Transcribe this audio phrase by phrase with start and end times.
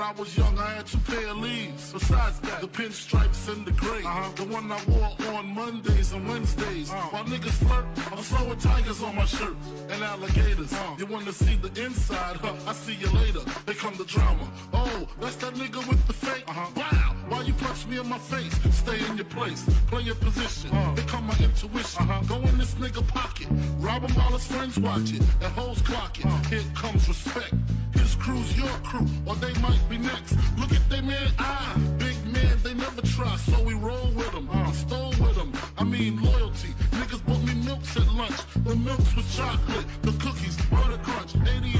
[0.00, 1.92] When I was young, I had two pair of leaves.
[1.92, 4.02] Besides that, the pinstripes and the gray.
[4.02, 4.32] Uh-huh.
[4.34, 6.90] The one I wore on Mondays and Wednesdays.
[6.90, 6.94] Uh.
[7.12, 9.54] While niggas flirt, I'm throwing tigers on my shirt
[9.90, 10.72] and alligators.
[10.72, 10.96] Uh.
[10.96, 12.36] You wanna see the inside?
[12.36, 13.40] Huh, I see you later.
[13.66, 14.48] They come the drama.
[14.72, 16.44] Oh, that's that nigga with the fake.
[16.48, 16.70] Uh-huh.
[16.76, 18.54] Wow, why you punch me in my face?
[18.74, 20.70] Stay in your place, play your position.
[20.70, 20.94] Uh.
[20.96, 22.02] Here come my intuition.
[22.02, 22.22] Uh-huh.
[22.26, 23.46] Go in this nigga pocket,
[23.78, 26.26] rob him while his friends watch it, and hoes clock it.
[26.26, 26.42] Uh.
[26.50, 27.54] Here comes respect.
[27.94, 30.36] His crew's your crew, or they might be next.
[30.58, 34.48] Look at they man eye, big man, they never try, so we roll with them.
[34.52, 35.52] I stole with them.
[35.78, 36.70] I mean loyalty.
[36.98, 38.40] Niggas bought me milks at lunch.
[38.64, 41.78] The milks with chocolate, the cookies, butter crunch, 80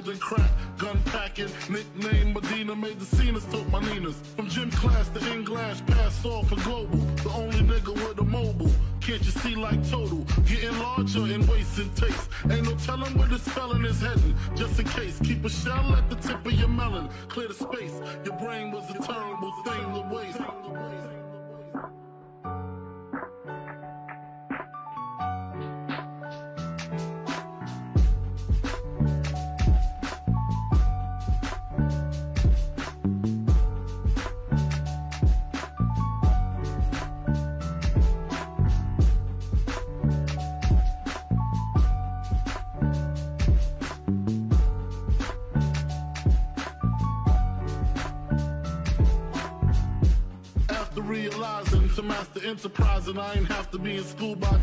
[0.00, 0.59] dabbled in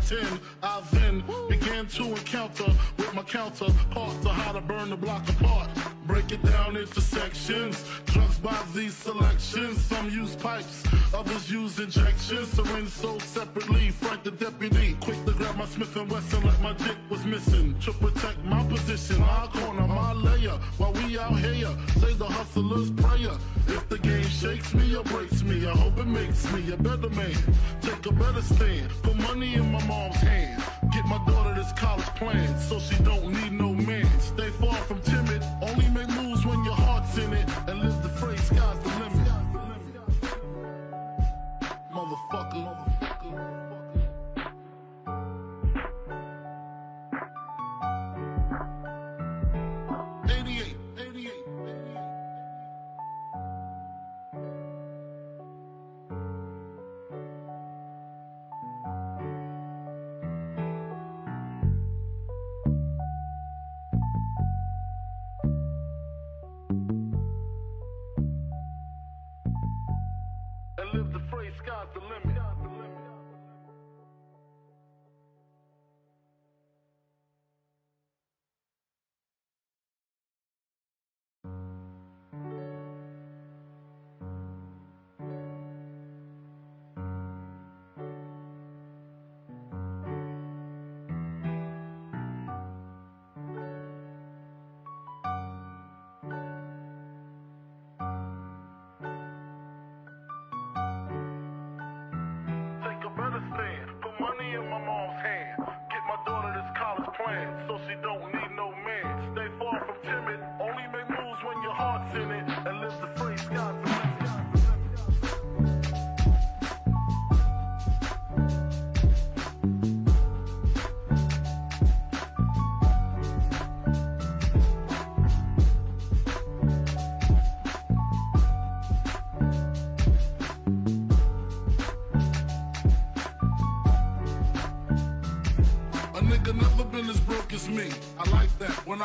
[0.08, 2.64] 10, I then began to encounter
[2.96, 3.87] with my counterparts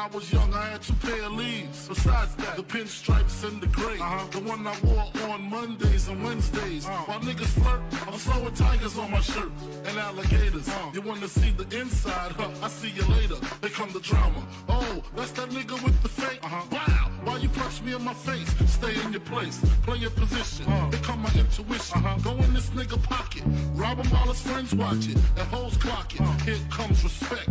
[0.03, 1.87] I was young, I had two pair of leaves.
[1.87, 3.97] Besides that, the pinstripes and the gray.
[3.97, 4.27] Uh-huh.
[4.31, 6.85] The one I wore on Mondays and Wednesdays.
[6.85, 6.89] Uh.
[7.07, 9.49] While niggas flirt, I'm throwing tigers on my shirt
[9.85, 10.67] and alligators.
[10.67, 10.91] Uh.
[10.93, 12.33] You wanna see the inside?
[12.33, 13.35] Huh, I see you later.
[13.61, 14.45] They come the drama.
[14.67, 16.39] Oh, that's that nigga with the fake.
[16.43, 16.65] Uh-huh.
[16.69, 18.53] Wow, why you punch me in my face?
[18.69, 20.65] Stay in your place, play your position.
[20.67, 20.89] Uh.
[20.89, 22.03] Become my intuition.
[22.03, 22.19] Uh-huh.
[22.19, 26.13] Go in this nigga pocket, rob him while his friends watch it, and hoes clock
[26.13, 26.19] it.
[26.19, 26.25] Uh.
[26.43, 27.47] Here comes respect.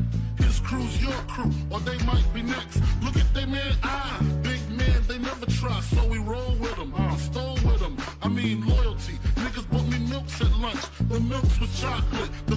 [0.72, 2.80] Crew's your crew, or they might be next.
[3.04, 6.94] Look at they man, ah, big man, they never try, so we roll with them.
[6.96, 7.14] Uh.
[7.16, 7.94] Stole with them.
[8.22, 9.18] I mean loyalty.
[9.36, 10.80] Niggas bought me milks at lunch.
[11.10, 12.56] The milks with chocolate, the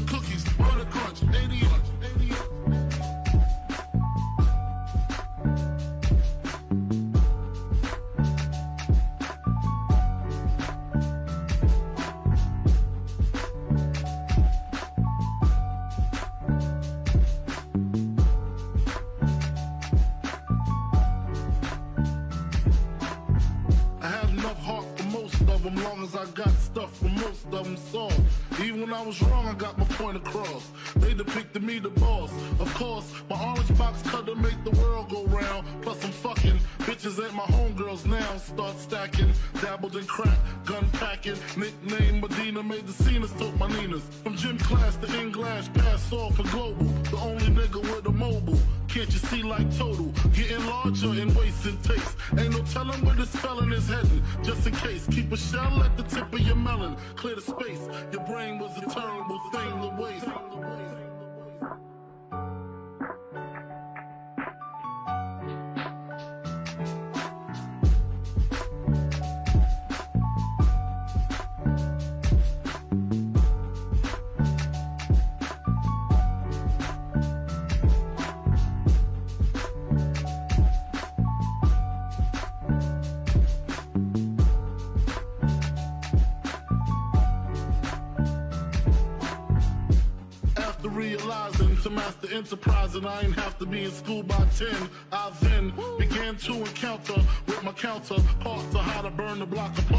[93.06, 94.68] and I ain't have to be in school by 10.
[95.12, 99.78] I then began to encounter with my counter counterparts of how to burn the block
[99.78, 99.95] apart.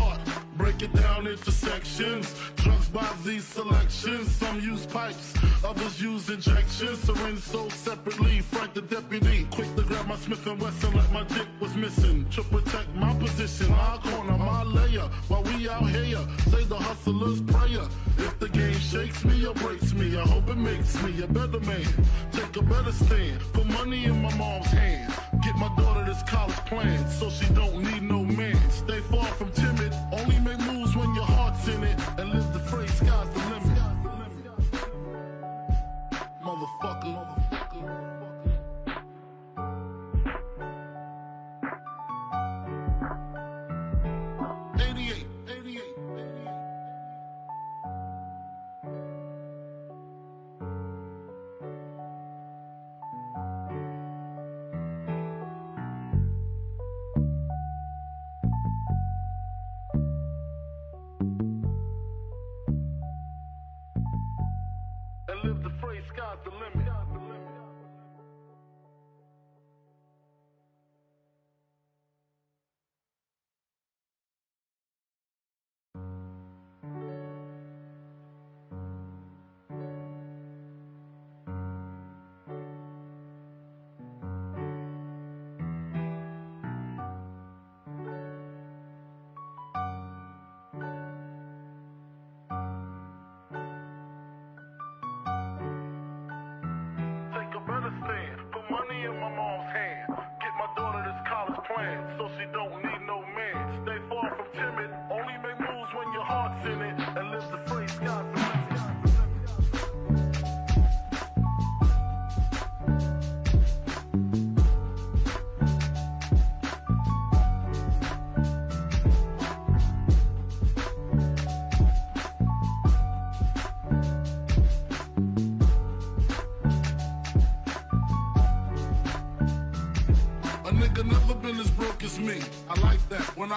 [102.19, 102.86] When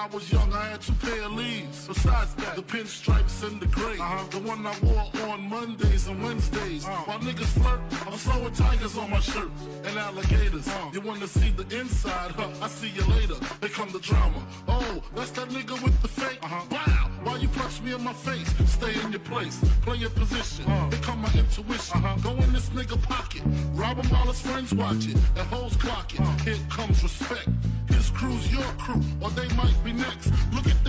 [0.00, 1.86] I was young, I had two pair of leaves.
[1.86, 3.98] Besides that, the pinstripes and the gray.
[3.98, 4.24] Uh-huh.
[4.30, 6.86] The one I wore on Mondays and Wednesdays.
[6.86, 7.04] Uh-huh.
[7.04, 9.50] While niggas flirt, I'm throwing tigers on my shirt
[9.84, 10.66] and alligators.
[10.66, 10.90] Uh-huh.
[10.94, 12.30] You wanna see the inside?
[12.30, 12.48] Huh?
[12.62, 13.34] I see you later.
[13.60, 14.42] They come the drama.
[14.68, 16.38] Oh, that's that nigga with the fake.
[16.42, 16.64] Uh-huh.
[17.90, 18.48] Me in my face?
[18.70, 20.64] Stay in your place, play your position.
[20.66, 20.90] Uh-huh.
[20.90, 22.04] Become my intuition.
[22.04, 22.16] Uh-huh.
[22.22, 23.42] Go in this nigga pocket,
[23.72, 26.20] rob him while his friends watch it, and hoes clock it.
[26.20, 26.44] Uh-huh.
[26.44, 27.48] Here comes respect
[27.88, 30.32] His crew's your crew, or they might be next.
[30.54, 30.79] Look at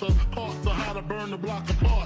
[0.00, 2.03] with my counterparts on how to burn the block apart.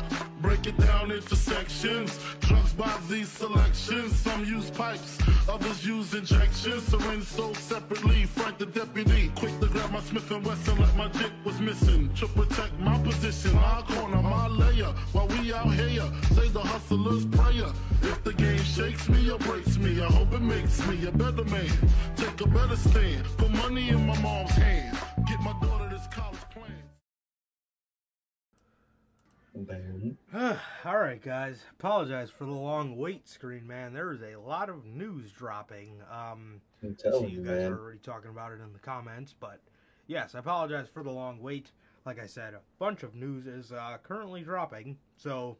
[31.80, 33.92] Apologize for the long wait screen, man.
[33.92, 36.02] There is a lot of news dropping.
[36.10, 37.72] Um, I'm see, telling you guys man.
[37.72, 39.60] are already talking about it in the comments, but
[40.08, 41.70] yes, I apologize for the long wait.
[42.04, 44.98] Like I said, a bunch of news is uh, currently dropping.
[45.16, 45.56] So,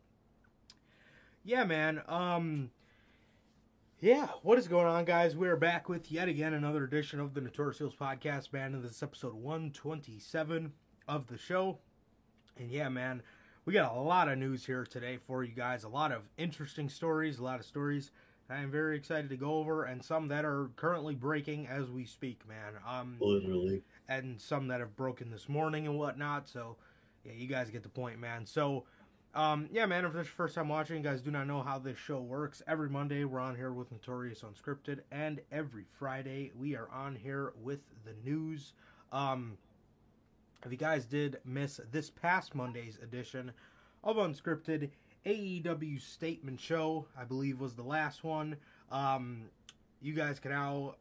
[1.45, 2.03] yeah, man.
[2.09, 2.71] Um,
[4.01, 5.37] yeah, what is going on, guys?
[5.37, 8.75] We're back with yet again another edition of the Notorious Heels podcast, man.
[8.75, 10.73] And this is episode 127
[11.07, 11.79] of the show.
[12.57, 13.23] And yeah, man,
[13.69, 15.85] we got a lot of news here today for you guys.
[15.85, 18.13] A lot of interesting stories, a lot of stories
[18.49, 22.07] I am very excited to go over, and some that are currently breaking as we
[22.07, 22.81] speak, man.
[22.89, 23.83] Um, Literally.
[24.09, 26.49] and some that have broken this morning and whatnot.
[26.49, 26.77] So,
[27.27, 28.47] yeah, you guys get the point, man.
[28.47, 28.85] So,
[29.35, 31.61] um, yeah, man, if this is your first time watching, you guys do not know
[31.61, 32.63] how this show works.
[32.67, 37.53] Every Monday, we're on here with Notorious Unscripted, and every Friday, we are on here
[37.63, 38.73] with the news.
[39.13, 39.59] Um,
[40.65, 43.53] if you guys did miss this past Monday's edition
[44.03, 44.91] of Unscripted,
[45.27, 48.57] AEW Statement Show, I believe was the last one.
[48.91, 49.51] Um,
[50.01, 50.95] you guys can now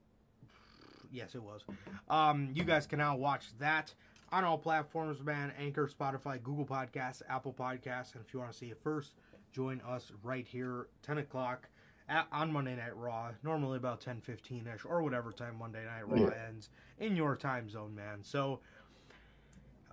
[1.12, 1.62] yes, it was.
[2.10, 3.94] Um, you guys can now watch that
[4.32, 5.52] on all platforms, man.
[5.60, 9.14] Anchor, Spotify, Google Podcasts, Apple Podcasts, and if you want to see it first,
[9.52, 11.70] join us right here, 10 o'clock
[12.10, 13.32] at, on Monday Night Raw.
[13.44, 17.70] Normally about 10, 15 ish, or whatever time Monday Night Raw ends in your time
[17.70, 18.24] zone, man.
[18.24, 18.60] So,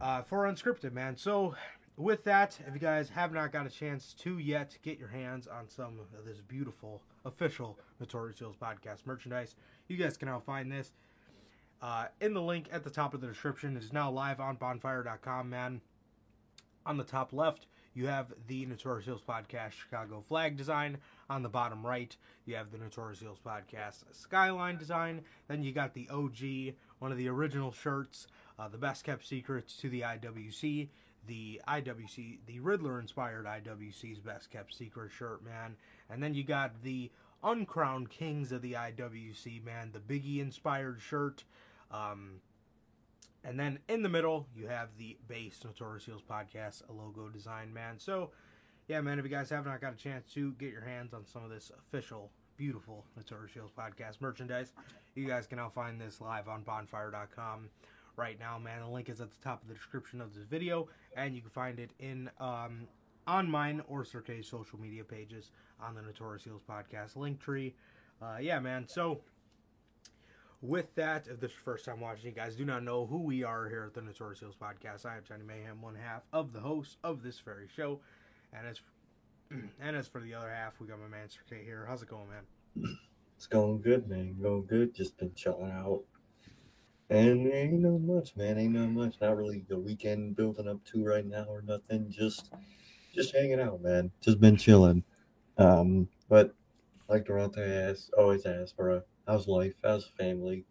[0.00, 1.16] uh, for unscripted, man.
[1.16, 1.54] So,
[1.96, 5.46] with that, if you guys have not got a chance to yet get your hands
[5.46, 9.54] on some of this beautiful official Notorious Heels podcast merchandise,
[9.86, 10.92] you guys can now find this
[11.80, 13.76] uh, in the link at the top of the description.
[13.76, 15.80] It is now live on bonfire.com, man.
[16.86, 20.98] On the top left, you have the Notorious Heels Podcast Chicago flag design.
[21.30, 25.22] On the bottom right, you have the Notorious Heels Podcast skyline design.
[25.46, 28.26] Then you got the OG, one of the original shirts,
[28.58, 30.88] uh, the best kept secrets to the IWC.
[31.26, 35.76] The IWC, the Riddler inspired IWC's best kept secret shirt, man.
[36.10, 37.10] And then you got the
[37.42, 39.92] uncrowned kings of the IWC, man.
[39.92, 41.44] The Biggie inspired shirt.
[41.90, 42.40] Um,
[43.44, 47.98] and then in the middle, you have the base Notorious Heels podcast logo design, man.
[47.98, 48.30] So,
[48.88, 51.26] yeah, man, if you guys have not got a chance to get your hands on
[51.26, 54.72] some of this official, beautiful Notorious Heels podcast merchandise,
[55.14, 57.68] you guys can now find this live on bonfire.com
[58.16, 58.80] right now, man.
[58.80, 61.50] The link is at the top of the description of this video, and you can
[61.50, 62.86] find it in um,
[63.26, 67.74] on mine or Sir K's social media pages on the Notorious Heels podcast link tree.
[68.22, 68.86] Uh, yeah, man.
[68.86, 69.20] So,
[70.62, 73.18] with that, if this is your first time watching, you guys do not know who
[73.18, 75.04] we are here at the Notorious Heels Podcast.
[75.04, 78.00] I am Johnny Mayhem, one half of the host of this very show,
[78.52, 78.80] and as
[79.80, 81.86] and as for the other half, we got my man Sir here.
[81.88, 82.96] How's it going, man?
[83.36, 84.36] It's going good, man.
[84.40, 84.94] Going good.
[84.94, 86.02] Just been chilling out.
[87.10, 88.58] And ain't no much, man.
[88.58, 89.16] Ain't no much.
[89.20, 92.10] Not really the weekend building up to right now or nothing.
[92.10, 92.52] Just
[93.14, 94.10] just hanging out, man.
[94.20, 95.04] Just been chilling.
[95.58, 96.54] Um, but
[97.08, 99.74] like Durante asks, always asks, bro, how's life?
[99.84, 100.64] How's family?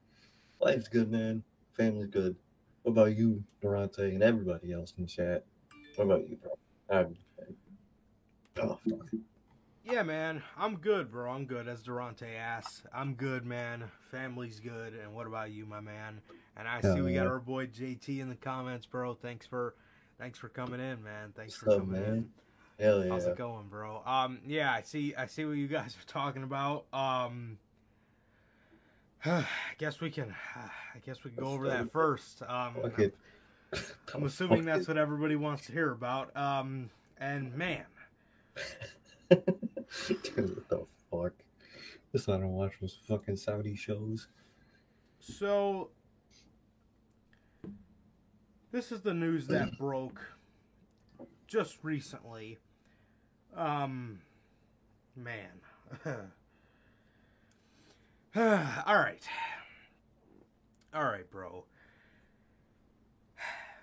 [0.59, 1.43] Life's good, man.
[1.77, 2.35] Family's good.
[2.81, 5.45] What about you, Durante, and everybody else in the chat?
[5.95, 6.57] What about you, bro?
[6.89, 7.15] Been?
[8.61, 9.09] Oh, fuck.
[9.85, 11.31] Yeah, man, I'm good, bro.
[11.31, 11.67] I'm good.
[11.67, 13.83] As Durante asks, I'm good, man.
[14.11, 14.93] Family's good.
[14.93, 16.21] And what about you, my man?
[16.55, 19.13] And I see we got our boy JT in the comments, bro.
[19.13, 19.75] Thanks for,
[20.17, 21.33] thanks for coming in, man.
[21.35, 22.29] Thanks for up, coming in.
[22.79, 23.11] Hell yeah.
[23.11, 24.01] How's it going, bro?
[24.05, 25.13] Um, yeah, I see.
[25.15, 26.85] I see what you guys are talking about.
[26.93, 27.57] Um,
[29.25, 29.45] I
[29.77, 30.33] guess we can.
[30.55, 32.41] I guess we can go over that first.
[32.41, 33.17] Um, Fuck it.
[34.13, 36.35] I'm assuming that's what everybody wants to hear about.
[36.37, 37.83] Um, and man,
[39.29, 41.33] Dude, what the fuck?
[42.11, 44.27] Just I don't watch those fucking Saudi shows.
[45.19, 45.89] so
[48.71, 50.21] this is the news that broke
[51.47, 52.57] just recently.
[53.55, 54.19] Um,
[55.15, 55.61] man.
[58.35, 59.23] All right.
[60.93, 61.65] All right, bro.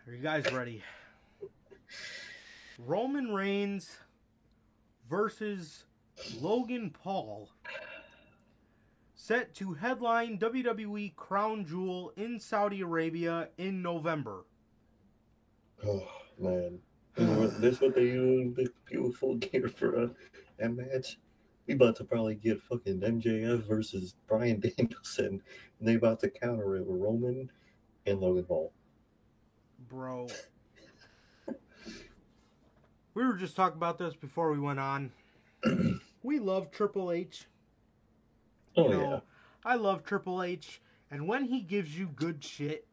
[0.06, 0.82] Are you guys ready?
[2.78, 3.98] Roman Reigns
[5.10, 5.84] versus
[6.40, 7.50] Logan Paul
[9.16, 14.44] set to headline WWE Crown Jewel in Saudi Arabia in November.
[15.86, 16.06] Oh
[16.38, 16.78] man,
[17.16, 20.08] You know what- this what they use the beautiful gear for uh,
[20.58, 21.18] a, a match.
[21.66, 25.42] We about to probably get fucking MJF versus Brian Danielson,
[25.78, 27.50] and they about to counter it with Roman
[28.04, 28.72] and Logan Paul.
[29.88, 30.28] Bro.
[33.14, 35.12] We were just talking about this before we went on.
[36.22, 37.46] we love Triple H.
[38.76, 39.20] Oh you yeah,
[39.64, 42.86] I love Triple H, and when he gives you good shit,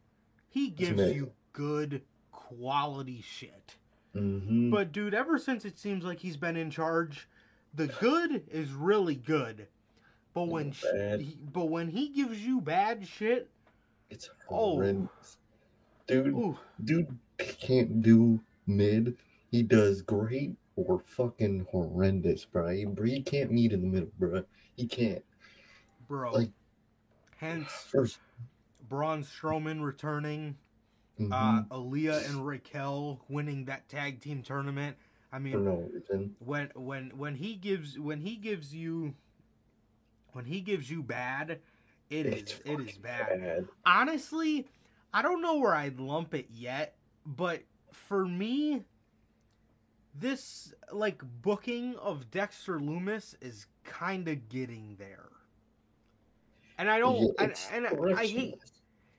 [0.50, 2.02] he gives you good
[2.32, 3.76] quality shit.
[4.16, 4.72] mm-hmm.
[4.72, 7.28] But dude, ever since it seems like he's been in charge,
[7.74, 9.68] the good is really good.
[10.34, 10.86] But when sh-
[11.20, 13.50] he, but when he gives you bad shit,
[14.10, 14.76] it's oh.
[14.76, 15.38] horrendous.
[16.08, 19.16] Dude, ooh, dude can't do mid.
[19.52, 22.68] He does great or fucking horrendous, bro.
[22.70, 24.44] He, he can't meet in the middle, bro.
[24.76, 25.24] He can't.
[26.08, 26.34] bro.
[26.34, 26.52] Like-
[27.38, 28.18] Hence, First,
[28.90, 30.58] Braun Strowman returning,
[31.20, 34.98] mhm, uh, Aliyah and Raquel winning that tag team tournament.
[35.32, 35.90] I mean, no
[36.40, 39.14] when when when he gives when he gives you
[40.32, 41.60] when he gives you bad,
[42.10, 43.68] it is It's it is fucking bad.
[43.86, 44.68] Honestly,
[45.14, 48.84] I don't know where I'd lump it yet, but for me,
[50.20, 55.30] this like booking of Dexter Lumis is kind of getting there.
[56.78, 58.56] And I don't, Yeah, and, and I, I hate,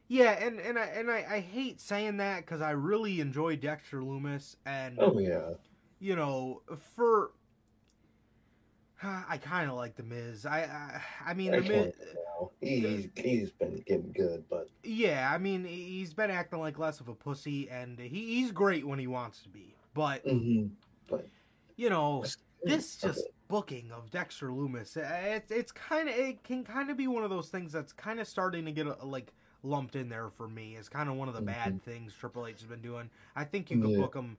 [0.07, 4.01] yeah, and and I and I, I hate saying that because I really enjoy Dexter
[4.01, 5.51] Lumis, and Oh yeah,
[5.99, 6.63] you know,
[6.95, 7.33] for
[9.03, 10.47] I kind of like the Miz.
[10.47, 11.93] I I, I mean the Miz.
[12.15, 17.01] now, he's he's been getting good, but Yeah, I mean he's been acting like less
[17.01, 19.75] of a pussy, and he, he's great when he wants to be.
[19.95, 20.69] But mm-hmm.
[21.11, 21.31] Mhm.
[21.77, 22.23] you know,
[22.65, 23.09] this Okay.
[23.09, 27.07] just booking of Dexter Lumis, uh, it's it's kind of it can kind of be
[27.07, 30.31] one of those things that's kind of starting to get uh like lumped in there
[30.31, 30.77] for me.
[30.77, 33.11] It's kind of one of the bad things Triple H has been doing.
[33.35, 33.99] I think you could Yeah.
[33.99, 34.37] book him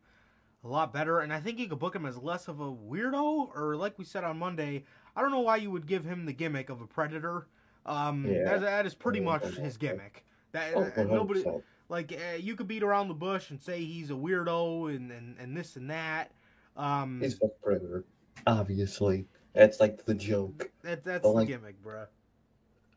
[0.63, 3.55] a lot better, and I think you could book him as less of a weirdo,
[3.55, 4.83] or like we said on Monday,
[5.15, 7.47] I don't know why you would give him the gimmick of a predator.
[7.85, 8.43] Um, Yeah.
[8.43, 10.25] that, that is pretty much his gimmick.
[10.51, 11.45] That oh, uh, nobody
[11.89, 15.37] like uh, you could beat around the bush and say he's a weirdo and and,
[15.39, 16.31] and this and that.
[16.79, 18.05] Um, he's a predator.
[18.47, 20.71] Obviously, that's like the joke.
[20.83, 22.07] that, that's but, the like- gimmick, bruh.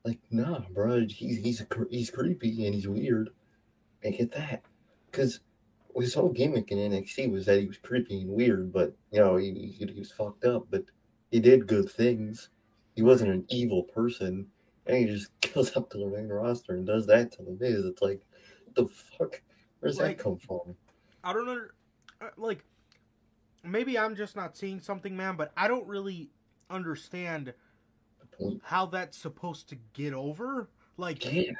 [0.05, 3.31] Like, nah, bro, he's he's a, he's creepy and he's weird.
[4.03, 4.63] Make it that,
[5.11, 5.41] because
[5.97, 9.37] his whole gimmick in NXT was that he was creepy and weird, but you know
[9.37, 10.85] he, he, he was fucked up, but
[11.31, 12.49] he did good things.
[12.97, 14.47] He wasn't an evil person,
[14.87, 17.85] and he just goes up to the main roster and does that to the Miz.
[17.85, 18.23] It's like,
[18.75, 19.41] the fuck?
[19.81, 20.75] Where's Like- that come from?
[21.23, 21.75] I don't under,
[22.21, 22.65] uh, like
[23.65, 25.37] maybe I'm just not seeing something, man.
[25.37, 26.31] But I don't really
[26.71, 27.53] understand
[28.63, 30.69] how that's supposed to get over.
[30.97, 31.53] Like, Yeah,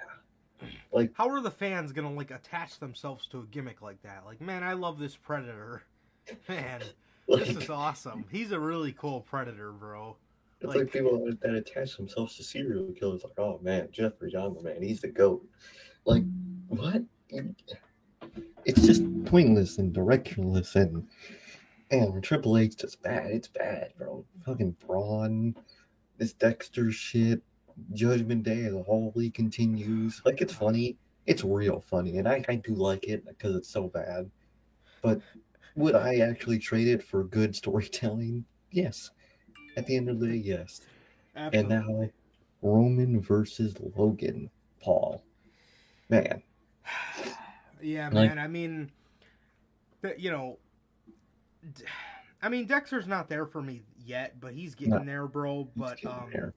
[1.15, 4.25] how are the fans gonna like attach themselves to a gimmick like that?
[4.27, 5.83] Like, man, I love this predator.
[6.49, 6.81] Man,
[7.27, 8.25] like, this is awesome.
[8.31, 10.17] He's a really cool predator, bro.
[10.61, 14.31] It's Like- like, people that, that attach themselves to serial killers, like, oh man, Jeffrey
[14.31, 15.45] Dahmer, man, he's the goat.
[16.05, 16.23] Like,
[16.69, 17.03] what?
[18.65, 21.09] It's just pointless and directionless, and
[21.93, 23.27] and Triple H just bad.
[23.31, 24.25] It's bad, bro.
[24.45, 25.55] Fucking Braun,
[26.19, 27.43] this Dexter shit,
[27.93, 30.21] Judgment Day as a whole he continues.
[30.25, 30.97] Like, it's funny.
[31.27, 34.29] It's real funny, and I, I do like it because it's so bad.
[35.03, 35.21] But
[35.77, 38.45] would I actually trade it for good storytelling?
[38.73, 39.11] Yes.
[39.77, 40.81] At the end of the day, yes.
[41.37, 41.77] Absolutely.
[41.77, 42.11] And now
[42.63, 44.51] Roman versus Logan
[44.81, 45.23] Paul.
[46.09, 46.43] Man,
[47.81, 48.39] Yeah, Like- man.
[48.39, 48.91] I mean,
[50.19, 50.59] you know,
[52.43, 55.05] I mean, Dexter's not there for me yet, but he's getting No.
[55.05, 55.69] there, bro.
[55.77, 56.55] But um, there.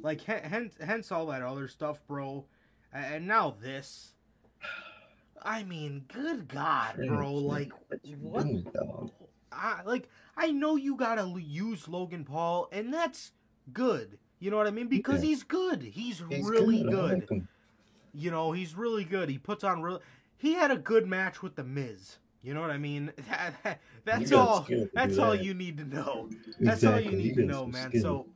[0.00, 2.44] like hence, hence all that other stuff, bro.
[2.92, 4.14] And now this.
[5.42, 7.32] I mean, good God, bro!
[7.32, 8.42] Like, what you what?
[8.44, 9.10] doing, dog?
[9.52, 13.30] I like I know you gotta use Logan Paul, and that's
[13.72, 14.18] good.
[14.40, 14.88] You know what I mean?
[14.88, 15.28] Because Yeah.
[15.30, 15.82] he's good.
[15.82, 17.26] He's, He's really good.
[17.30, 17.42] like.
[18.14, 19.28] You know, he's really good.
[19.28, 20.00] He puts on real.
[20.36, 22.16] He had a good match with the Miz.
[22.42, 23.12] You know what I mean?
[23.28, 24.66] That, that- that's all.
[24.94, 25.44] That's all that.
[25.44, 26.30] you need to know.
[26.60, 27.92] That's all you need he to know, man.
[28.00, 28.26] So,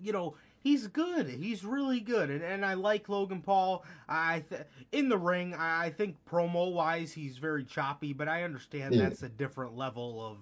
[0.00, 1.28] you know, he's good.
[1.28, 3.84] He's really good, and, and I like Logan Paul.
[4.08, 8.94] I th- in the ring, I think promo wise, he's very choppy, but I understand
[8.94, 9.02] Yeah.
[9.02, 10.38] that's a different level of.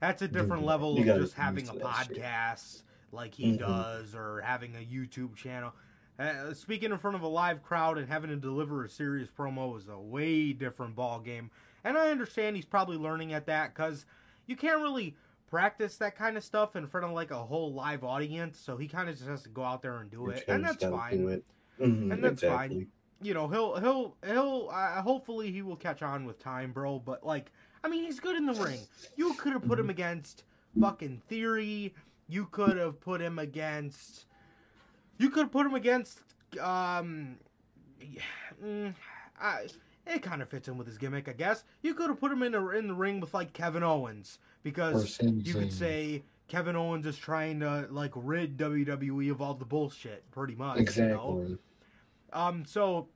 [0.00, 3.60] That's a different Yeah, level you of just having a podcast like he Mhm.
[3.60, 5.72] does, or having a YouTube channel.
[6.18, 9.76] Uh, speaking in front of a live crowd and having to deliver a serious promo
[9.78, 11.50] is a way different ball game.
[11.84, 14.06] And I understand he's probably learning at that because
[14.46, 15.16] you can't really
[15.48, 18.58] practice that kind of stuff in front of like a whole live audience.
[18.58, 20.64] So he kind of just has to go out there and do it, and just
[20.64, 21.28] that's gotta do fine.
[21.28, 21.44] it.
[21.80, 22.86] Mhm, And that's fine.
[23.22, 24.70] You know, he'll he'll he'll.
[24.72, 26.98] Uh, hopefully, he will catch on with time, bro.
[26.98, 28.88] But like, I mean, he's good in the ring.
[29.16, 29.80] You could have put Mm-hmm.
[29.80, 30.44] him against
[30.80, 31.94] fucking Theory.
[32.28, 34.26] You could have put him against.
[35.18, 36.22] You could have put him against.
[36.60, 37.36] Um,
[38.00, 38.22] yeah,
[38.64, 38.94] mm,
[39.40, 39.68] I,
[40.06, 41.64] it kind of fits in with his gimmick, I guess.
[41.82, 45.18] You could have put him in a, in the ring with like Kevin Owens because
[45.22, 50.30] you could say Kevin Owens is trying to like rid WWE of all the bullshit,
[50.30, 50.96] pretty much.
[50.96, 51.38] You know?
[51.40, 51.58] exactly.
[52.32, 53.08] Um, so,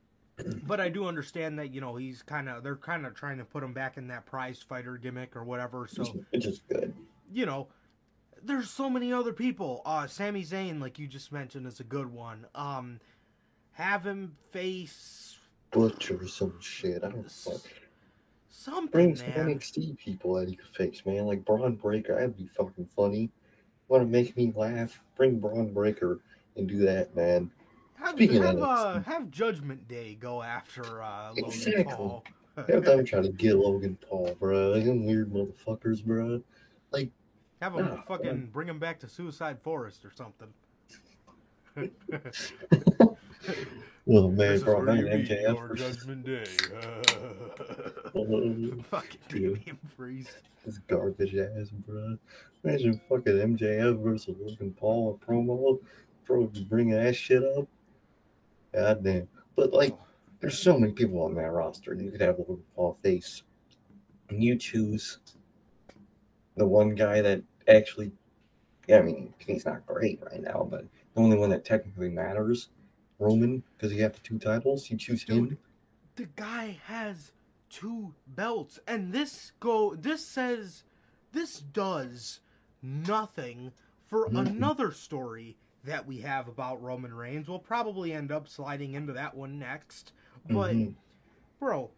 [0.66, 3.44] but I do understand that you know he's kind of they're kind of trying to
[3.44, 5.86] put him back in that prize fighter gimmick or whatever.
[5.90, 6.94] So which is good.
[7.32, 7.68] you know,
[8.42, 9.82] there's so many other people.
[9.84, 12.46] Uh, Sami Zayn, like you just mentioned, is a good one.
[12.54, 13.00] Um,
[13.72, 15.37] have him face
[15.70, 17.04] Butcher or some shit.
[17.04, 17.60] I don't fuck.
[18.48, 19.48] something, Bring some man.
[19.58, 21.26] NXT people that you could fix, man.
[21.26, 23.30] Like Bron Breakker, that'd be fucking funny.
[23.88, 25.00] Want to make me laugh?
[25.16, 26.20] Bring Bron Breakker
[26.56, 27.50] and do that, man.
[27.94, 31.84] Have, Speaking have, of uh, have Judgment Day go after uh, Logan Exactly.
[31.84, 32.24] Paul.
[32.68, 34.70] Have them try to get Logan Paul, bro.
[34.70, 36.42] Like them weird motherfuckers, bro.
[36.90, 37.10] Like,
[37.60, 40.48] Have him Oh, fucking bring him back to Suicide Forest or something.
[44.10, 45.76] Oh man, This is bro, where man, you meet MJF.
[45.76, 46.44] Judgment Day.
[46.74, 47.02] Uh,
[48.90, 49.38] fucking Yeah.
[49.54, 50.30] Damian Priest.
[50.64, 52.16] This garbage ass, bro.
[52.64, 55.78] Imagine fucking MJF versus Logan Paul a promo.
[56.24, 57.66] Bro, be bringing that shit up.
[58.74, 59.28] God damn.
[59.56, 59.96] But like,
[60.40, 61.94] there's so many people on that roster.
[61.94, 63.42] You could have Logan Paul face,
[64.30, 65.18] and you choose
[66.56, 68.12] the one guy that actually.
[68.90, 72.70] I mean, he's not great right now, but the only one that technically matters,
[73.18, 74.90] Roman, because he has the two titles.
[74.90, 75.58] You choose him.
[76.16, 77.32] The guy has
[77.68, 79.94] two belts, and this go.
[79.94, 80.84] This says,
[81.32, 82.40] this does
[82.82, 83.72] nothing
[84.04, 84.48] for Mhm.
[84.48, 87.48] another story that we have about Roman Reigns.
[87.48, 90.12] We'll probably end up sliding into that one next,
[90.48, 90.74] but.
[90.74, 90.94] Mhm.
[91.58, 91.90] bro,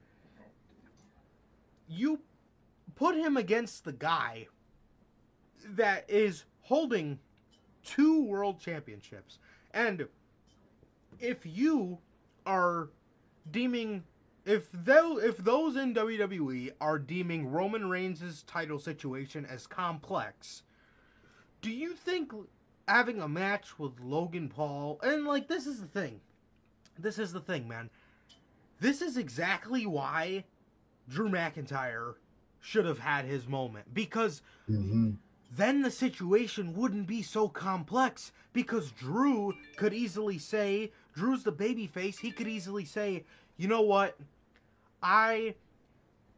[1.87, 2.23] you
[2.95, 4.49] put him against the guy
[5.63, 7.19] that is holding
[7.83, 9.39] two world championships.
[9.73, 10.09] And
[11.21, 11.99] if you
[12.47, 12.89] are
[13.51, 14.05] deeming
[14.47, 20.63] if those if those in WWE are deeming Roman Reigns' title situation as complex,
[21.61, 22.33] do you think
[22.89, 26.21] having a match with Logan Paul and like this is the thing.
[26.99, 27.91] This is the thing, man.
[28.81, 30.45] This is exactly why
[31.09, 32.15] Drew McIntyre
[32.61, 35.19] should have had his moment because Mhm.
[35.51, 42.21] then the situation wouldn't be so complex because Drew could easily say, Drew's the babyface,
[42.21, 43.25] he could easily say,
[43.59, 44.17] you know what?
[45.03, 45.55] I,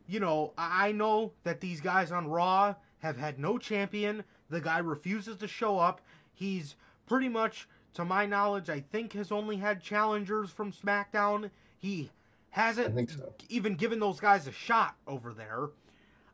[0.09, 4.25] you know, I know that these guys on Raw have had no champion.
[4.51, 6.01] The guy refuses to show up.
[6.35, 6.75] He's
[7.07, 11.51] pretty much, to my knowledge, I think has only had challengers from SmackDown.
[11.79, 12.11] He
[12.51, 13.33] hasn't so.
[13.49, 15.69] even given those guys a shot over there.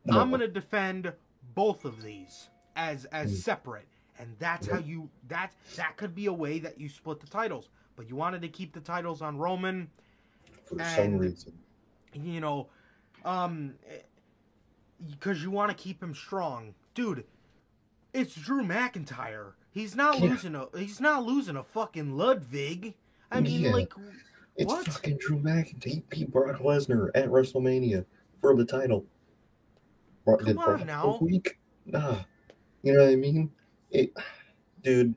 [0.05, 0.19] No.
[0.19, 1.13] I'm gonna defend
[1.53, 3.43] both of these as as Mm.
[3.43, 7.27] separate, and that's how you that that could be a way that you split the
[7.27, 7.69] titles.
[7.99, 9.89] But you wanted to keep the titles on Roman,
[10.63, 11.51] For some reason.
[12.13, 12.69] you know,
[13.25, 13.73] um,
[15.11, 17.25] because you want to keep him strong, dude.
[18.13, 19.51] It's Drew McIntyre.
[19.69, 20.29] He's not Yeah.
[20.29, 22.93] losing a he's not losing a fucking Ludwig.
[23.29, 23.73] I mean, Yeah.
[23.73, 23.91] like,
[24.55, 24.85] It's what?
[24.85, 25.83] fucking Drew McIntyre.
[25.83, 28.05] He beat Brock Lesnar at WrestleMania
[28.39, 29.05] for the title.
[30.23, 31.01] Come did on Brock now.
[31.03, 31.59] go weak?
[31.85, 32.23] Nah.
[32.81, 33.51] You know what I mean?
[33.91, 34.13] It,
[34.83, 35.15] dude,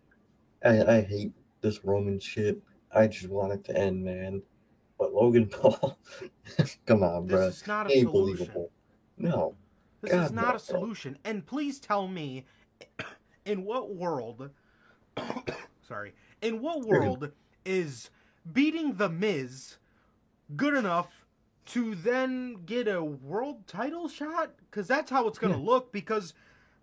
[0.64, 2.61] I, I hate this Roman shit.
[2.94, 4.42] I just want it to end, man.
[4.98, 5.98] But Logan Paul,
[6.87, 7.46] come on, bro.
[7.46, 8.12] This is not a solution.
[8.12, 8.70] believable.
[9.18, 9.55] No.
[10.00, 10.55] This God, is not no.
[10.55, 11.18] a solution.
[11.24, 12.44] And please tell me,
[13.44, 14.50] in what world,
[15.88, 17.31] sorry, in what world
[17.64, 18.11] is
[18.52, 19.76] beating the Miz
[20.57, 21.24] good enough
[21.64, 24.52] to then get a world title shot?
[24.70, 25.66] Because that's how it's going to Yeah.
[25.66, 25.92] look.
[25.92, 26.35] Because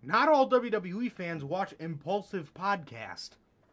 [0.02, 3.30] not all WWE fans watch Impulsive Podcast.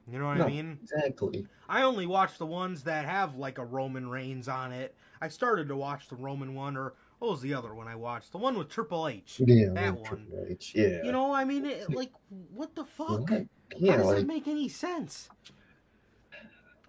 [0.10, 0.80] You know what I mean?
[0.82, 1.46] Exactly.
[1.68, 4.96] I only watch the ones that have like a Roman Reigns on it.
[5.22, 8.32] I started to watch the Roman one, or what was the other one I watched?
[8.32, 9.42] The one with Triple H.
[9.46, 10.04] Yeah, that one.
[10.04, 11.04] Triple H, Yeah.
[11.04, 12.12] You know, I mean, it, like,
[12.54, 13.30] what the fuck?
[13.30, 13.48] What?
[13.78, 15.30] Yeah, how does like that make any sense?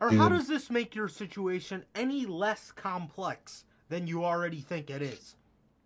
[0.00, 5.02] Or how does this make your situation any less complex than you already think it
[5.02, 5.34] is?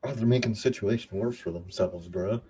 [0.05, 2.41] oh, they're making the situation worse for themselves, bro.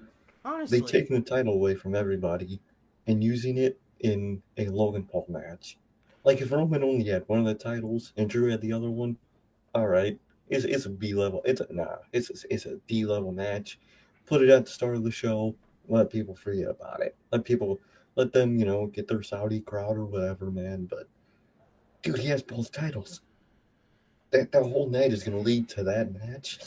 [0.45, 2.61] Honestly, They taking the title away from everybody
[3.07, 5.79] and using it in a Logan Paul match.
[6.25, 9.17] Like if Roman only had one of the titles and Drew had the other one,
[9.75, 11.43] all right, it's it's a B level.
[11.45, 13.79] It's a, nah, it's a, it's a D level match.
[14.27, 15.55] Put it at the start of the show.
[15.89, 17.17] Let people forget about it.
[17.33, 17.81] Let people
[18.15, 20.87] let them you know get their Saudi crowd or whatever, man.
[20.87, 21.09] But
[22.03, 23.23] dude, he has both titles.
[24.31, 26.61] That that whole night is gonna lead to that match.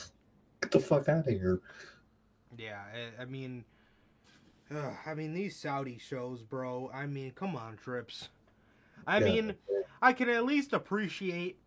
[0.62, 1.62] Get the fuck out of here.
[2.58, 2.82] yeah.
[3.19, 3.63] I, I mean,
[4.73, 6.89] ugh, I mean these Saudi shows, bro.
[6.93, 8.30] I mean, come on, trips.
[9.08, 9.25] I Yeah.
[9.25, 9.56] mean,
[10.01, 11.60] I can at least appreciate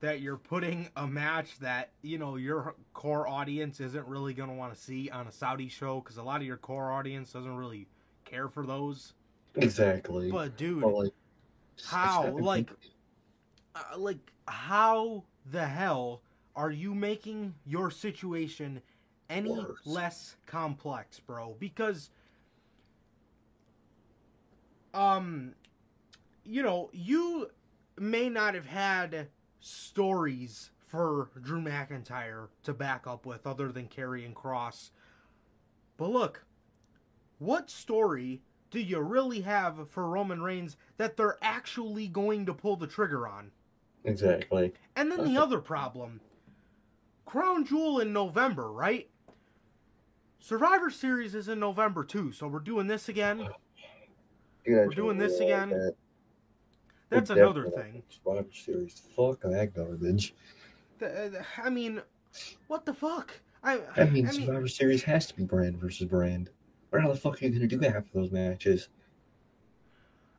[0.00, 4.54] that you're putting a match that you know your core audience isn't really going to
[4.54, 7.56] want to see on a Saudi show because a lot of your core audience doesn't
[7.56, 7.88] really
[8.24, 9.14] care for those.
[9.56, 10.30] exactly.
[10.30, 11.12] But dude, like,
[11.84, 12.70] how like
[13.74, 16.22] uh, like how the hell
[16.56, 18.82] are you making your situation
[19.30, 19.82] any Worse.
[19.84, 21.56] less complex, bro?
[21.58, 22.10] Because
[24.94, 25.54] um
[26.44, 27.50] you know, you
[27.98, 29.28] may not have had
[29.60, 34.90] stories for Drew McIntyre to back up with other than and Kross.
[35.98, 36.44] But look,
[37.38, 42.76] what story do you really have for Roman Reigns that they're actually going to pull
[42.76, 43.50] the trigger on?
[44.04, 44.72] Exactly.
[44.96, 46.20] And then the other problem
[47.26, 49.10] Crown Jewel in November, right?
[50.40, 53.48] Survivor Series is in November too, so we're doing this again.
[54.68, 55.70] Dude, We're doing this again?
[55.70, 55.94] that.
[57.10, 58.02] That's We're another thing.
[58.10, 59.00] Survivor Series.
[59.16, 60.34] Fuck that garbage.
[60.98, 62.02] The- the- I mean,
[62.66, 63.32] what the fuck?
[63.64, 66.50] I, I mean, I mean, Survivor Series has to be brand versus brand.
[66.92, 68.88] Or how the fuck are you gonna do half of those matches?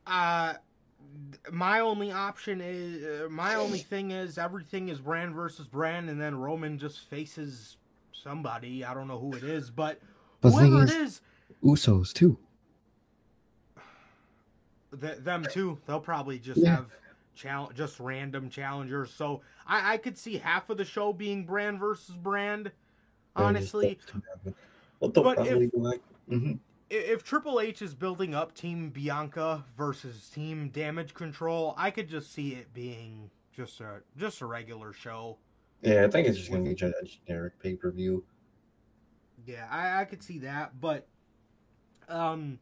[0.06, 0.54] uh,
[1.52, 6.20] my only option is uh, my only thing is everything is brand versus brand, and
[6.20, 7.76] then Roman just faces
[8.12, 8.84] somebody.
[8.84, 10.00] I don't know who it is, but
[10.40, 11.20] But whoever is, it is,
[11.64, 12.38] Usos too.
[14.98, 15.78] Th- them too.
[15.86, 16.76] They'll probably just Yeah.
[16.76, 16.90] have
[17.34, 19.10] chal- just random challengers.
[19.12, 22.72] So I-, I could see half of the show being brand versus brand.
[23.36, 23.98] Honestly,
[24.98, 26.00] what the But if- like?
[26.28, 26.52] hmm
[26.92, 32.32] if Triple H is building up Team Bianca versus Team Damage Control, I could just
[32.32, 35.38] see it being just a just a regular show.
[35.82, 38.24] Yeah, I think it's just gonna be a generic pay per view.
[39.46, 41.06] Yeah, I, I could see that, but
[42.08, 42.58] um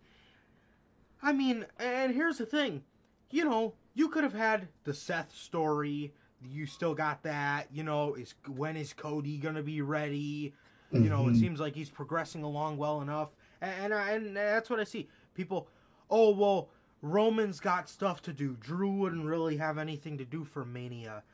[1.22, 2.82] I mean, and here's the thing.
[3.30, 6.12] You know, you could have had the Seth story.
[6.40, 10.54] You still got that, you know, is when is Cody going to be ready?
[10.92, 11.40] You know, it Mhm.
[11.40, 13.34] seems like he's progressing along well enough.
[13.60, 15.08] And I, and that's what I see.
[15.34, 15.68] People,
[16.08, 16.70] "Oh, well,
[17.02, 18.56] Roman's got stuff to do.
[18.56, 21.24] Drew wouldn't really have anything to do for Mania."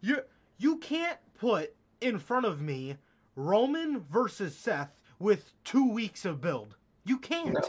[0.00, 0.22] You
[0.56, 2.96] you can't put in front of me
[3.34, 6.76] Roman versus Seth with 2 weeks of build.
[7.04, 7.52] You can't.
[7.54, 7.60] No,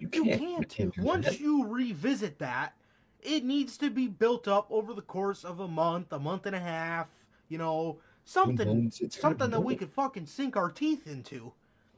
[0.00, 0.40] you You can't.
[0.40, 0.68] can't.
[0.94, 1.40] can't Once that.
[1.40, 2.74] you revisit that,
[3.20, 6.56] it needs to be built up over the course of a month, a month and
[6.56, 7.06] a half,
[7.48, 11.52] you know, something months, something that we could fucking sink our teeth into.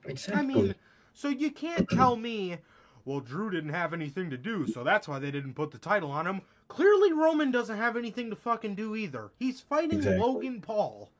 [0.04, 0.40] exactly.
[0.40, 0.74] I mean,
[1.14, 2.56] so you can't tell me,
[3.04, 6.10] well, Drew didn't have anything to do, so that's why they didn't put the title
[6.10, 6.42] on him.
[6.68, 9.30] Clearly, Roman doesn't have anything to fucking do either.
[9.38, 10.20] He's fighting Exactly.
[10.20, 11.10] Logan Paul.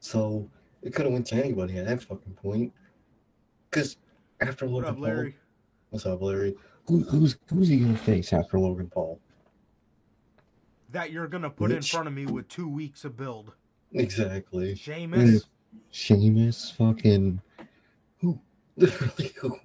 [0.00, 0.50] so
[0.82, 2.72] it could have went to anybody at that fucking point.
[3.70, 3.96] Because
[4.40, 5.36] after What Logan up, Larry?
[5.96, 6.54] What's up, Larry?
[6.88, 9.18] Who, who's who's he gonna face after Logan Paul?
[10.92, 13.54] That you're gonna put in front of me with two weeks of build.
[13.94, 14.74] Exactly.
[14.74, 15.46] Sheamus.
[15.90, 17.40] Sheamus, fucking
[18.20, 18.38] who?
[18.76, 19.58] Literally who?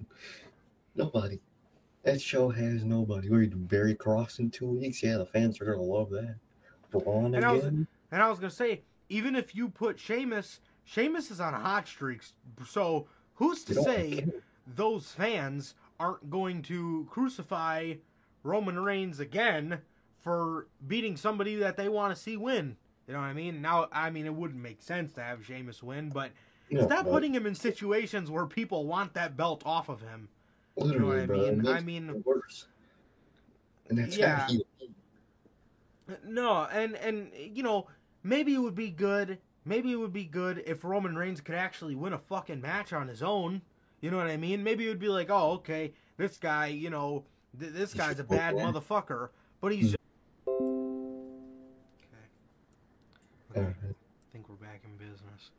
[0.96, 1.38] Nobody.
[2.02, 3.28] That show has nobody.
[3.28, 5.02] You do Karrion Kross in two weeks?
[5.02, 6.36] Yeah, the fans are gonna love that.
[6.90, 7.86] Braun And I was- again.
[8.10, 12.32] And I was gonna say, even if you put Sheamus, Sheamus is on hot streaks.
[12.66, 14.40] So who's to say care.
[14.74, 17.94] those fans aren't going to crucify
[18.42, 19.78] Roman Reigns again
[20.18, 22.76] for beating somebody that they want to see win?
[23.06, 23.62] You know what I mean?
[23.62, 26.32] Now, I mean, it wouldn't make sense to have Sheamus win, but
[26.70, 30.28] No, stop putting him in situations where people want that belt off of him.
[30.76, 31.36] literally, I bro.
[31.38, 31.48] mean?
[31.48, 32.66] it makes I mean- worse.
[33.88, 34.48] And that's Yeah.
[36.24, 37.86] No, and and you know,
[38.22, 39.38] maybe it would be good.
[39.64, 43.06] Maybe it would be good if Roman Reigns could actually win a fucking match on
[43.08, 43.62] his own.
[44.02, 44.62] You know what I mean?
[44.64, 47.24] Maybe it would be like, oh, okay, this guy, you know,
[47.58, 48.62] th- this He's guy's a bad that.
[48.66, 49.28] motherfucker,
[49.60, 49.94] but he's.
[50.48, 50.56] Okay.
[53.52, 53.60] Okay.
[53.60, 55.50] Alright, I think we're back in business.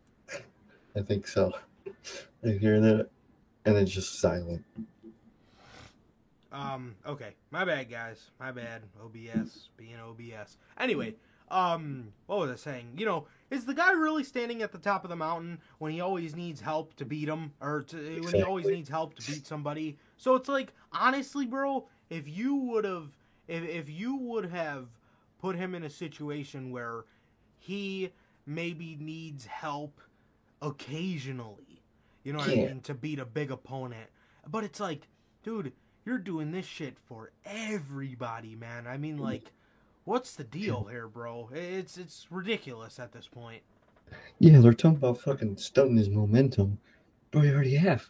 [0.96, 1.54] I think so.
[2.46, 3.10] I hear that,
[3.66, 4.64] and it's just silent.
[6.52, 7.34] Um, okay.
[7.50, 8.30] My bad, guys.
[8.40, 8.84] My bad.
[9.04, 9.70] OBS.
[9.78, 10.58] Being OBS.
[10.78, 11.16] Anyway,
[11.54, 12.94] um, what was I saying?
[12.98, 16.02] You know, is the guy really standing at the top of the mountain when he
[16.02, 17.54] always needs help to beat him?
[17.62, 19.98] Or to, when he always needs help to beat somebody?
[20.18, 23.10] So it's like, honestly, bro, if you would have,
[23.48, 24.88] if, if you would have
[25.40, 27.06] put him in a situation where
[27.60, 28.12] he
[28.48, 30.02] maybe needs help
[30.62, 31.82] occasionally,
[32.24, 34.10] you know what I mean, to beat a big opponent.
[34.48, 35.08] But it's like,
[35.44, 35.72] dude,
[36.04, 38.88] you're doing this shit for everybody, man.
[38.88, 39.52] I mean, like,
[40.06, 41.50] what's the deal here, bro?
[41.54, 43.62] It's it's ridiculous at this point.
[44.40, 46.80] Yeah, they're talking about fucking stunting his momentum.
[47.32, 48.10] Bro, you already have.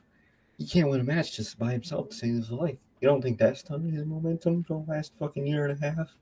[0.57, 2.77] He can't win a match just by himself to save his life.
[3.01, 6.15] You don't think that's stunting his momentum for the last fucking year and a half?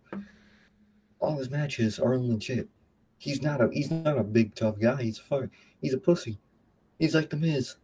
[1.20, 2.68] All his matches are legit.
[3.18, 5.04] He's not a he's not a big tough guy.
[5.04, 6.40] He's a fuck he's a pussy.
[6.98, 7.76] He's like the Miz.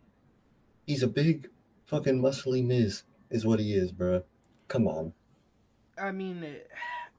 [0.86, 1.50] He's a big
[1.86, 4.24] fucking muscly Miz is what he is, bro.
[4.68, 5.14] Come on.
[5.98, 6.46] I mean,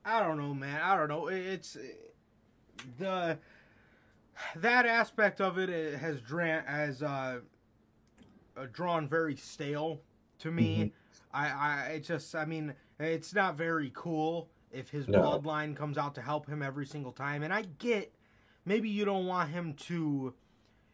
[0.04, 0.80] I don't know, man.
[0.82, 1.28] I don't know.
[1.28, 1.76] It's
[2.98, 3.38] the
[4.56, 7.40] that aspect of it has drawn has uh,
[8.56, 10.00] uh, drawn very stale
[10.38, 10.76] to me.
[10.78, 10.92] Mhm.
[11.32, 15.20] I, I it just I mean it's not very cool if his No.
[15.20, 17.42] bloodline comes out to help him every single time.
[17.42, 18.12] And I get
[18.64, 20.34] maybe you don't want him to,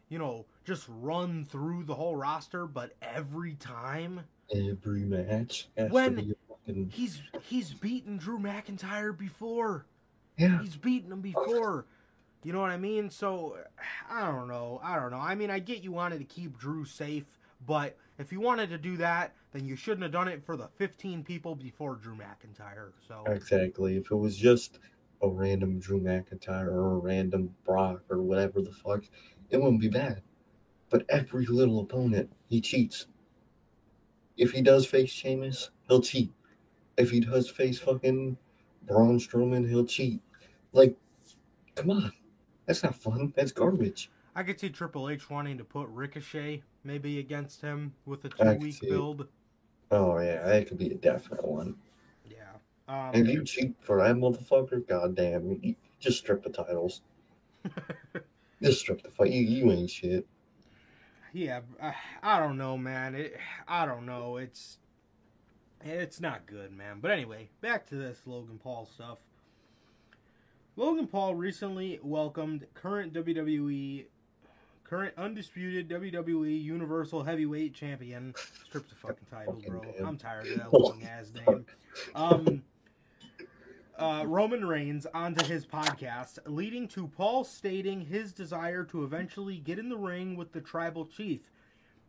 [0.09, 4.21] you know, just run through the whole roster, but every time
[4.53, 6.35] Every match When-
[6.67, 9.85] to be a fucking he's he's beaten Drew McIntyre before.
[10.37, 10.61] Yeah.
[10.61, 11.85] He's beaten him before.
[12.43, 13.09] You know what I mean?
[13.09, 13.57] So
[14.09, 14.79] I don't know.
[14.83, 15.17] I don't know.
[15.17, 18.77] I mean, I get you wanted to keep Drew safe, but if you wanted to
[18.77, 22.91] do that, then you shouldn't have done it for the 15 people before Drew McIntyre.
[23.07, 23.97] So Exactly.
[23.97, 24.79] If it was just
[25.21, 29.03] a random Drew McIntyre or a random Brock or whatever the fuck,
[29.49, 30.21] it wouldn't be bad.
[30.89, 33.07] But every little opponent, he cheats.
[34.37, 36.31] If he does face Sheamus, he'll cheat.
[36.97, 38.37] If he does face fucking
[38.83, 40.21] Braun Strowman, he'll cheat.
[40.71, 40.95] Like,
[41.75, 42.11] come on.
[42.65, 43.33] That's not fun.
[43.35, 44.09] That's garbage.
[44.35, 48.53] I could see Triple H wanting to put Ricochet maybe against him with a two
[48.59, 49.27] week build.
[49.91, 51.75] Oh, yeah, that could be a definite one.
[52.29, 52.37] Yeah.
[52.87, 57.01] Um, If you cheat for that motherfucker, goddamn, you- just strip the titles.
[58.61, 59.31] Just strip the fight.
[59.31, 60.25] You, you ain't shit.
[61.33, 63.15] yeah, I, I don't know, man.
[63.15, 64.37] It, I don't know.
[64.37, 64.77] It's
[65.85, 66.99] it's not good, man.
[67.01, 69.19] But anyway, back to this Logan Paul stuff.
[70.75, 74.05] Logan Paul recently welcomed current WWE,
[74.83, 78.33] current undisputed WWE Universal Heavyweight Champion.
[78.67, 79.81] Strip the fucking title, bro.
[80.03, 81.65] I'm tired of that long ass name.
[82.13, 82.63] Um,
[83.97, 89.79] uh, Roman Reigns onto his podcast, leading to Paul stating his desire to eventually get
[89.79, 91.39] in the ring with the tribal chief.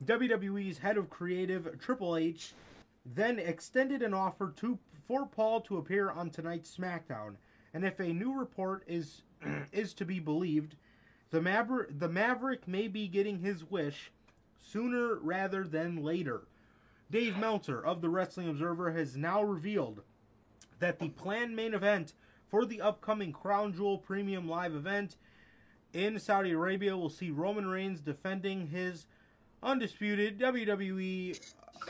[0.05, 2.53] WWE's head of creative, Triple H,
[3.15, 7.37] then extended an offer to for Paul to appear on tonight's SmackDown.
[7.73, 9.23] And if a new report is
[9.73, 10.77] is to be believed,
[11.31, 14.11] the Maverick, the Maverick may be getting his wish
[14.59, 16.43] sooner rather than later.
[17.11, 20.03] Dave Meltzer of the Wrestling Observer has now revealed
[20.81, 22.15] that the planned main event
[22.49, 25.17] for the upcoming Crown Jewel Premium Live event
[25.93, 29.07] in Saudi Arabia will see Roman Reigns defending his
[29.63, 31.41] undisputed WWE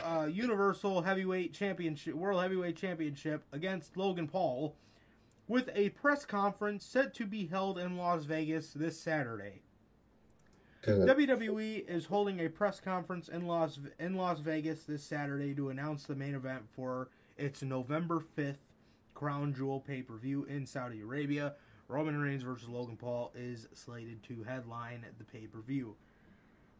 [0.03, 4.77] uh, Universal Heavyweight Championship, World Heavyweight Championship against Logan Paul,
[5.49, 9.63] with a press conference set to be held in Las Vegas this Saturday.
[10.87, 16.05] WWE is holding a press conference in Las in Las Vegas this Saturday to announce
[16.05, 18.59] the main event for its November 5th
[19.15, 21.55] Crown Jewel pay-per-view in Saudi Arabia.
[21.89, 25.97] Roman Reigns versus Logan Paul is slated to headline the pay-per-view,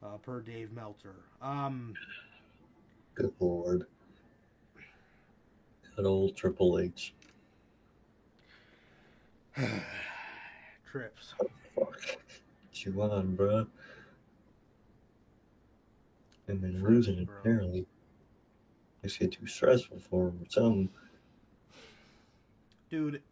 [0.07, 1.17] uh, per Dave Meltzer.
[1.43, 1.95] Um,
[3.15, 3.87] Good lord.
[5.97, 7.15] Good old Triple H.
[10.91, 11.35] trips.
[11.75, 12.01] Fuck.
[12.73, 13.67] Get you on, bruh.
[16.49, 17.37] And then losing it, Bro.
[17.41, 17.87] apparently.
[19.03, 20.91] Makes it too stressful for him or something.
[22.91, 23.23] Dude,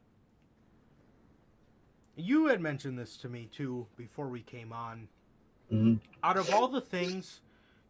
[2.17, 5.09] you had mentioned this to me too before we came on.
[5.73, 6.01] Mhm.
[6.23, 7.41] out of all the things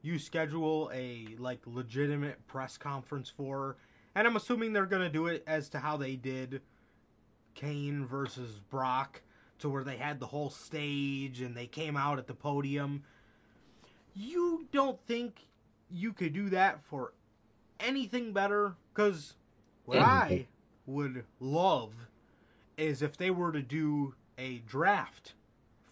[0.03, 3.77] you schedule a like legitimate press conference for,
[4.15, 6.63] and I'm assuming they're gonna do it as to how they did
[7.55, 9.23] Kane versus Brock,
[9.59, 13.05] to where they had the whole stage and they came out at the podium.
[14.15, 15.49] You don't think
[15.91, 17.13] you could do that for
[17.81, 18.77] anything better?
[18.93, 19.35] Because
[19.85, 20.47] what I
[20.87, 21.93] would love
[22.77, 25.35] is if they were to do a draft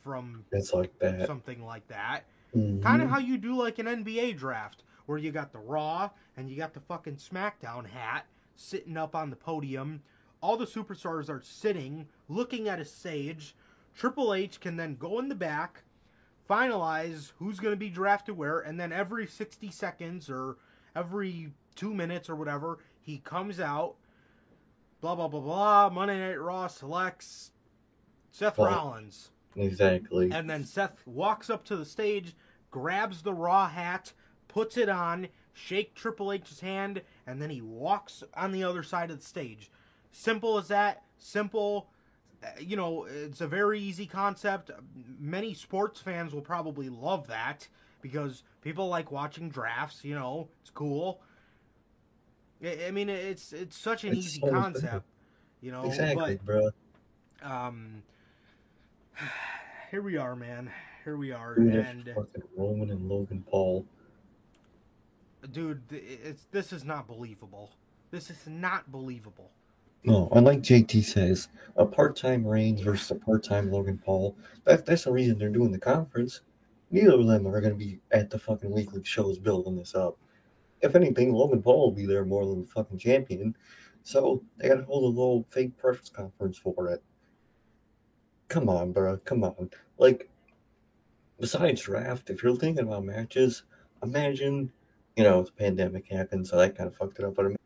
[0.03, 1.27] from It's like that.
[1.27, 2.25] something like that.
[2.55, 2.83] Mhm.
[2.83, 6.51] Kind of how you do like an NBA draft, where you got the Raw and
[6.51, 8.27] you got the fucking SmackDown hat
[8.57, 10.03] sitting up on the podium.
[10.43, 13.55] All the superstars are sitting, looking at a sage.
[13.95, 15.85] Triple H can then go in the back,
[16.49, 20.57] finalize who's going to be drafted where, and then every 60 seconds or
[20.97, 23.95] every two minutes or whatever, he comes out.
[25.01, 25.91] Blah, blah, blah, blah.
[25.91, 27.51] Monday Night Raw selects
[28.31, 29.32] Seth Well, Rollins.
[29.57, 30.31] Exactly.
[30.33, 32.35] And then Seth walks up to the stage,
[32.71, 34.13] grabs the Raw hat,
[34.49, 39.11] puts it on, shake Triple H's hand, and then he walks on the other side
[39.11, 39.71] of the stage.
[40.11, 41.03] Simple as that.
[41.19, 41.89] Simple.
[42.43, 44.71] Uh, You know, it's a very easy concept.
[45.19, 47.69] Many sports fans will probably love that
[48.01, 50.05] because people like watching drafts.
[50.05, 51.21] You know, it's cool.
[52.65, 54.63] I mean, it's it's such an It's easy so simple.
[54.63, 55.07] concept.
[55.61, 56.71] You know, exactly, but bro.
[57.43, 58.03] um
[59.91, 60.71] here we are man
[61.05, 62.15] here we are Dude, and
[62.57, 63.87] Roman and Logan Paul.
[65.51, 67.73] dude it's this is not believable
[68.11, 69.51] this is not believable
[70.05, 74.37] No, and like JT says, a part-time Reigns versus a part-time Logan Paul.
[74.65, 76.41] That, that's the reason they're doing the conference.
[76.91, 80.19] Neither of them are going to be at the fucking weekly shows building this up.
[80.81, 83.55] If anything, Logan Paul will be there more than the fucking champion.
[84.03, 87.03] So they got to hold a little fake press conference for it.
[88.53, 89.17] Come on, bro.
[89.25, 89.71] Come on.
[89.97, 90.29] Like,
[91.41, 93.63] besides draft, if you're thinking about matches,
[94.03, 94.71] imagine,
[95.17, 97.35] you know, the pandemic happened, so that kind of fucked it up.
[97.35, 97.57] But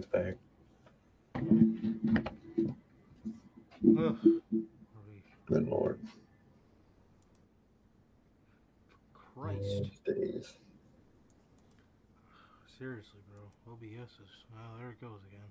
[0.00, 0.34] I back.
[3.98, 4.16] Ugh.
[5.46, 5.98] Good lord.
[9.14, 10.54] christ Days.
[12.78, 15.48] seriously bro obs is well there it goes again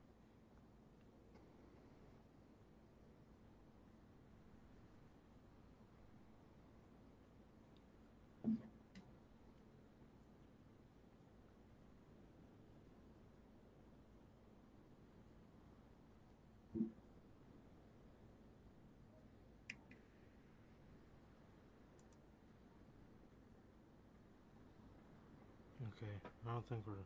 [26.02, 26.12] Okay,
[26.47, 27.04] I don't think we're.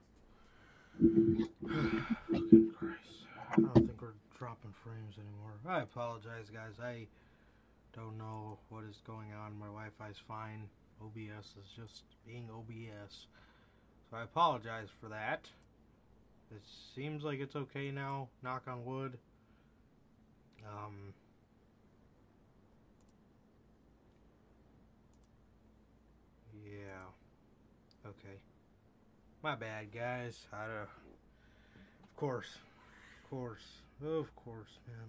[2.32, 3.26] Fucking Christ.
[3.58, 5.54] I don't think we're dropping frames anymore.
[5.68, 6.76] I apologize, guys.
[6.80, 7.08] I
[7.96, 9.58] don't know what is going on.
[9.58, 10.68] My Wi Fi's fine.
[11.02, 13.28] OBS is just being OBS.
[14.10, 15.48] So I apologize for that.
[16.52, 16.62] It
[16.96, 18.30] seems like it's okay now.
[18.44, 19.18] Knock on wood.
[20.68, 21.14] Um.
[26.64, 27.10] Yeah.
[28.06, 28.38] Okay.
[29.44, 30.48] My bad, guys.
[30.54, 32.60] I, uh, of course,
[33.22, 35.06] of course, of course, man.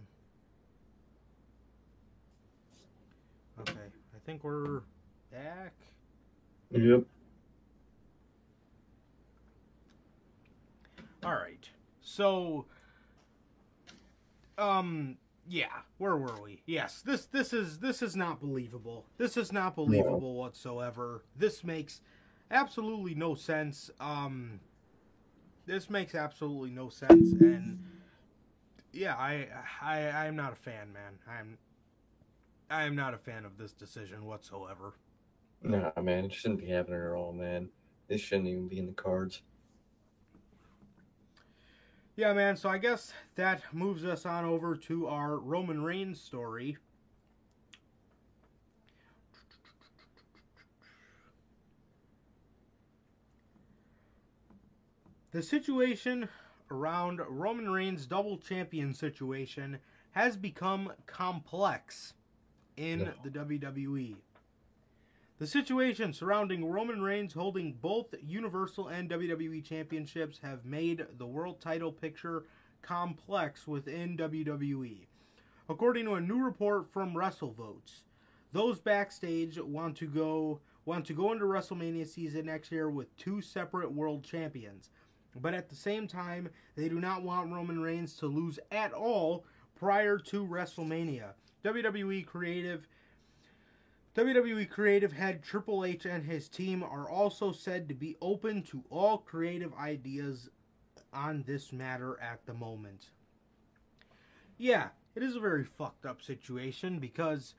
[3.60, 3.78] Okay,
[4.12, 4.80] I think we're
[5.30, 5.74] back.
[6.72, 7.04] Yep.
[11.24, 11.70] All right.
[12.02, 12.64] So,
[14.58, 15.16] um,
[15.48, 15.66] yeah,
[15.98, 16.60] where were we?
[16.66, 19.06] Yes, this this is this is not believable.
[19.16, 21.22] This is not believable whatsoever.
[21.36, 22.00] This makes
[22.50, 23.90] absolutely no sense.
[24.00, 24.60] Um,
[25.66, 27.78] this makes absolutely no sense, and
[28.92, 29.48] yeah, I
[29.80, 31.18] I I'm not a fan, man.
[31.28, 31.58] I'm
[32.70, 34.94] I am not a fan of this decision whatsoever.
[35.62, 37.70] Nah, man, it shouldn't be happening at all, man.
[38.08, 39.42] This shouldn't even be in the cards.
[42.16, 42.56] Yeah, man.
[42.56, 46.76] So I guess that moves us on over to our Roman Reigns story.
[55.34, 56.28] The situation
[56.70, 59.80] around Roman Reigns' double champion situation
[60.12, 62.14] has become complex
[62.76, 64.14] in the WWE.
[65.38, 71.60] The situation surrounding Roman Reigns holding both Universal and WWE championships have made the world
[71.60, 72.44] title picture
[72.80, 75.08] complex within WWE.
[75.68, 78.04] According to a new report from WrestleVotes,
[78.52, 83.40] those backstage want to go want to go into WrestleMania season next year with two
[83.40, 84.90] separate world champions.
[85.40, 89.44] But at the same time, they do not want Roman Reigns to lose at all
[89.74, 91.32] prior to WrestleMania.
[91.64, 92.86] WWE creative
[94.14, 98.84] WWE creative head Triple H and his team are also said to be open to
[98.88, 100.50] all creative ideas
[101.12, 103.08] on this matter at the moment.
[104.56, 107.54] Yeah, it is a very fucked up situation because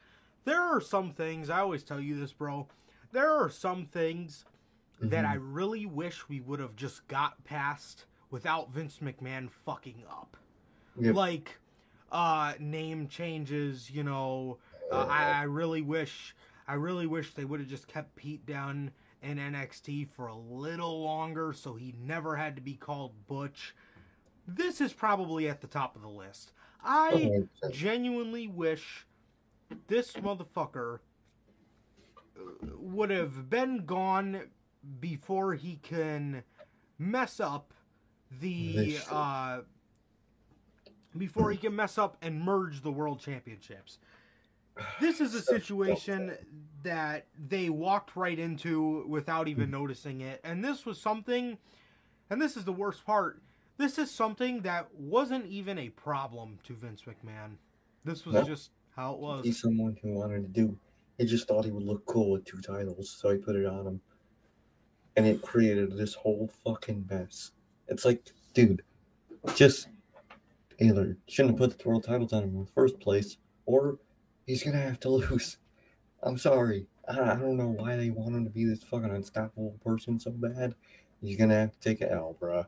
[0.45, 2.67] there are some things, I always tell you this, bro.
[3.11, 4.45] There are some things
[5.01, 10.37] that I really wish we would have just got past without Vince McMahon fucking up.
[10.99, 11.15] Yep.
[11.15, 11.59] Like
[12.11, 14.59] uh name changes, you know,
[14.91, 16.35] uh, I, I really wish
[16.67, 18.91] I really wish they would have just kept Pete Dunne
[19.21, 23.75] in NXT for a little longer so he never had to be called Butch.
[24.47, 26.51] This is probably at the top of the list.
[26.83, 29.07] I genuinely wish
[29.87, 30.99] this motherfucker
[32.37, 32.41] uh,
[32.77, 34.43] would have been gone
[34.99, 36.43] before he can
[36.97, 37.73] mess up
[38.41, 39.61] the uh
[41.17, 43.99] before he can mess up and merge the world championships.
[44.99, 46.33] This is a situation
[46.83, 50.41] that they walked right into without even noticing it.
[50.43, 51.57] And this was something
[52.29, 53.41] and this is the worst part.
[53.77, 57.57] This is something that wasn't even a problem to Vince McMahon.
[58.03, 58.43] This was No.
[58.43, 59.45] just how it was.
[59.45, 60.77] He's someone who wanted to do.
[61.17, 63.87] He just thought he would look cool with two titles, so he put it on
[63.87, 64.01] him.
[65.15, 67.51] And it created this whole fucking mess.
[67.87, 68.83] It's like, dude,
[69.55, 69.87] just
[70.79, 73.99] either shouldn't have put the world titles on him in the first place, or
[74.45, 75.57] he's gonna have to lose.
[76.23, 76.87] I'm sorry.
[77.07, 80.31] I, I don't know why they want him to be this fucking unstoppable person so
[80.31, 80.75] bad.
[81.21, 82.65] He's gonna have to take it out, bruh.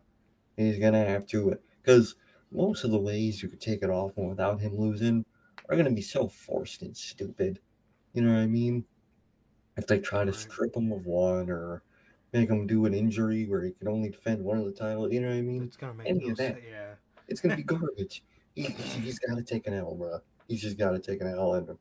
[0.56, 2.16] He's gonna have to, because
[2.52, 5.26] most of the ways you could take it off without him losing
[5.70, 7.60] are gonna be so forced and stupid.
[8.14, 8.86] You know what I mean?
[9.76, 11.84] If they try to strip him of one or
[12.34, 15.12] make him do an injury where he can only defend one of the title.
[15.12, 15.64] you know what I mean?
[15.64, 16.56] It's gonna make Any no of that.
[16.56, 16.66] sense.
[16.70, 16.94] Yeah.
[17.28, 18.24] It's gonna be garbage.
[18.56, 20.20] He, he's got to take an L, bro.
[20.48, 21.78] He's just got to take an L, and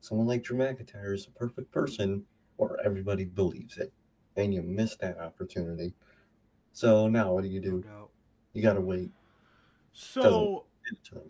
[0.00, 2.24] someone like Drew McIntyre is a perfect person
[2.56, 3.92] where everybody believes it,
[4.36, 5.92] and you miss that opportunity.
[6.72, 7.80] So now what do you do?
[7.82, 8.10] doubt.
[8.52, 9.10] You got to wait
[9.92, 10.66] So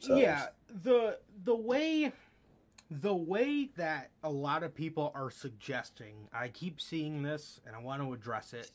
[0.09, 0.49] yeah,
[0.83, 2.13] the the way
[2.91, 7.79] the way that a lot of people are suggesting, I keep seeing this and I
[7.79, 8.71] want to address it.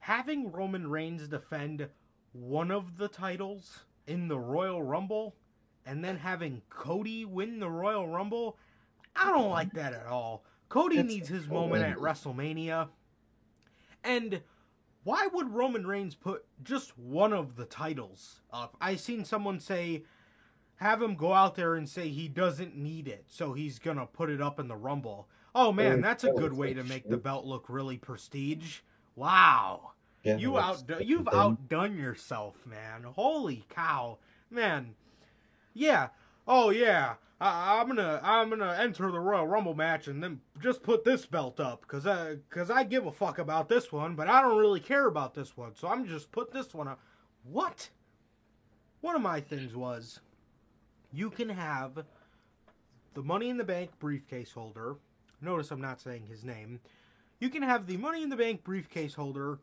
[0.00, 1.88] Having Roman Reigns defend
[2.32, 5.36] one of the titles in the Royal Rumble
[5.84, 8.56] and then having Cody win the Royal Rumble,
[9.14, 10.44] I don't like that at all.
[10.70, 12.88] Cody needs his moment at WrestleMania.
[14.02, 14.40] And
[15.04, 18.76] why would Roman Reigns put just one of the titles up?
[18.80, 20.04] I seen someone say
[20.76, 24.30] have him go out there and say he doesn't need it, so he's gonna put
[24.30, 25.28] it up in the Rumble.
[25.54, 28.80] Oh man, Oh, that's a good way to make the belt look really prestige.
[29.16, 29.92] Wow.
[30.24, 33.04] Yeah, You that's outdo- the you've outdone yourself, man.
[33.04, 34.18] Holy cow,
[34.50, 34.94] man.
[35.74, 36.08] Yeah.
[36.48, 37.14] Oh yeah.
[37.40, 41.26] I, I'm gonna I'm gonna enter the Royal Rumble match and then just put this
[41.26, 44.56] belt up because I because I give a fuck about this one, but I don't
[44.58, 47.00] really care about this one, so I'm just put this one up.
[47.44, 47.90] What?
[49.02, 50.20] One of my things was
[51.14, 52.04] you can have
[53.14, 54.96] the Money in the Bank briefcase holder.
[55.40, 56.80] Notice I'm not saying his name.
[57.38, 59.60] You can have the Money in the Bank briefcase holder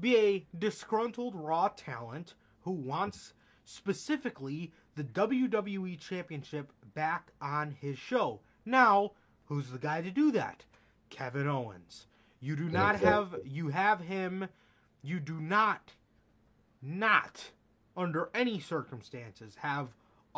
[0.00, 3.32] be a disgruntled Raw talent who wants
[3.64, 8.40] specifically the WWE Championship back on his show.
[8.64, 9.12] Now,
[9.46, 10.64] who's the guy to do that?
[11.10, 12.06] Kevin Owens.
[12.40, 14.48] You do not have you have him
[15.02, 15.92] you do not
[16.82, 17.50] not
[17.96, 19.94] under any circumstances have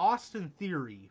[0.09, 1.11] Austin Theory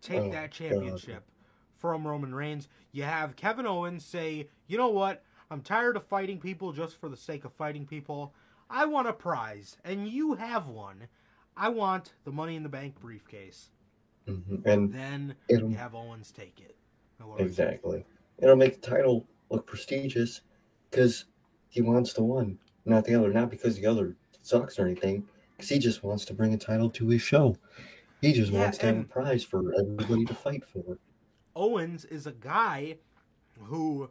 [0.00, 0.52] take Oh, that God.
[0.52, 1.30] championship
[1.76, 2.68] from Roman Reigns.
[2.90, 5.22] You have Kevin Owens say, "You know what?
[5.50, 8.34] I'm tired of fighting people just for the sake of fighting people.
[8.70, 11.08] I want a prize, and you have one.
[11.54, 13.70] I want the Money in the Bank briefcase."
[14.26, 14.64] Mhm.
[14.64, 16.76] And Then you have Owens take it.
[17.20, 17.68] Now, what do we think?
[17.68, 18.06] exactly,
[18.38, 20.40] it'll make the title look prestigious
[20.90, 21.26] because
[21.68, 23.30] he wants the one, not the other.
[23.34, 25.28] Not because the other sucks or anything.
[25.56, 27.56] Because he just wants to bring a title to his show.
[28.24, 30.98] He just Yeah, wants to have a prize for everybody to fight for.
[31.54, 32.96] Owens is a guy
[33.64, 34.10] who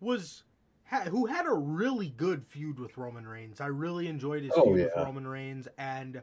[0.00, 0.42] was
[0.84, 3.60] ha, who had a really good feud with Roman Reigns.
[3.60, 4.92] I really enjoyed his Oh, feud with.
[4.96, 6.20] Roman Reigns, and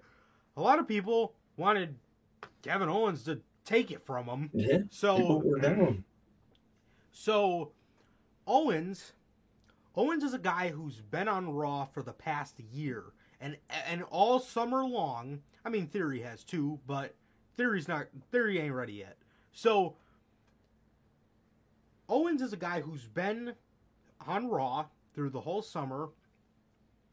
[0.57, 1.95] a lot of people wanted
[2.63, 4.49] Kevin Owens to take it from him.
[4.53, 4.79] Yeah.
[4.89, 5.41] So
[7.11, 7.71] so
[8.45, 9.13] Owens
[9.95, 13.05] Owens is a guy who's been on Raw for the past year
[13.39, 15.41] and and all summer long.
[15.65, 17.15] I mean Theory has too, but
[17.57, 19.17] Theory's not Theory ain't ready yet.
[19.51, 19.95] So
[22.07, 23.53] Owens is a guy who's been
[24.25, 26.09] on Raw through the whole summer.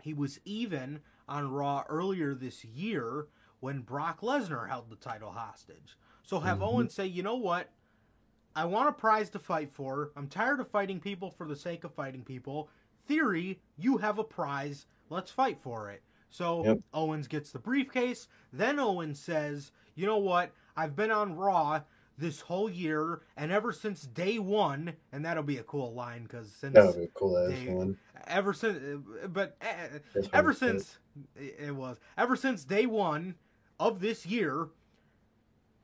[0.03, 3.27] He was even on Raw earlier this year
[3.61, 5.99] when Brock Lesnar held the title hostage.
[6.23, 6.63] So have Mhm.
[6.69, 7.73] Owens say, you know what?
[8.55, 10.13] I want a prize to fight for.
[10.17, 12.71] I'm tired of fighting people for the sake of fighting people.
[13.07, 14.87] Theory, you have a prize.
[15.11, 16.03] Let's fight for it.
[16.31, 16.79] So Yep.
[16.93, 18.29] Owens gets the briefcase.
[18.53, 20.53] Then Owens says, you know what?
[20.77, 21.81] I've been on Raw
[22.19, 26.51] this whole year, and ever since day one, and that'll be a cool line because
[26.51, 27.99] since That would be a cool ass they- one.
[28.27, 29.99] ever since, but uh,
[30.33, 30.99] ever what it since
[31.37, 33.35] it was ever since day one
[33.79, 34.69] of this year,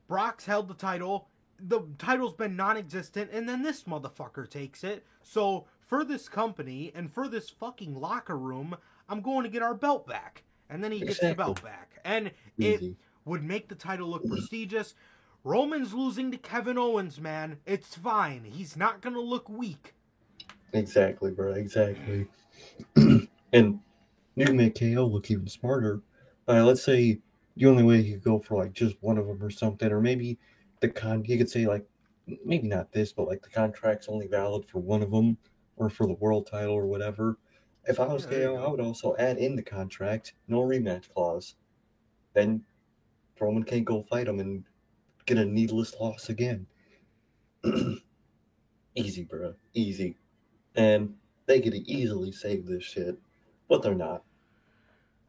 [0.07, 1.27] Brock's held the title.
[1.59, 5.05] The title's been non-existent, and then this motherfucker takes it.
[5.21, 8.75] So for this company and for this fucking locker room,
[9.13, 10.41] I'm going to get our belt back,
[10.71, 12.95] and then he gets the belt back, and it
[13.25, 14.95] would make the title look prestigious.
[15.43, 17.59] Roman's losing to Kevin Owens, man.
[17.67, 18.43] It's fine.
[18.43, 19.93] He's not gonna look weak.
[20.73, 21.53] Exactly, bro.
[21.53, 22.25] Exactly.
[23.53, 23.79] and
[24.35, 26.01] New make KO look even smarter.
[26.47, 27.19] Uh, let's say
[27.55, 30.01] the only way he could go for like just one of them or something, or
[30.01, 30.39] maybe
[30.79, 31.23] the con.
[31.23, 31.85] He could say like
[32.43, 35.37] maybe not this, but like the contract's only valid for one of them
[35.77, 37.37] or for the world title or whatever.
[37.85, 38.55] If I was Yeah, KO.
[38.55, 41.55] I would also add in the contract no rematch clause.
[42.33, 42.63] Then
[43.39, 44.63] Roman can't go fight him and
[45.25, 46.65] get a needless loss again.
[48.95, 49.53] Easy, bro.
[49.73, 50.17] Easy.
[50.75, 51.15] And
[51.45, 53.17] they could easily save this shit,
[53.67, 54.23] but they're not.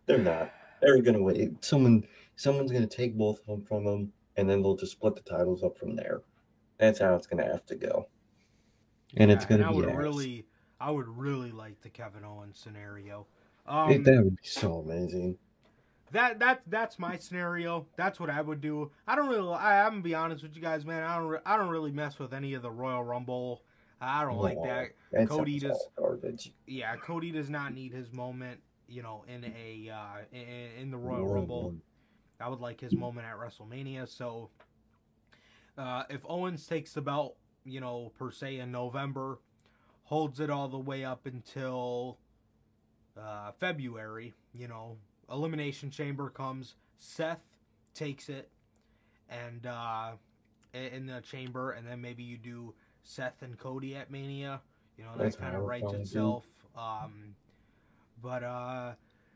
[0.07, 0.53] They're not.
[0.81, 1.65] They're gonna wait.
[1.65, 5.23] Someone, someone's gonna take both of them from them, and then they'll just split the
[5.23, 6.23] titles up from there.
[6.79, 8.09] That's how it's gonna have to go.
[9.17, 9.97] And it's gonna I be would ass.
[9.97, 10.47] really,
[10.81, 13.27] I would really like the Kevin Owens scenario.
[13.67, 15.39] It- Um, that would be so amazing.
[16.13, 17.87] that that that's my scenario.
[17.97, 18.91] That's what I would do.
[19.07, 19.53] I don't really.
[19.55, 21.03] I, I'm gonna be honest with you guys, man.
[21.03, 21.41] I don't.
[21.47, 23.63] I don't really mess with any of the Royal Rumble.
[24.01, 24.91] I don't like that.
[25.13, 26.53] That Cody does- garbage.
[26.67, 28.61] Yeah, Cody does not need his moment.
[28.87, 31.75] You know, in a uh, in, in the Royal Rumble.
[32.41, 34.07] I would like his moment at WrestleMania.
[34.09, 34.51] So,
[35.79, 39.39] uh, if Owens takes the belt, you know, per se in November,
[40.05, 42.19] holds it all the way up until
[43.19, 44.97] uh, February, you know,
[45.31, 47.41] Elimination Chamber comes, Seth
[47.95, 48.49] takes it,
[49.29, 50.13] and uh,
[50.75, 54.61] in the chamber, and then maybe you do Seth and Cody at Mania.
[54.99, 56.45] You know, that That's kind of writes itself.
[56.77, 57.35] Um,
[58.23, 58.93] but uh,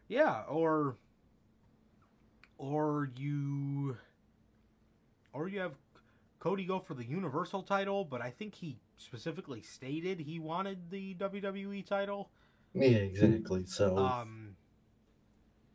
[0.09, 0.97] yeah, or
[2.59, 3.97] or you
[5.33, 5.73] or you have
[6.41, 11.15] Cody go for the Universal title, but I think he specifically stated he wanted the
[11.15, 12.31] WWE title.
[12.75, 13.65] Yeah, exactly.
[13.67, 14.57] So, Um,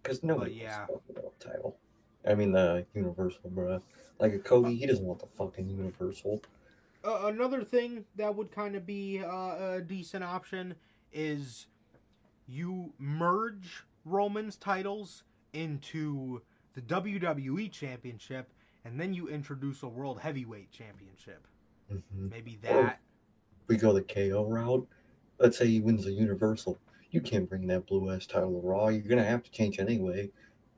[0.02, 0.86] because nobody yeah.
[0.90, 1.08] wants
[1.40, 1.78] the title.
[2.28, 3.82] I mean, the Universal, bro.
[4.20, 6.42] Like a Cody, he doesn't want the fucking Universal.
[7.04, 10.76] uh, another thing that would kind of be uh, a decent option
[11.12, 11.68] is
[12.48, 16.42] you merge Roman's titles into
[16.74, 18.52] the WWE Championship,
[18.86, 21.48] and then you introduce a World Heavyweight Championship.
[21.90, 23.00] hmm Maybe that.
[23.68, 24.88] We go the KO route.
[25.40, 26.80] Let's say he wins the Universal.
[27.12, 28.88] You can't bring that blue ass title to Raw.
[28.88, 30.30] You're gonna have to change anyway.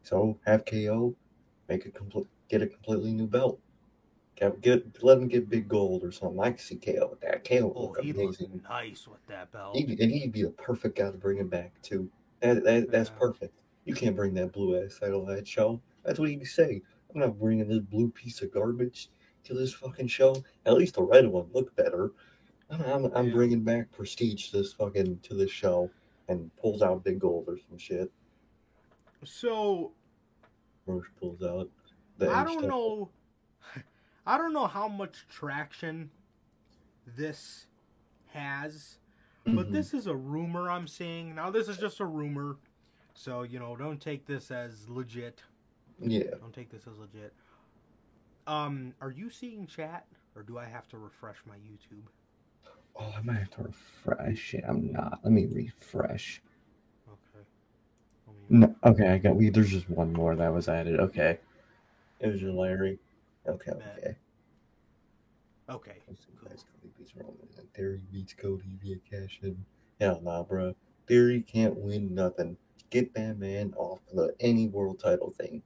[0.03, 1.15] So have KO,
[1.69, 3.59] make a complete, get a completely new belt.
[4.35, 6.39] Get, get let him get big gold or something.
[6.41, 7.47] I can see KO with that.
[7.47, 8.61] KO Oh, look he amazing.
[8.67, 9.75] nice with that belt.
[9.77, 12.09] He'd, and he'd be the perfect guy to bring him back too.
[12.41, 13.15] That, that that's Yeah.
[13.17, 13.53] perfect.
[13.85, 15.79] You can't bring that blue ass title to that show.
[16.03, 16.81] That's what he'd say.
[17.13, 19.09] I'm not bringing this blue piece of garbage
[19.45, 20.43] to this fucking show.
[20.65, 22.11] At least the red one looked better.
[22.69, 25.89] I'm, I'm, bringing back prestige to this fucking to this show,
[26.27, 28.11] and pulls out big gold or some shit.
[29.23, 29.91] So
[30.85, 31.69] Roche pulls out.
[32.21, 33.11] I don't title.
[33.75, 33.81] know.
[34.25, 36.09] I don't know how much traction
[37.15, 37.67] this
[38.33, 38.97] has,
[39.45, 39.71] but Mhm.
[39.71, 41.35] this is a rumor I'm seeing.
[41.35, 42.57] Now this is just a rumor,
[43.13, 45.43] so you know, don't take this as legit.
[45.99, 46.31] Yeah.
[46.39, 47.33] Don't take this as legit.
[48.47, 50.05] Um, are you seeing chat,
[50.35, 52.07] or do I have to refresh my YouTube?
[52.97, 54.63] Oh, I might have to refresh it.
[54.67, 55.19] I'm not.
[55.23, 56.41] Let me refresh.
[57.07, 57.45] Okay.
[58.49, 59.35] Me- No, okay, I got.
[59.35, 60.99] We there's just one more that was added.
[60.99, 61.39] Okay.
[62.19, 62.97] It was your Larry.
[63.47, 64.15] Okay, okay.
[65.69, 65.97] Okay.
[66.07, 67.35] Let's see, guys, Cody beats Roman.
[67.57, 69.65] And Theory beats Cody via cash in.
[69.99, 70.75] Hell nah, bro.
[71.07, 72.57] Theory can't win nothing.
[72.91, 75.61] Get that man off the any world title thing.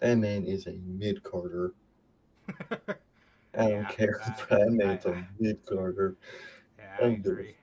[0.00, 1.74] That man is a mid carder.
[3.56, 4.20] I don't Yeah, care.
[4.24, 6.16] I- that man's I- a mid carder.
[7.02, 7.56] I agree.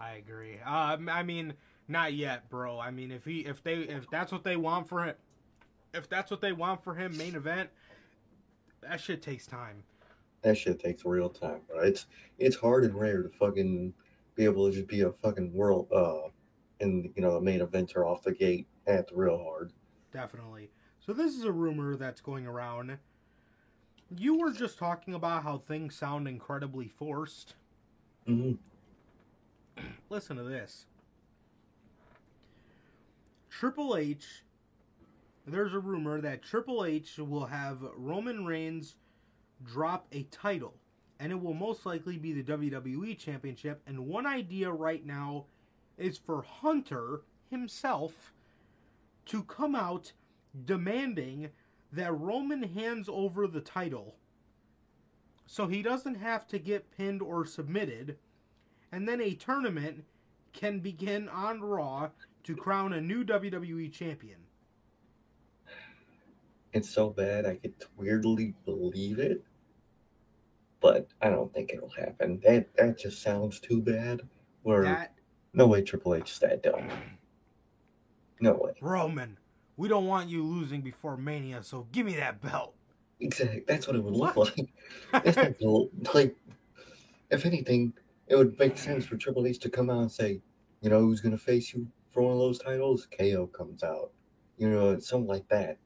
[0.00, 0.58] I agree.
[0.60, 1.54] Um, I mean,
[1.88, 2.78] not yet, bro.
[2.78, 5.14] I mean, if he, if they, if that's what they want for him,
[5.94, 7.70] if that's what they want for him, main event,
[8.82, 9.82] that shit takes time.
[10.42, 11.80] That shit takes real time, bro.
[11.80, 12.06] It's
[12.38, 13.92] it's hard and rare to fucking
[14.36, 16.28] be able to just be a fucking world uh
[16.80, 18.68] in you know the main eventer off the gate.
[18.86, 19.72] That's real hard.
[20.12, 20.70] Definitely.
[21.04, 22.98] So this is a rumor that's going around.
[24.16, 27.54] You were just talking about how things sound incredibly forced.
[28.28, 28.52] Hmm
[30.10, 30.84] Listen to this.
[33.48, 34.44] Triple H.
[35.46, 38.96] There's a rumor that Triple H will have Roman Reigns
[39.64, 40.74] drop a title,
[41.18, 43.80] and it will most likely be the WWE Championship.
[43.86, 45.46] And one idea right now
[45.96, 48.34] is for Hunter himself
[49.26, 50.12] to come out
[50.66, 51.48] demanding
[51.92, 54.16] that Roman hands over the title
[55.50, 58.18] so he doesn't have to get pinned or submitted
[58.92, 60.04] and then a tournament
[60.52, 62.10] can begin on Raw
[62.44, 64.38] to crown a new WWE champion.
[66.72, 69.42] It's so bad I could weirdly believe it,
[70.80, 72.40] but I don't think it'll happen.
[72.44, 74.22] That that just sounds too bad.
[74.62, 75.14] Where That
[75.54, 76.88] no way Triple H is that dumb.
[78.40, 78.72] No way.
[78.80, 79.38] Roman,
[79.76, 82.74] we don't want you losing before Mania, so give me that belt.
[83.20, 83.64] Exactly.
[83.66, 84.56] That's what it would look What?
[84.58, 84.68] like.
[85.36, 86.36] Not gonna- like,
[87.30, 87.92] if anything,
[88.28, 90.40] it would make sense for Triple H to come out and say,
[90.80, 93.06] you know, who's gonna face you for one of those titles?
[93.18, 94.12] KO comes out.
[94.56, 95.78] You know, something like that.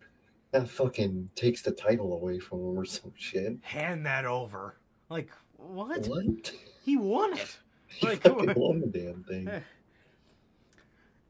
[0.50, 3.56] That fucking takes the title away from him or some shit.
[3.62, 4.78] Hand that over.
[5.08, 6.06] Like what?
[6.08, 6.52] What?
[6.84, 7.56] He won it.
[7.86, 9.48] He Like- fucking won the damn thing.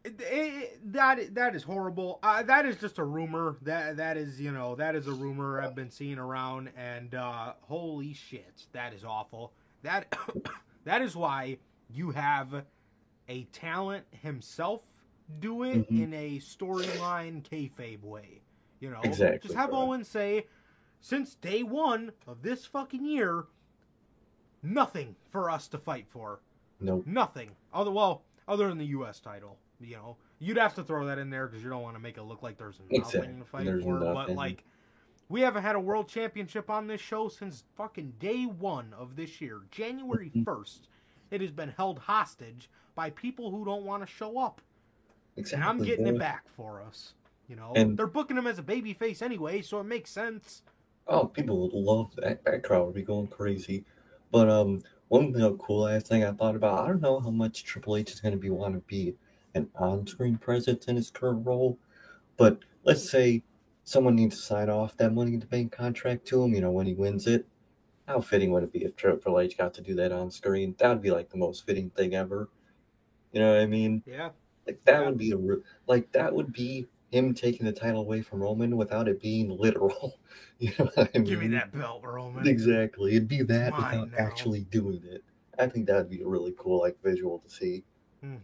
[0.04, 2.18] It- it- that that is horrible.
[2.22, 3.56] Uh, that is just a rumor.
[3.62, 7.54] That that is you know that is a rumor I've been seeing around, and uh,
[7.62, 9.52] holy shit, that is awful.
[9.82, 10.12] That
[10.84, 12.64] that is why you have
[13.28, 14.82] a talent himself
[15.38, 16.02] do it Mhm.
[16.02, 18.42] in a storyline kayfabe way.
[18.80, 19.80] You know, Exactly, just have bro.
[19.82, 20.48] Owen say,
[21.00, 23.44] since day one of this fucking year,
[24.62, 26.40] nothing for us to fight for.
[26.80, 27.06] Nope.
[27.06, 27.50] Nothing.
[27.72, 29.20] Other well, other than the U.S.
[29.20, 32.02] title, you know, you'd have to throw that in there because you don't want to
[32.02, 33.38] make it look like there's nothing Exactly.
[33.38, 33.98] to fight There's for.
[33.98, 34.64] But like,
[35.28, 39.40] we haven't had a world championship on this show since fucking day one of this
[39.40, 40.44] year, January Mhm.
[40.44, 40.88] first.
[41.30, 44.60] It has been held hostage by people who don't want to show up,
[45.36, 45.62] Exactly.
[45.62, 47.14] and I'm getting it back for us.
[47.48, 50.62] You know, And- they're booking him as a baby face anyway, so it makes sense.
[51.06, 52.44] Oh, people would love that.
[52.44, 53.84] That crowd would be going crazy.
[54.30, 56.84] But um, one cool ass thing I thought about.
[56.84, 59.14] I don't know how much Triple H is going to be want to be
[59.54, 61.78] an on-screen presence in his current role,
[62.36, 63.42] but let's say
[63.84, 66.54] someone needs to sign off that Money in the Bank contract to him.
[66.54, 67.46] You know, when he wins it,
[68.08, 70.74] how fitting would it be if Triple H got to do that on screen?
[70.78, 72.48] That would be like the most fitting thing ever.
[73.32, 74.02] You know what I mean?
[74.06, 74.30] Yeah,
[74.66, 75.08] Like that Yeah.
[75.08, 75.38] would be a
[75.86, 80.18] like that would be him taking the title away from Roman without it being literal.
[80.58, 81.24] You know what I mean?
[81.28, 82.46] give me that belt, Roman.
[82.46, 83.16] Exactly.
[83.16, 84.18] It'd be that mine without now.
[84.18, 85.24] actually doing it.
[85.58, 87.82] I think that'd be a really cool like visual to see.
[88.22, 88.36] hmm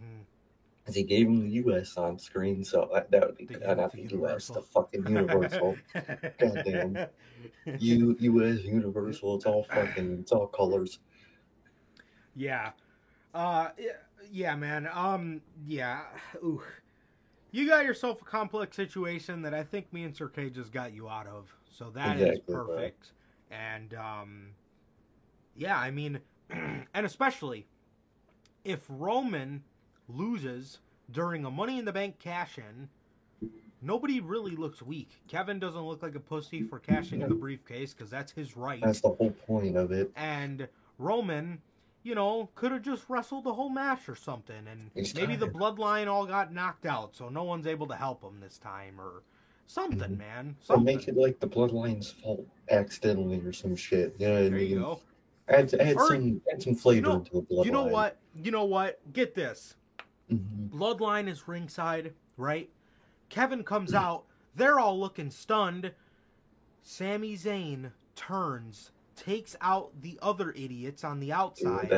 [0.89, 3.74] Because he gave him the US on screen, so that, that would be The uh,
[3.74, 4.62] not the the US, the Universal.
[4.62, 5.82] fucking Universal.
[6.39, 7.01] Goddamn.
[7.78, 11.01] U US Universal, it's all fucking it's all colors.
[12.34, 12.72] Yeah.
[13.34, 13.70] Uh
[14.30, 14.89] yeah, man.
[14.93, 16.03] Um yeah.
[16.43, 16.62] Ooh.
[17.51, 20.93] You got yourself a complex situation that I think me and Sir K just got
[20.93, 21.55] you out of.
[21.70, 22.86] So that is Exactly, bro.
[22.86, 23.12] perfect.
[23.51, 24.49] And um
[25.57, 26.20] yeah, I mean
[26.51, 27.66] and especially
[28.64, 29.64] if Roman
[30.09, 30.78] loses
[31.11, 32.88] during a money in the bank cash in,
[33.82, 35.11] nobody really looks weak.
[35.28, 38.82] Kevin doesn't look like a pussy for cashing in the briefcase because that's his right
[38.82, 40.11] That's the whole point of it.
[40.16, 41.61] and Roman,
[42.02, 46.06] you know, could have just wrestled the whole match or something, and maybe the bloodline
[46.09, 49.22] all got knocked out, so no one's able to help him this time, or
[49.66, 50.18] something, Mhm.
[50.18, 50.56] man.
[50.61, 50.84] Or Something.
[50.96, 54.14] make it like the bloodline's fault accidentally or some shit.
[54.18, 54.70] You know what I there mean?
[54.70, 55.00] you go.
[55.48, 57.64] Add, add Or- some add some flavor know- into the bloodline.
[57.66, 58.16] You know what?
[58.34, 59.00] You know what?
[59.12, 59.76] Get this.
[60.31, 60.70] Mhm.
[60.70, 62.70] Bloodline is ringside, right?
[63.29, 64.24] Kevin comes out.
[64.55, 65.93] They're all looking stunned.
[66.83, 71.89] Sami Zayn turns, takes out the other idiots on the outside,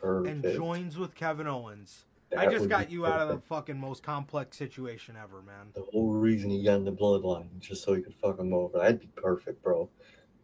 [0.00, 0.28] perfect.
[0.28, 2.06] and joins with Kevin Owens.
[2.36, 5.72] I just got you out of the fucking most complex situation ever, man.
[5.74, 8.78] the whole reason he got in the bloodline just so he could fuck him over.
[8.78, 9.90] That'd be perfect, bro.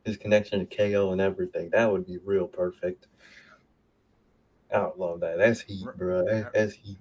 [0.04, 1.70] His connection to KO and everything.
[1.70, 3.06] That would be real perfect.
[4.74, 5.38] I would love that.
[5.38, 6.24] That's heat, bro.
[6.24, 6.98] That, that's heat.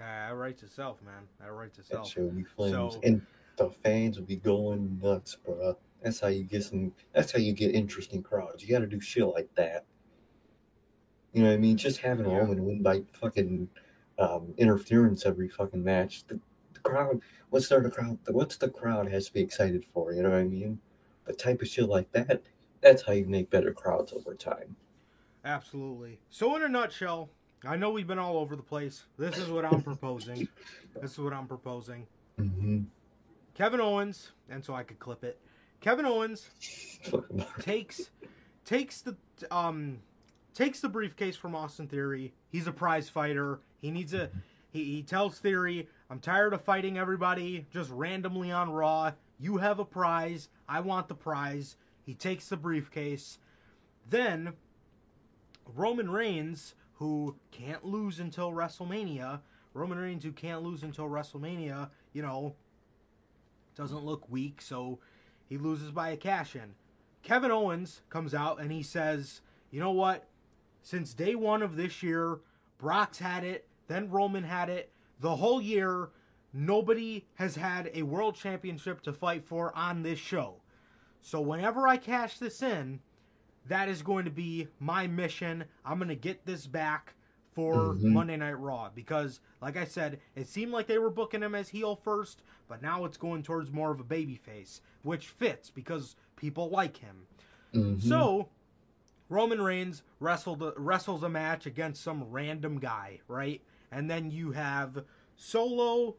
[0.00, 1.24] Uh, that writes itself, man.
[1.40, 2.10] That writes That itself.
[2.10, 2.94] show be flames.
[2.94, 3.22] So- and
[3.56, 5.76] the fans will be going nuts, bro.
[6.02, 6.92] That's how you get some.
[7.12, 8.62] That's how you get interesting crowds.
[8.62, 9.84] You got to do shit like that.
[11.32, 11.76] You know what I mean?
[11.76, 12.38] Just having Yeah.
[12.38, 13.68] Roman win by fucking
[14.18, 16.24] um, interference every fucking match.
[16.28, 16.38] The,
[16.74, 17.20] the crowd.
[17.50, 17.80] What's there?
[17.80, 18.18] The crowd.
[18.28, 20.12] What's the crowd has to be excited for?
[20.12, 20.80] You know what I mean?
[21.24, 22.42] The type of shit like that.
[22.80, 24.76] That's how you make better crowds over time.
[25.44, 26.20] Absolutely.
[26.30, 27.30] So, in a nutshell,
[27.66, 29.04] I know we've been all over the place.
[29.18, 30.48] This is what I'm proposing.
[31.00, 32.06] This is what I'm proposing.
[32.38, 32.82] Mm-hmm.
[33.54, 35.40] Kevin Owens, and so I could clip it.
[35.80, 36.48] Kevin Owens
[37.60, 38.10] takes
[38.64, 39.16] takes the
[39.50, 39.98] um
[40.54, 42.32] takes the briefcase from Austin Theory.
[42.50, 43.60] He's a prize fighter.
[43.80, 44.30] He needs a
[44.70, 49.12] he, he tells Theory, I'm tired of fighting everybody just randomly on Raw.
[49.38, 50.48] You have a prize.
[50.68, 51.76] I want the prize.
[52.04, 53.38] He takes the briefcase.
[54.08, 54.54] Then
[55.74, 59.40] Roman Reigns, who can't lose until WrestleMania,
[59.72, 62.56] Roman Reigns who can't lose until WrestleMania, you know,
[63.76, 64.98] doesn't look weak, so
[65.48, 66.74] he loses by a cash in.
[67.22, 70.26] Kevin Owens comes out and he says, you know what?
[70.82, 72.40] Since day one of this year,
[72.78, 74.90] Brock's had it, then Roman had it.
[75.20, 76.10] The whole year,
[76.52, 80.56] nobody has had a world championship to fight for on this show.
[81.20, 83.00] So whenever I cash this in,
[83.68, 85.64] that is going to be my mission.
[85.84, 87.14] I'm going to get this back
[87.54, 88.12] for Mhm.
[88.12, 91.70] Monday Night Raw because, like I said, it seemed like they were booking him as
[91.70, 96.14] heel first, but now it's going towards more of a baby face, which fits because
[96.36, 97.26] people like him.
[97.74, 98.00] Mhm.
[98.00, 98.48] So,
[99.28, 103.62] Roman Reigns wrestled wrestles a match against some random guy, right?
[103.90, 105.04] And then you have
[105.36, 106.16] Solo,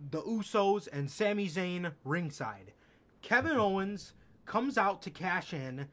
[0.00, 2.72] the Usos, and Sami Zayn ringside.
[3.22, 4.14] Kevin Owens
[4.46, 5.88] comes out to cash in.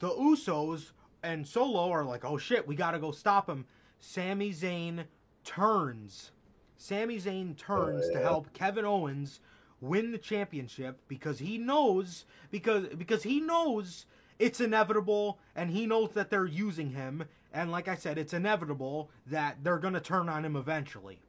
[0.00, 0.92] The Usos
[1.22, 3.66] and Solo are like, "Oh shit, we gotta go stop him."
[3.98, 5.04] Sami Zayn
[5.44, 6.30] turns.
[6.76, 9.40] Sami Zayn turns Oh, to help Kevin Owens
[9.80, 14.06] win the championship because he knows because because he knows
[14.38, 19.10] it's inevitable and he knows that they're using him and like I said it's inevitable
[19.26, 21.20] that they're going to turn on him eventually.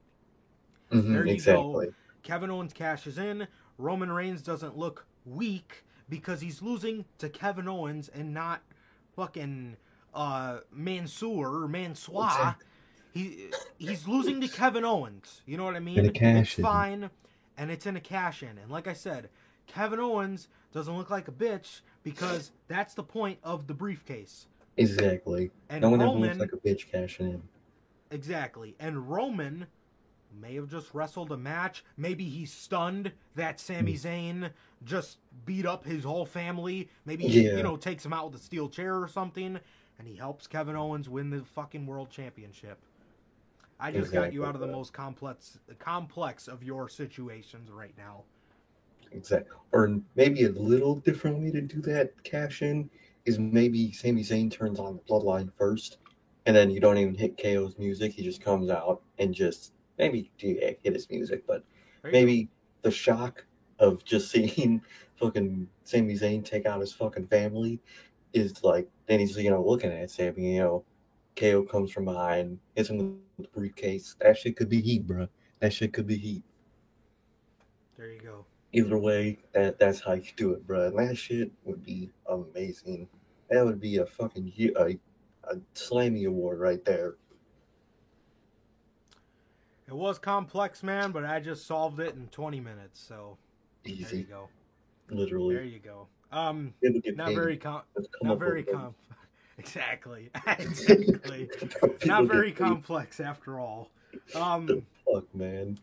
[0.91, 1.88] Mhm, There you exactly.
[1.88, 1.93] go.
[2.24, 3.47] Kevin Owens cashes in.
[3.78, 8.62] Roman Reigns doesn't look weak because he's losing to Kevin Owens and not
[9.16, 9.78] fucking
[10.14, 12.55] uh Mansoor or Mansoir.
[13.14, 15.41] He he's losing to Kevin Owens.
[15.45, 15.99] You know what I mean?
[15.99, 16.64] In it's cash-in.
[16.64, 17.10] fine,
[17.57, 18.57] and it's in a cash in.
[18.57, 19.30] And like I said,
[19.68, 24.47] Kevin Owens doesn't look like a bitch because that's the point of the briefcase.
[24.78, 25.51] Exactly.
[25.70, 27.43] And no one ever Roman, looks like a bitch cashing in.
[28.12, 28.76] exactly.
[28.80, 29.68] And Roman
[30.34, 31.84] may have just wrestled a match.
[31.97, 34.07] Maybe he stunned that Sami Hmm.
[34.07, 34.51] Zayn
[34.86, 36.89] just beat up his whole family.
[37.05, 37.57] Maybe he, Yeah.
[37.57, 39.59] you know, takes him out with a steel chair or something,
[39.97, 42.80] and he helps Kevin Owens win the fucking world championship.
[43.80, 44.75] I just got you out of the bro.
[44.75, 48.23] most complex complex of your situations right now.
[49.11, 49.55] Exactly.
[49.71, 52.89] Or maybe a little different way to do that cash in
[53.25, 55.97] is maybe Sami Zayn turns on the bloodline first,
[56.45, 58.11] and then you don't even hit KO's music.
[58.11, 61.64] He just comes out and just maybe yeah, hit his music, but
[62.04, 62.50] maybe
[62.82, 63.45] the shock
[63.78, 64.82] of just seeing
[65.18, 67.80] fucking Sami Zayn take out his fucking family
[68.34, 70.84] is like then he's you know looking at Sami, you know,
[71.36, 74.16] KO comes from behind, hits him with the briefcase.
[74.20, 75.28] That shit could be heat, bro.
[75.60, 76.43] That shit could be heat.
[77.97, 78.45] There you go.
[78.72, 80.88] Either way, that that's how you do it, bro.
[80.88, 83.08] And that shit would be amazing.
[83.50, 84.97] That would be a fucking a,
[85.43, 87.16] a Slammy award right there.
[89.89, 92.99] It was complex, man, but I just solved it in 20 minutes.
[92.99, 93.39] So
[93.83, 94.47] there you go.
[95.09, 95.55] literally.
[95.55, 96.05] There you go.
[96.31, 97.81] Um, not very com-
[98.21, 98.93] not very com.
[99.57, 100.29] Exactly.
[100.47, 101.49] exactly.
[102.05, 102.57] Not very paid.
[102.57, 103.89] complex after all.
[104.33, 105.79] Um, Fuck, man.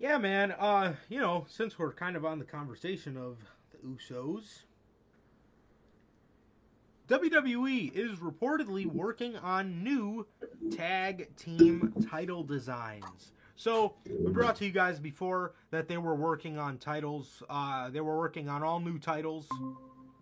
[0.00, 0.52] yeah, man.
[0.52, 3.36] Uh, you know, since we're kind of on the conversation of
[3.70, 4.62] the Usos,
[7.08, 10.26] WWE is reportedly working on new
[10.70, 13.32] tag team title designs.
[13.56, 17.42] So we brought to you guys before that they were working on titles.
[17.48, 19.48] Uh, they were working on all new titles.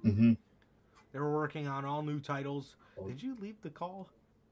[0.05, 0.35] Mm-hmm.
[1.13, 2.77] They were working on all new titles.
[3.07, 4.09] Did you leave the call?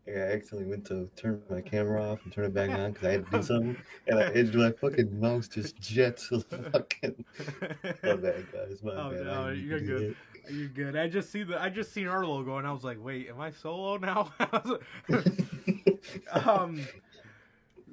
[0.06, 3.06] Yeah, I accidentally went to turn my camera off and turn it back on because
[3.08, 3.76] I had to do something,
[4.06, 6.28] and I, it, my fucking mouse just jets.
[6.72, 7.24] fucking.
[8.02, 8.82] My bad, guys.
[8.82, 9.24] My Oh, bad.
[9.24, 10.14] No, you're good.
[10.50, 10.96] You're good.
[10.96, 13.40] I just see the I just seen our logo and I was like, wait, am
[13.40, 14.32] I solo now?
[16.32, 16.86] um.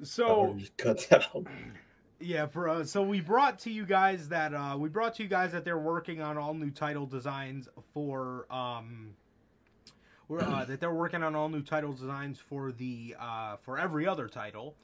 [0.02, 1.46] So cuts out.
[2.20, 2.82] yeah, bro.
[2.84, 5.78] So we brought to you guys that uh, we brought to you guys that they're
[5.78, 9.14] working on all new title designs for um.
[10.28, 14.06] We're, uh, that they're working on all new title designs for the uh, for every
[14.06, 14.76] other title,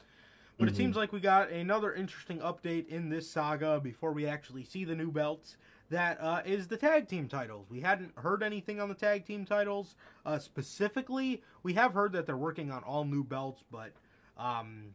[0.59, 0.77] But it Mhm.
[0.77, 4.95] seems like we got another interesting update in this saga before we actually see the
[4.95, 5.57] new belts.
[5.89, 7.65] That uh, is the tag team titles.
[7.69, 11.41] We hadn't heard anything on the tag team titles uh, specifically.
[11.63, 13.91] We have heard that they're working on all new belts, but
[14.37, 14.93] um,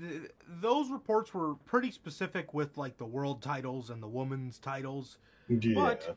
[0.00, 0.30] th-
[0.60, 5.18] those reports were pretty specific with like the world titles and the women's titles.
[5.48, 5.74] Yeah.
[5.74, 6.16] But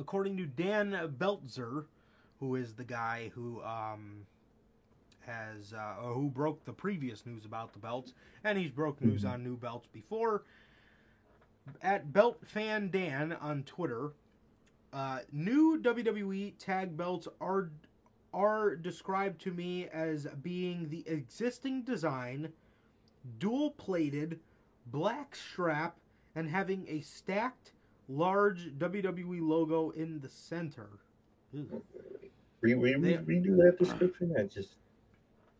[0.00, 1.84] according to Dan Beltzer,
[2.40, 4.26] who is the guy who um,
[5.20, 8.12] has uh, who broke the previous news about the belts,
[8.42, 9.30] and he's broke news Mhm.
[9.34, 10.42] on new belts before.
[11.82, 14.12] At Belt Fan Dan on Twitter,
[14.92, 17.70] uh, new WWE tag belts are
[18.32, 22.52] are described to me as being the existing design,
[23.38, 24.40] dual plated,
[24.86, 25.98] black strap,
[26.34, 27.72] and having a stacked
[28.08, 30.88] large WWE logo in the center.
[31.52, 31.82] Ew.
[32.60, 34.34] Re, re, re, They- redo that description.
[34.36, 34.76] I just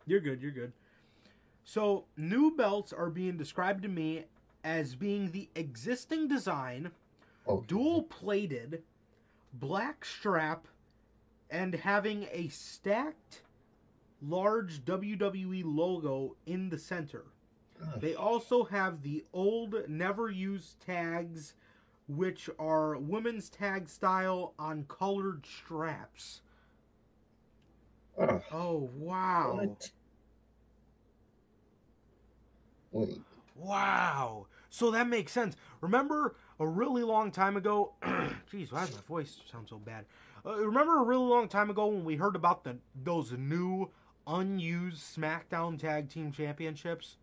[0.07, 0.72] You're good, you're good.
[1.62, 4.24] So, new belts are being described to me
[4.64, 6.90] as being the existing design,
[7.46, 8.82] oh dual plated,
[9.52, 10.66] black strap,
[11.50, 13.42] and having a stacked
[14.22, 17.24] large WWE logo in the center.
[17.78, 18.00] gosh.
[18.00, 21.54] They also have the old, never used tags,
[22.08, 26.40] which are women's tag style on colored straps.
[28.18, 29.56] Oh, Oh, wow.
[29.60, 29.90] what?
[32.92, 33.20] Wait.
[33.56, 34.46] Wow.
[34.75, 35.55] So that makes sense.
[35.81, 37.93] Remember a really long time ago?
[38.03, 40.05] Jeez, why does my voice sound so bad?
[40.45, 43.93] Uh, remember a really long time ago when we heard about the those new
[44.27, 47.18] unused SmackDown Tag Team Championships?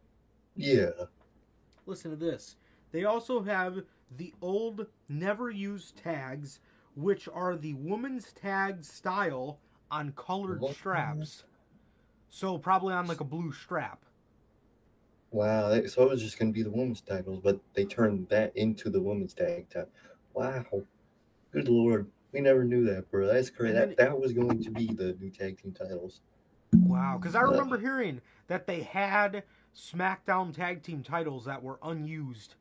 [0.55, 0.91] Yeah.
[1.85, 2.55] Listen to this.
[2.93, 3.81] They also have
[4.15, 6.61] the old, never used tags,
[6.95, 9.59] which are the women's tag style
[9.91, 11.43] on colored straps.
[12.29, 14.05] So probably on like a blue strap.
[15.31, 15.69] Wow.
[15.69, 18.89] that- So it was just gonna be the women's titles, but they turned that into
[18.89, 19.89] the women's tag title.
[20.33, 20.65] Wow.
[21.51, 22.07] Good lord.
[22.31, 23.27] We never knew that, bro.
[23.27, 23.75] That's crazy.
[23.75, 26.21] And That, then- that was going to be the new tag team titles.
[26.73, 27.51] Wow, because I Yeah.
[27.51, 29.43] remember hearing that they had
[29.75, 32.55] SmackDown tag team titles that were unused.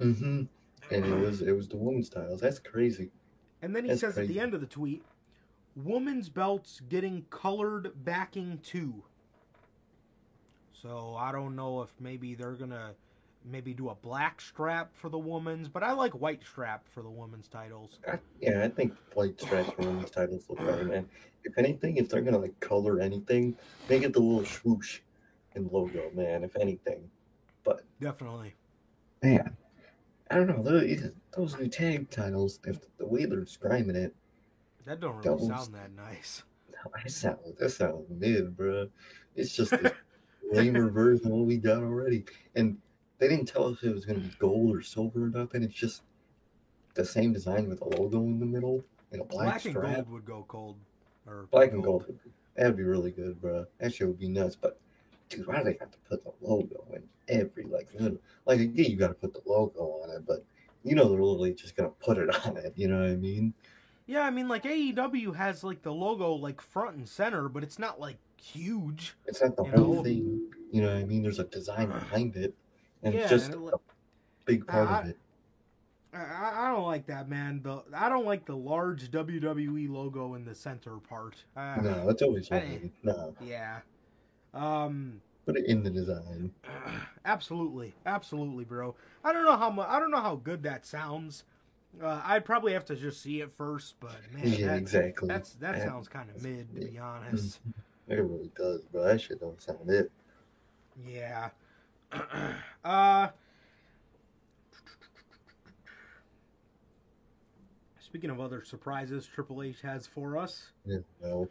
[0.00, 0.44] Mm-hmm.
[0.90, 2.40] And it was it was the women's titles.
[2.40, 3.10] That's crazy.
[3.60, 4.34] And then he That's says at crazy.
[4.34, 5.02] the end of the tweet,
[5.74, 9.04] women's belts getting colored backing too.
[10.86, 12.92] So I don't know if maybe they're gonna
[13.44, 17.10] maybe do a black strap for the women's, but I like white strap for the
[17.10, 17.98] women's titles.
[18.06, 21.08] I, yeah, I think white strap for women's titles look better, man.
[21.44, 23.56] If anything, if they're gonna like color anything,
[23.88, 25.00] make it the little swoosh
[25.56, 26.44] and logo, man.
[26.44, 27.10] If anything,
[27.64, 28.54] but Definitely.
[29.22, 29.56] man,
[30.30, 30.62] I don't know.
[30.62, 34.14] Those, those new tag titles, if the way they're describing it,
[34.84, 36.44] That don't really Those- sound that nice.
[37.04, 38.88] I sound that sounds mid, bro.
[39.34, 39.72] It's just
[40.52, 42.24] a lamer version of what we got already,
[42.54, 42.78] and
[43.18, 45.62] they didn't tell us it was gonna be gold or silver or nothing.
[45.62, 46.02] It's just
[46.94, 48.82] the same design with a logo in the middle
[49.12, 50.76] and a black, Black, and gold would go cold.
[51.26, 52.06] Or Black and gold.
[52.56, 53.66] That'd be really good, bro.
[53.78, 54.56] That shit would be nuts.
[54.56, 54.78] But
[55.28, 58.90] dude, why do they have to put the logo in every like little like again,
[58.90, 60.44] you gotta put the logo on it, but
[60.84, 63.54] you know they're literally just gonna put it on it, you know what I mean?
[64.06, 67.78] Yeah, I mean like AEW has like the logo like front and center, but it's
[67.78, 69.14] not like huge.
[69.26, 70.04] It's not the whole know?
[70.04, 70.40] thing.
[70.70, 71.22] You know what I mean?
[71.22, 72.54] There's a design behind it.
[73.02, 73.78] And Yeah, it's just and it a
[74.44, 75.18] big part I- of it.
[76.12, 77.60] I- I, don't like that, man.
[77.62, 81.44] The I don't like the large WWE logo in the center part.
[81.54, 82.90] Uh, No, that's always I-.
[83.02, 83.34] No.
[83.44, 83.80] Yeah.
[84.54, 85.20] Um.
[85.44, 86.52] Put it in the design.
[87.26, 88.96] absolutely, absolutely, bro.
[89.22, 89.86] I don't know how much.
[89.88, 91.44] I don't know how good that sounds.
[92.02, 95.28] Uh, I'd probably have to just see it first, but man, yeah, that, exactly.
[95.28, 97.60] that's that sounds kind of mid, to be honest.
[98.08, 99.04] It really does, bro.
[99.04, 100.10] That shit don't sound it.
[101.04, 101.50] Yeah.
[102.84, 103.28] uh.
[107.98, 110.70] Speaking of other surprises, Triple H has for us.
[110.84, 111.48] Yeah, no.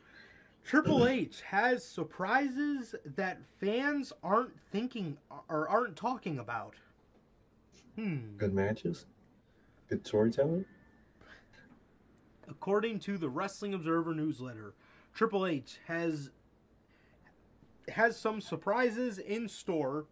[0.64, 6.74] Triple H has surprises that fans aren't thinking or aren't talking about.
[7.96, 8.38] Hmm.
[8.38, 9.06] Good matches.
[9.90, 10.66] Good storytelling.
[12.50, 14.74] According to the Wrestling Observer newsletter,
[15.14, 16.32] Triple H has
[17.90, 20.06] has some surprises in store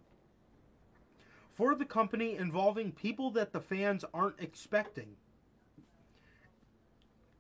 [1.54, 5.16] for the company involving people that the fans aren't expecting.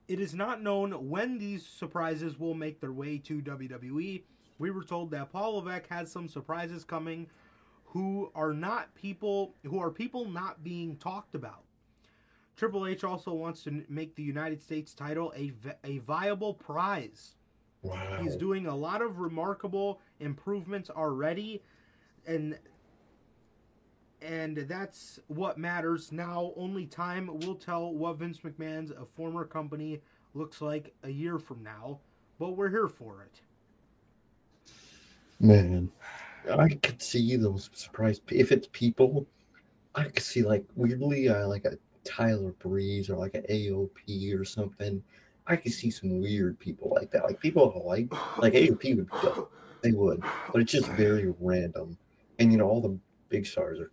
[0.07, 4.23] It is not known when these surprises will make their way to WWE.
[4.59, 7.27] We were told that Paul Levesque has some surprises coming
[7.86, 11.63] who are not people who are people not being talked about.
[12.55, 15.53] Triple H also wants to make the United States title a,
[15.84, 17.36] a viable prize.
[17.84, 18.19] Wow.
[18.21, 21.61] He's doing a lot of remarkable improvements already
[22.25, 22.57] and
[24.21, 26.53] and that's what matters now.
[26.55, 30.01] Only time will tell what Vince McMahon's a former company
[30.34, 31.99] looks like a year from now,
[32.39, 33.41] but we're here for it.
[35.41, 35.91] Man,
[36.49, 38.21] I could see those surprise.
[38.31, 39.27] If it's people,
[39.93, 44.45] I could see like weirdly, uh, like a Tyler Breeze or like an AOP or
[44.45, 45.03] something.
[45.47, 49.09] I could see some weird people like that, like people I like, like AOP would
[49.09, 49.51] be dope.
[49.81, 51.97] They would, but it's just very random.
[52.39, 52.97] And you know, all the
[53.29, 53.91] big stars are,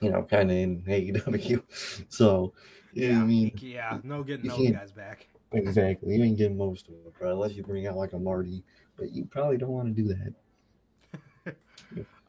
[0.00, 1.62] you know, kind of in AEW.
[2.08, 2.52] So,
[2.92, 3.52] you know I mean?
[3.60, 5.26] yeah, no getting you those guys back.
[5.52, 6.14] Exactly.
[6.14, 8.62] You ain't getting most of it, bro, unless you bring out like a Marty.
[8.96, 11.54] But you probably don't want to do that.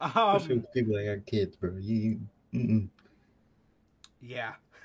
[0.00, 1.76] Especially Um, with people that got kids, bro.
[1.78, 2.20] You,
[2.52, 2.88] mm-mm.
[4.20, 4.54] yeah.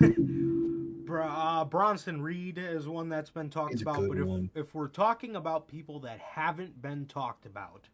[1.06, 4.50] Bra- uh, Bronson Reed is one that's been talked a about, but if, one.
[4.54, 7.88] if we're talking about people that haven't been talked about,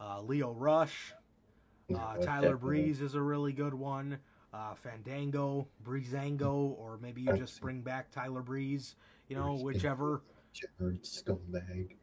[0.00, 1.12] uh, Lio Rush,
[1.90, 2.20] Uh, Tyler
[2.52, 4.18] definitely- Breeze is a really good one.
[4.52, 8.94] Uh, Fandango, Breezango, or maybe you just bring back Tyler Breeze.
[9.28, 10.22] You know, whichever.
[10.52, 11.96] Jared scumbag.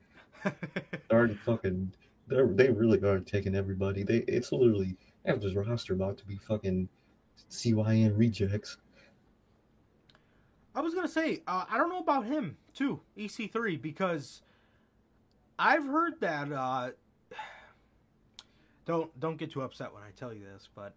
[1.12, 1.94] Already fucking.
[2.28, 4.04] They're, they really are taking everybody.
[4.04, 6.90] They it's literally they have this roster about to be fucking
[7.50, 8.78] CYN rejects.
[10.74, 14.42] I was gonna say, uh, I don't know about him too, EC3, because
[15.60, 16.52] I've heard that.
[16.52, 16.92] Uh,
[18.86, 20.96] don't don't get too upset when I tell you this, but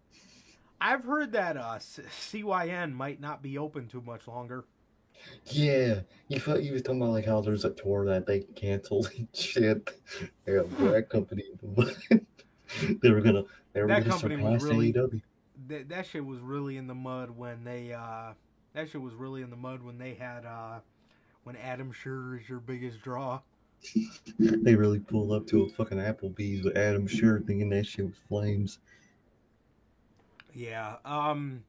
[0.81, 4.65] I've heard that uh, CYN might not be open too much longer.
[5.45, 9.09] Yeah, you felt you was talking about like how there's a tour that they canceled
[9.17, 9.91] and shit.
[10.47, 11.43] Yeah, that company.
[13.01, 15.21] they were gonna they were That gonna company was really- AEW.
[15.67, 17.93] That that shit was really in the mud when they.
[17.93, 18.33] Uh,
[18.75, 20.45] that shit was really in the mud when they had.
[20.45, 20.79] Uh,
[21.45, 23.39] when Adam Scherr is your biggest draw.
[24.39, 28.15] They really pulled up to a fucking Applebee's with Adam Scherr thinking that shit was
[28.27, 28.79] flames.
[30.53, 30.95] Yeah.
[31.05, 31.63] Um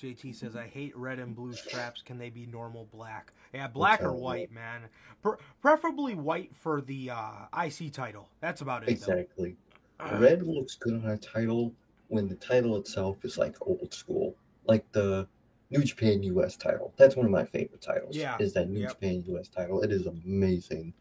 [0.00, 2.02] JT says I hate red and blue straps.
[2.02, 3.32] Can they be normal black?
[3.54, 4.82] Yeah, black or white, man.
[5.22, 8.28] Pre- preferably white for the uh, IC title.
[8.40, 8.90] That's about it.
[8.90, 9.56] Exactly.
[9.98, 10.18] Though.
[10.18, 11.72] Red looks good on a title
[12.08, 14.34] when the title itself is like old school,
[14.66, 15.26] like the
[15.70, 16.92] New Japan US title.
[16.96, 18.16] That's one of my favorite titles.
[18.16, 18.36] Yeah.
[18.38, 18.90] is that New Yep.
[18.90, 19.82] Japan US title?
[19.82, 20.92] It is amazing.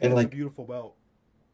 [0.00, 0.96] and it's like- a beautiful belt.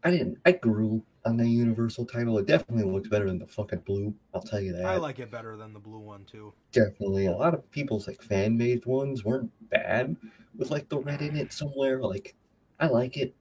[0.03, 0.39] I didn't.
[0.47, 2.39] I grew on the Universal title.
[2.39, 4.15] It definitely looks better than the fucking blue.
[4.33, 4.87] I'll tell you that.
[4.87, 6.55] I like it better than the blue one too.
[6.73, 10.17] definitely a lot of people's like fan made ones weren't bad
[10.57, 12.01] with like the red in it somewhere.
[12.01, 12.35] Like
[12.81, 13.35] I like it,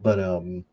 [0.00, 0.64] but um,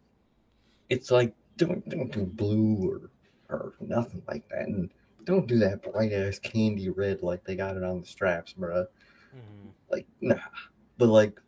[0.89, 3.09] it's like don't don't do blue or
[3.49, 4.91] or nothing like that, and
[5.29, 8.87] don't do that bright ass candy red like they got it on the straps, bruh.
[9.35, 9.71] Mhm.
[9.89, 10.39] Like nah,
[10.97, 11.39] but like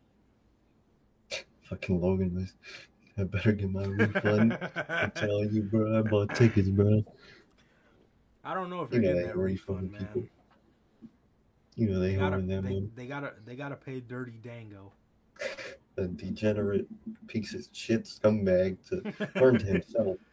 [1.62, 2.54] fucking Logan was.
[3.18, 4.56] I better get my refund.
[4.88, 5.98] I'm telling you, bro.
[5.98, 7.04] I bought tickets, bro.
[8.42, 10.28] I don't know if You you're know getting that that refund, refund people.
[11.76, 14.92] You know they They gotta, them they, they gotta, they gotta pay Dirty Dango.
[15.98, 16.86] a degenerate
[17.26, 19.02] piece of shit scumbag to
[19.40, 20.16] learn to himself.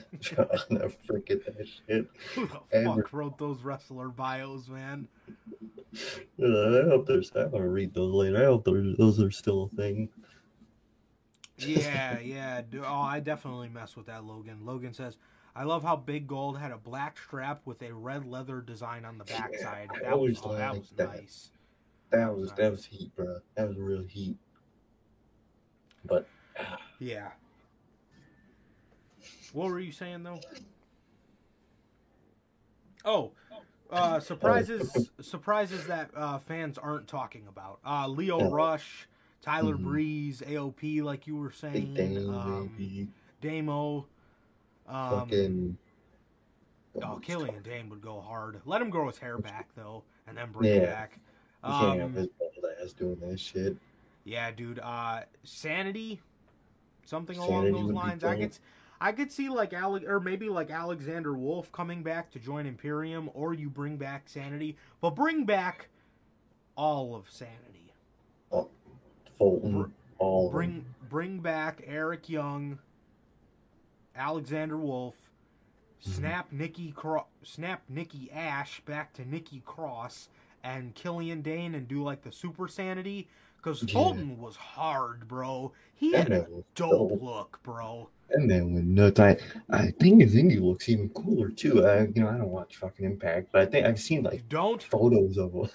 [0.38, 2.08] I'll never forget that shit.
[2.34, 5.08] Who the fuck wrote those wrestler bios, man?
[5.94, 7.32] I hope there's.
[7.34, 8.42] I'm gonna read those later.
[8.42, 10.08] I hope those are still a thing.
[11.58, 12.62] Yeah, yeah.
[12.84, 14.64] Oh, I definitely mess with that, Logan.
[14.64, 15.16] Logan says,
[15.54, 19.18] I love how Big Gold had a black strap with a red leather design on
[19.18, 19.90] the backside.
[19.94, 21.14] I that was, oh, that was that.
[21.14, 21.50] nice.
[22.10, 23.38] That was that was heat, bro.
[23.56, 24.36] That was real heat.
[26.04, 26.26] But
[26.98, 27.30] Yeah.
[29.52, 30.40] What were you saying, though?
[33.04, 33.32] Oh,
[33.90, 37.80] uh, surprises surprises that uh, fans aren't talking about.
[37.84, 38.48] Uh, Lio Yeah.
[38.50, 39.08] Rush,
[39.40, 39.82] Tyler Mhm.
[39.82, 41.94] Breeze, AOP, like you were saying.
[41.94, 43.08] Dain, um,
[43.40, 44.06] Damo.
[44.86, 45.78] Um, fucking.
[47.02, 48.60] Oh, Killian Dain would go hard.
[48.66, 50.86] Let him grow his hair back though, and then bring it Yeah.
[50.86, 51.18] back.
[51.64, 52.52] Can't have Um, his bald
[52.82, 53.76] ass doing that shit.
[54.24, 54.78] yeah, dude.
[54.78, 56.20] Uh, Sanity,
[57.04, 58.24] something Sanity along those lines.
[58.24, 58.58] I could,
[59.02, 63.28] I could see like Alec, or maybe like Alexander Wolfe coming back to join Imperium,
[63.34, 65.88] or you bring back Sanity, but bring back
[66.76, 67.92] all of Sanity.
[69.36, 70.52] Fulton, all of.
[70.52, 72.78] Bring bring back Eric Young,
[74.16, 75.16] Alexander Wolfe,
[76.04, 76.12] Mm-hmm.
[76.18, 80.28] snap Nikki Cro- snap Nikki Ash back to Nikki Cross
[80.64, 83.28] and Killian Dain and do like the Super Sanity
[83.62, 83.92] because Yeah.
[83.92, 85.72] Fulton was hard, bro.
[85.94, 87.22] He That had a dope dope.
[87.22, 88.08] look, bro.
[88.30, 89.36] And then when nuts, I
[89.70, 91.86] I think his indie looks even cooler too.
[91.86, 94.42] I you know I don't watch fucking Impact, but I think I've seen like You
[94.48, 94.82] don't.
[94.82, 95.68] photos of him.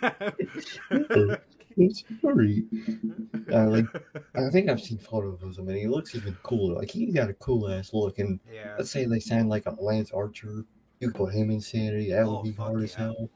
[1.76, 2.64] it's sorry.
[3.52, 3.86] Uh, like,
[4.34, 6.74] I think I've seen photos of him, and he looks even cooler.
[6.76, 8.18] Like he got a cool ass look.
[8.18, 8.74] And yeah.
[8.78, 10.64] let's say they sound like a Lance Archer.
[11.00, 12.10] You put him in Sanity.
[12.10, 13.30] That would Oh, be fuck hard as hell.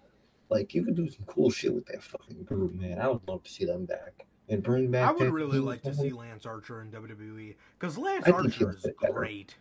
[0.53, 2.99] Like you could do some cool shit with that fucking group, man.
[2.99, 5.09] I would love to see them back and bring back.
[5.09, 8.87] I would really like to see Lance Archer in WWE because Lance I Archer is
[9.01, 9.13] better.
[9.13, 9.57] great.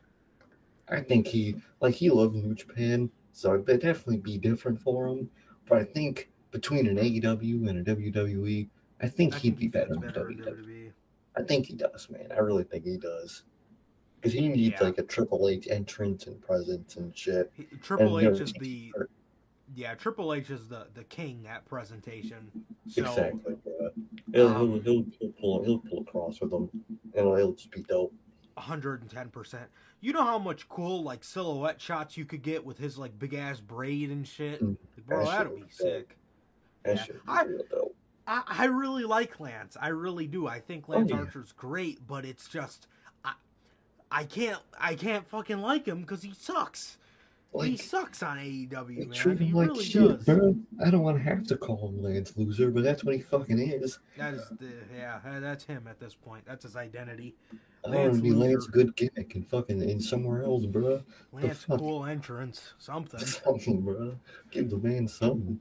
[0.90, 5.30] I think he like he loved New Japan, so it'd definitely be different for him.
[5.66, 8.68] But I think between an AEW and a WWE,
[9.02, 10.46] I think I he'd think be better in better in WWE.
[10.66, 10.92] WWE.
[11.38, 12.28] I think he does, man.
[12.36, 13.44] I really think he does.
[14.20, 14.84] Because he needs Yeah.
[14.84, 17.50] like a Triple H entrance and presence and shit.
[17.56, 18.92] He- Triple And, H is the
[19.76, 19.93] yeah.
[19.95, 22.52] Triple H is the the king at presentation.
[22.89, 23.89] So exactly, bro.
[24.34, 26.69] He'll, um, he'll, he'll, he'll pull he'll pull across with him,
[27.15, 28.14] and it'll just be dope.
[28.57, 29.56] 110%.
[30.02, 33.34] You know how much cool like silhouette shots you could get with his like big
[33.34, 34.61] ass braid and shit?
[34.64, 34.77] Mm,
[35.07, 36.18] Bro, that that'd be sick.
[36.84, 37.03] That Yeah.
[37.03, 37.95] should be I- real dope.
[38.27, 39.76] I, I really like Lance.
[39.81, 40.48] I really do.
[40.48, 41.18] I think Lance yeah.
[41.18, 42.88] Archer's great, but it's just
[43.26, 43.34] I
[44.11, 46.98] I can't I can't fucking like him because he sucks.
[47.60, 49.11] He sucks on AEW, man.
[49.11, 50.23] treat him He like really shit, does.
[50.23, 50.56] bro.
[50.84, 53.60] I don't want to have to call him Lance Loser, but that's what he fucking
[53.60, 53.99] is.
[54.18, 55.19] That is the yeah.
[55.40, 56.44] That's him at this point.
[56.48, 57.36] That's his identity.
[57.86, 58.72] I Lance want to be Lance Loser.
[58.72, 61.03] good gimmick and fucking in somewhere else, bro.
[61.34, 63.19] Lance cool entrance, something.
[63.26, 64.15] Something, bro.
[64.52, 65.60] Give the man something.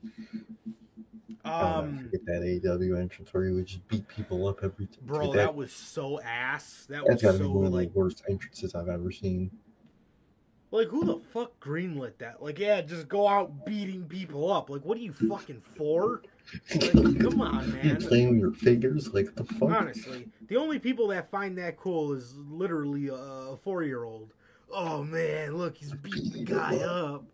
[1.44, 4.98] Um, forget that AEW entrance where he would just beat people up every time.
[5.06, 6.86] bro, that, that was so ass.
[6.88, 9.50] That that's was gotta so be one of like the worst entrances I've ever seen.
[10.70, 12.42] Like who the fuck greenlit that?
[12.42, 14.70] Like yeah, just go out beating people up.
[14.70, 16.22] Like what are you fucking for?
[16.74, 17.96] Like, come on, You man.
[18.02, 19.70] playing with your figures like the fuck?
[19.70, 24.32] Honestly, the only people that find that cool is literally a four year old.
[24.72, 27.24] Oh man, look, he's beating the guy up.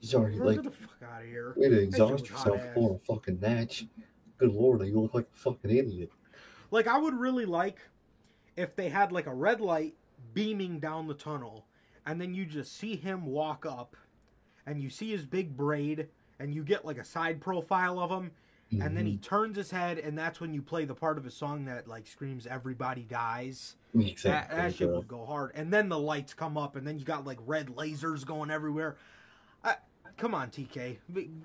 [0.00, 1.54] He's already like the fuck out of here.
[1.56, 3.86] way to exhaust yourself for a fucking match.
[4.38, 6.10] Good lord, you look like a fucking idiot.
[6.70, 7.78] Like I would really like
[8.56, 9.94] if they had like a red light
[10.34, 11.66] beaming down the tunnel,
[12.06, 13.96] and then you just see him walk up,
[14.66, 16.08] and you see his big braid,
[16.38, 18.30] and you get like a side profile of him,
[18.80, 19.22] and then he Mm-hmm.
[19.22, 22.06] turns his head, and that's when you play the part of his song that like
[22.06, 24.22] screams "Everybody dies." Mhm.
[24.22, 24.98] That, that shit bro.
[24.98, 27.66] would go hard, and then the lights come up, and then you got like red
[27.74, 28.96] lasers going everywhere.
[29.64, 29.74] I,
[30.16, 30.98] come on, TK,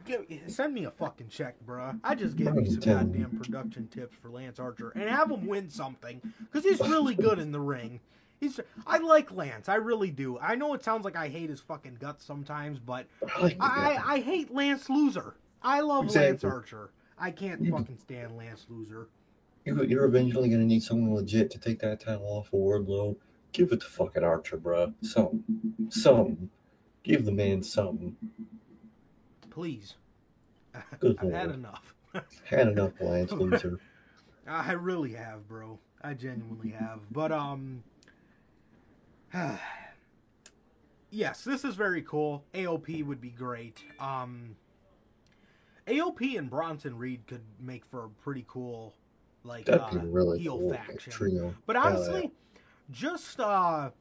[0.06, 2.00] give, send me a fucking check, bruh.
[2.04, 5.68] I just gave you some goddamn production tips for Lance Archer, and have him win
[5.70, 6.22] something
[6.52, 8.00] because he's really good in the ring.
[8.46, 10.38] He's, I like Lance, I really do.
[10.40, 13.08] I know it sounds like I hate his fucking guts sometimes, but
[13.38, 14.00] I I.
[14.16, 15.36] I hate Lance Loser.
[15.64, 16.92] I love Lance Archer.
[17.18, 19.08] I can't You- fucking stand Lance Loser.
[19.66, 23.16] You, you're eventually gonna need someone legit to take that title off of Wardlow.
[23.52, 24.94] Give it to fucking Archer, bro.
[25.02, 25.44] Some,
[25.90, 26.50] some.
[27.04, 28.16] Give the man something.
[29.50, 29.96] Please.
[31.00, 31.56] Good I've had lord.
[31.56, 31.94] enough.
[32.46, 33.78] Had enough, Lance Loser.
[34.48, 35.80] I really have, bro.
[36.02, 37.00] I genuinely have.
[37.12, 37.84] But um
[41.12, 42.44] Yes, this is very cool.
[42.54, 43.82] AOP would be great.
[44.00, 44.56] Um
[45.88, 48.94] AOP and Bronson Reed could make for a pretty cool
[49.44, 50.72] like uh, really heel cool.
[50.72, 51.14] faction.
[51.14, 51.54] Trio.
[51.66, 52.32] But honestly,
[52.92, 53.92] just uh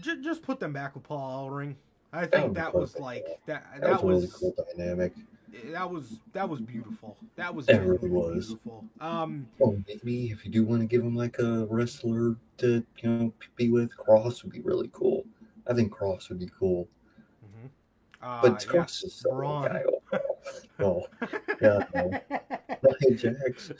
[0.00, 1.76] j- just put them back with Paul Ellering.
[2.12, 5.14] I think that was perfect, like that That, that, was a was really cool dynamic.
[5.72, 7.16] That was that was beautiful.
[7.36, 8.46] That was That really was.
[8.48, 8.84] beautiful.
[9.00, 13.08] Um Well, maybe if you do want to give him like a wrestler to you
[13.10, 15.24] know be with, Kross would be really cool.
[15.66, 16.88] I think Kross would be cool,
[17.44, 17.68] mhm.
[18.22, 18.70] uh, but yeah.
[18.70, 19.82] Kross is so guy.
[20.80, 21.06] Oh,
[21.60, 22.10] yeah, no.
[23.00, 23.72] Nia Jax.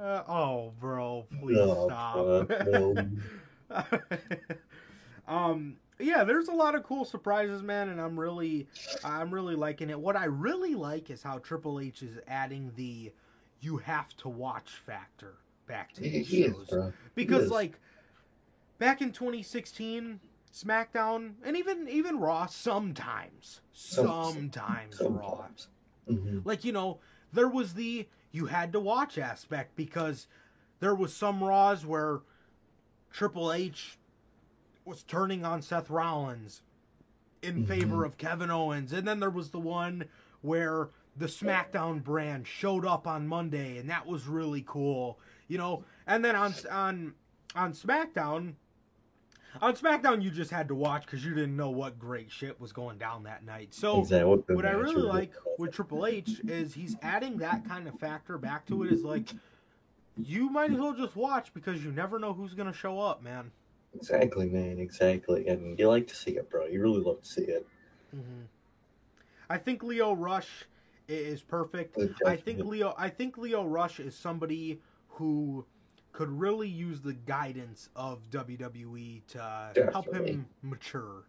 [0.00, 2.48] Uh, oh, bro, please No, stop.
[2.64, 2.94] bro,
[5.28, 8.68] um, yeah, there's a lot of cool surprises, man, and I'm really,
[9.04, 9.98] I'm really liking it.
[9.98, 13.12] What I really like is how Triple H is adding the
[13.60, 15.34] "you have to watch" factor
[15.66, 16.92] back to He, these he is, shows bro.
[17.14, 17.78] because, like,
[18.78, 20.20] back in 2016.
[20.52, 25.68] SmackDown and even even Raw sometimes Some- sometimes Raw Sometimes.
[26.08, 26.98] hmm like you know
[27.30, 30.28] there was the you had to watch aspect because
[30.80, 32.20] there was some raws where
[33.10, 33.98] triple h
[34.86, 36.62] was turning on seth rollins
[37.42, 37.68] in Mhm.
[37.68, 40.04] favor of kevin owens and then there was the one
[40.42, 45.18] where the smackdown brand showed up on monday and that was really cool
[45.48, 47.14] you know and then on on
[47.54, 48.54] on smackdown
[49.62, 52.74] on SmackDown, you just had to watch because you didn't know what great shit was
[52.74, 53.72] going down that night.
[53.72, 54.28] So, Exactly.
[54.28, 58.36] What, what I really like with Triple H is he's adding that kind of factor
[58.36, 58.92] back to it.
[58.92, 59.30] Is like
[60.18, 63.50] you might as well just watch because you never know who's gonna show up, man.
[63.96, 64.78] Exactly, man.
[64.78, 65.48] Exactly.
[65.48, 66.66] And you like to see it, bro.
[66.66, 67.66] You really love to see it.
[68.14, 68.42] Mm-hmm.
[69.48, 70.66] I think Lio Rush
[71.08, 71.98] is perfect.
[72.26, 72.64] I think.
[72.64, 72.94] Lio.
[72.98, 75.64] I think Lio Rush is somebody who
[76.12, 81.24] could really use the guidance of WWE to help him mature.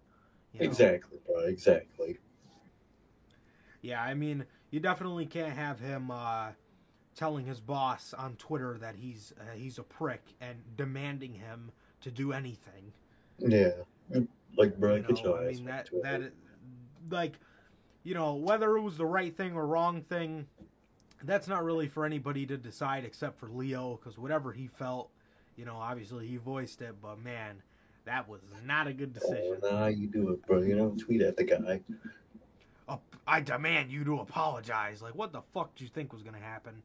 [0.54, 0.66] you know?
[0.66, 1.42] Exactly, bro.
[1.42, 2.18] Exactly.
[3.82, 6.52] Yeah, I mean, you definitely can't have him uh,
[7.16, 11.72] telling his boss on Twitter that he's uh, he's a prick and demanding him
[12.08, 12.94] to do anything.
[13.40, 13.72] Yeah.
[14.58, 16.04] Like, bro, you get know, your I mean that to it.
[16.04, 16.32] that
[17.12, 17.34] like
[18.04, 20.48] you know whether it was the right thing or wrong thing
[21.24, 25.10] that's not really for anybody to decide except for leo because whatever he felt
[25.56, 27.62] you know obviously he voiced it but man
[28.06, 30.62] that was not a good Oh, decision nah, you do it, bro.
[30.62, 31.82] You don't tweet at the guy.
[32.90, 36.40] Oh, i demand you to apologize like what the fuck do you think was gonna
[36.40, 36.82] happen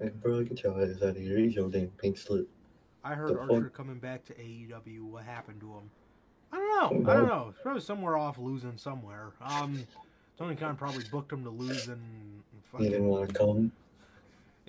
[0.00, 1.38] And bro, get your ass out of here.
[1.38, 2.48] He's your damn pink slip.
[3.10, 5.90] I heard archer coming back to aew what happened to him
[6.52, 9.86] i don't know i don't know He's probably somewhere off losing somewhere um
[10.38, 12.00] tony khan probably booked him to lose and
[12.78, 13.72] He didn't want to come.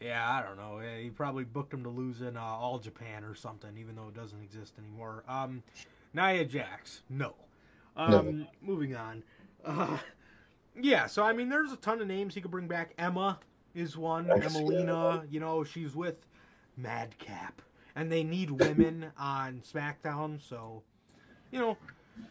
[0.01, 0.80] Yeah, I don't know.
[1.01, 4.14] He probably booked him to lose in uh, All Japan or something, even though it
[4.14, 5.23] doesn't exist anymore.
[5.27, 5.64] Um,
[6.14, 7.34] Nia Jax, no.
[7.95, 9.23] Um, Moving on.
[9.65, 9.97] Uh,
[10.80, 12.93] yeah, so I mean, there's a ton of names he could bring back.
[12.99, 13.39] Emma
[13.73, 14.27] is one.
[14.27, 16.27] Emelina, you know, she's with
[16.77, 17.61] Madcap,
[17.97, 20.83] and they need women on SmackDown, so
[21.51, 21.77] you know,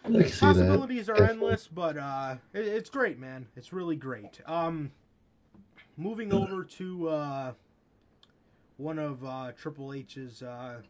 [0.05, 0.41] I can see that.
[0.41, 3.49] possibilities are endless, but uh, it, it's great, man.
[3.57, 4.41] It's really great.
[4.47, 4.93] Um,
[5.97, 7.53] moving over to uh,
[8.77, 10.83] one of uh, Triple H's uh,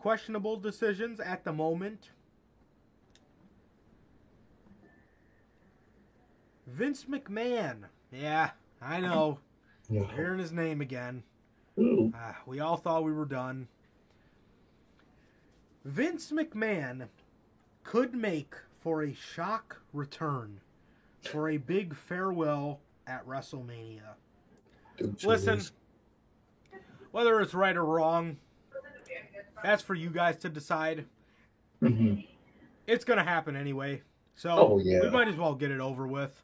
[0.00, 2.10] questionable decisions at the moment.
[6.66, 7.84] Vince McMahon.
[8.10, 8.50] Yeah,
[8.82, 9.38] I know.
[9.88, 10.04] No.
[10.06, 11.22] Hearing his name again.
[11.78, 13.66] Uh, we all thought we were done.
[15.84, 17.08] Vince McMahon
[17.82, 20.60] could make for a shock return
[21.22, 24.14] for a big farewell at WrestleMania.
[25.24, 25.60] Listen,
[27.10, 28.36] whether it's right or wrong,
[29.62, 31.06] that's for you guys to decide.
[31.82, 32.26] Mhm.
[32.86, 34.02] It's going to happen anyway.
[34.36, 35.00] So Oh, yeah.
[35.00, 36.42] we might as well get it over with.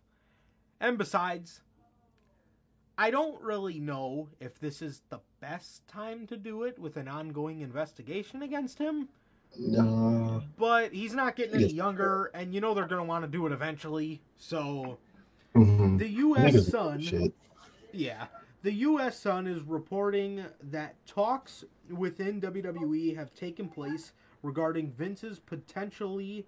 [0.81, 1.61] And besides,
[3.01, 7.09] I don't really know if this is the best time to do it with an
[7.09, 9.09] ongoing investigation against him.
[9.59, 10.40] Nah.
[10.59, 13.47] But he's not getting any younger, and you know they're going to want to do
[13.47, 14.20] it eventually.
[14.36, 14.98] So
[15.55, 15.98] Mhm.
[15.98, 16.66] the U.S.
[16.68, 17.32] Sun, Shit.
[17.93, 18.27] yeah,
[18.62, 19.18] the U.S.
[19.18, 24.12] Sun is reporting that talks within WWE have taken place
[24.43, 26.47] regarding Vince's potentially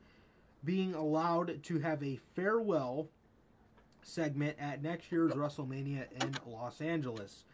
[0.65, 3.09] being allowed to have a farewell
[4.03, 7.45] segment at next year's WrestleMania in Los Angeles.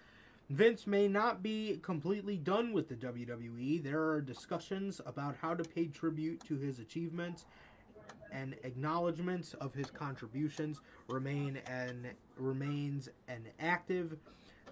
[0.51, 3.83] Vince may not be completely done with the WWE.
[3.83, 7.45] There are discussions about how to pay tribute to his achievements
[8.33, 12.07] and acknowledgments of his contributions remain and
[12.37, 14.16] remains an active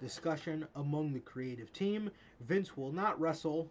[0.01, 2.09] discussion among the creative team.
[2.41, 3.69] Vince will not wrestle.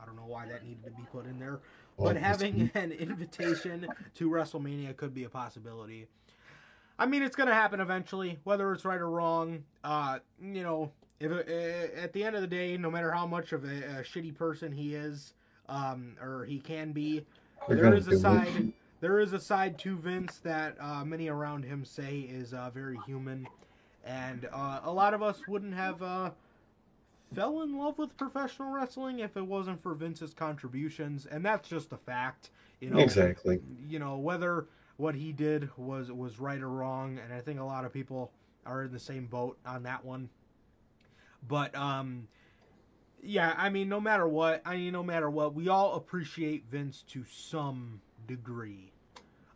[0.00, 1.60] I don't know why that needed to be put in there,
[1.98, 6.06] but having an invitation to WrestleMania could be a possibility.
[6.98, 9.64] I mean, it's going to happen eventually, whether it's right or wrong.
[9.82, 10.90] Uh, you know,
[11.20, 13.68] if uh, at the end of the day, no matter how much of a,
[13.98, 15.34] a shitty person he is,
[15.68, 17.24] um, or he can be,
[17.68, 18.20] They're there a do it.
[18.20, 18.72] side.
[19.00, 22.98] There is a side to Vince that uh, many around him say is uh, very
[23.06, 23.46] human,
[24.04, 26.30] and uh, a lot of us wouldn't have uh,
[27.34, 31.92] fell in love with professional wrestling if it wasn't for Vince's contributions, and that's just
[31.92, 32.50] a fact.
[32.80, 33.60] You know, Exactly.
[33.88, 34.66] you know whether
[34.96, 38.32] what he did was was right or wrong and i think a lot of people
[38.66, 40.28] are in the same boat on that one
[41.46, 42.28] but um
[43.22, 47.02] yeah i mean no matter what i mean no matter what we all appreciate vince
[47.02, 48.92] to some degree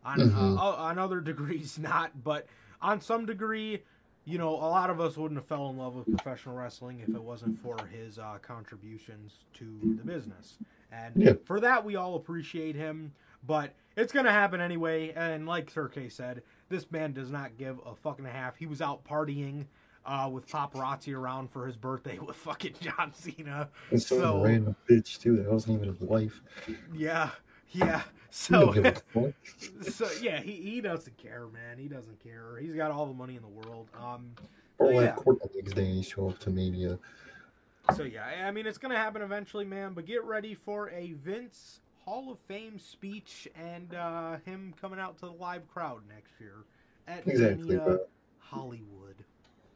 [0.03, 0.57] on Mhm.
[0.57, 2.45] uh, on other degrees not but
[2.81, 3.83] on some degree
[4.25, 7.13] you know a lot of us wouldn't have fell in love with professional wrestling if
[7.15, 10.57] it wasn't for his uh, contributions to the business
[10.91, 11.33] and Yeah.
[11.45, 13.13] for that we all appreciate him
[13.45, 17.93] but it's gonna happen anyway and like k said this man does not give a
[17.95, 19.65] fucking half he was out partying
[20.05, 24.75] uh, with paparazzi around for his birthday with fucking john cena It's some So- random
[24.89, 25.37] bitch too.
[25.37, 26.41] That wasn't even his wife.
[26.93, 27.29] yeah
[27.71, 28.01] yeah
[28.31, 29.33] so give a fuck.
[29.91, 33.35] so yeah he, he doesn't care man he doesn't care he's got all the money
[33.35, 34.31] in the world um
[34.79, 35.11] Or like yeah.
[35.13, 36.97] court the next day and show up to Mania.
[37.95, 39.93] So yeah, I mean it's gonna happen eventually, man.
[39.93, 45.19] But get ready for a Vince Hall of Fame speech and uh, him coming out
[45.19, 46.55] to the live crowd next year
[47.07, 47.99] at Exactly, bro.
[48.39, 49.13] Hollywood.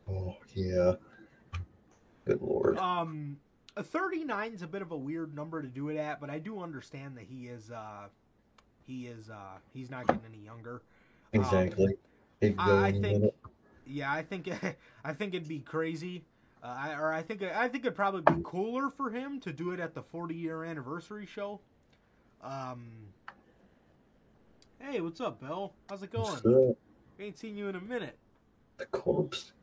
[0.10, 0.94] Oh yeah.
[2.26, 2.80] Good lord.
[2.80, 3.38] Um,
[3.78, 6.40] a 39 is a bit of a weird number to do it at, but I
[6.40, 8.08] do understand that he is uh,
[8.88, 10.82] he is uh, he's not getting any younger.
[11.34, 11.94] exactly.
[12.40, 13.32] Big I- I think-
[13.86, 14.50] yeah, I think
[15.04, 16.26] I think it'd be crazy.
[16.64, 19.70] Uh, I, or I think I think it'd probably be cooler for him to do
[19.70, 21.60] it at the 40 year anniversary show.
[22.44, 22.84] Um,
[24.80, 25.74] hey, what's up, Bill?
[25.90, 26.26] How's it going?
[26.26, 26.76] What's up?
[27.20, 28.18] Ain't seen you in a minute.
[28.78, 29.54] The corpse.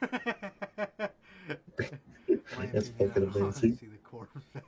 [0.00, 0.12] That's
[2.90, 3.76] fucking amazing.
[3.76, 4.44] See the corpse.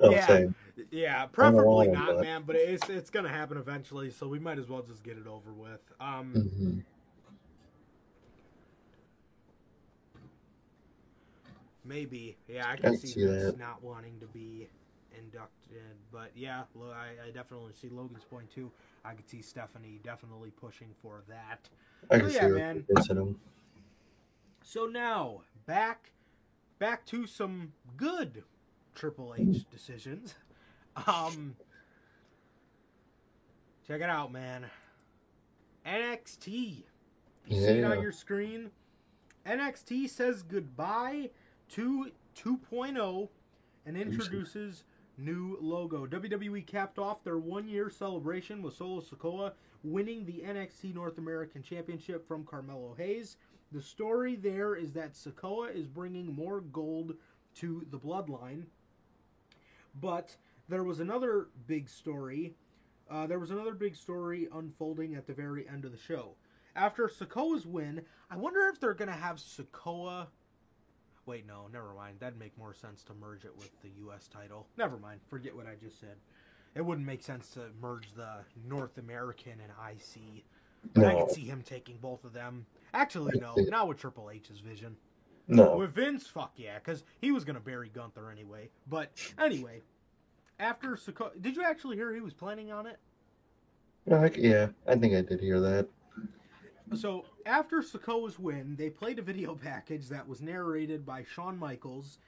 [0.00, 0.26] Oh, Yeah.
[0.28, 0.54] same.
[0.92, 2.42] Yeah, preferably not, but- man.
[2.46, 5.52] But it's it's gonna happen eventually, so we might as well just get it over
[5.52, 5.80] with.
[5.98, 6.78] Um, hmm
[11.84, 13.58] maybe, yeah, I can I see, see Vince that.
[13.58, 14.68] not wanting to be
[15.18, 18.70] inducted, but yeah, I, I definitely see Logan's point too.
[19.04, 21.68] I could see Stephanie definitely pushing for that.
[22.10, 22.84] I can see yeah, her man.
[23.08, 23.40] him.
[24.62, 26.12] So now back
[26.78, 28.44] back to some good
[28.94, 30.34] Triple H decisions.
[31.06, 31.54] Um
[33.86, 34.66] check it out, man.
[35.86, 36.82] NXT.
[37.46, 38.70] You see it on your screen?
[39.46, 41.30] NXT says goodbye
[41.70, 43.28] to 2.0
[43.86, 44.84] and introduces
[45.18, 46.06] new logo.
[46.06, 51.62] WWE capped off their one year celebration with Solo Sikoa winning the NXT North American
[51.62, 53.36] Championship from Carmelo Hayes.
[53.72, 57.14] The story there is that Sikoa is bringing more gold
[57.56, 58.64] to the bloodline.
[60.00, 60.36] But
[60.68, 62.54] there was another big story.
[63.10, 66.34] Uh, there was another big story unfolding at the very end of the show.
[66.76, 70.28] After Sikoa's win, I wonder if they're going to have Sikoa.
[71.28, 72.16] Wait, no, never mind.
[72.20, 74.28] That'd make more sense to merge it with the U.S.
[74.28, 74.66] title.
[74.78, 75.20] Never mind.
[75.28, 76.16] Forget what I just said.
[76.74, 78.36] It wouldn't make sense to merge the
[78.66, 80.42] North American and IC.
[80.94, 82.64] But I No, could see him taking both of them.
[82.94, 83.54] Actually, no.
[83.68, 84.96] Not with Triple H's vision.
[85.48, 85.76] no.
[85.76, 88.70] With Vince, fuck yeah, because he was gonna bury Gunther anyway.
[88.88, 89.82] But anyway,
[90.58, 92.98] after Sikoa, did you actually hear he was planning on it?
[94.06, 95.88] Yeah, I think I did hear that.
[96.94, 102.18] So after Sikoa's win, they played a video package that was narrated by Shawn Michaels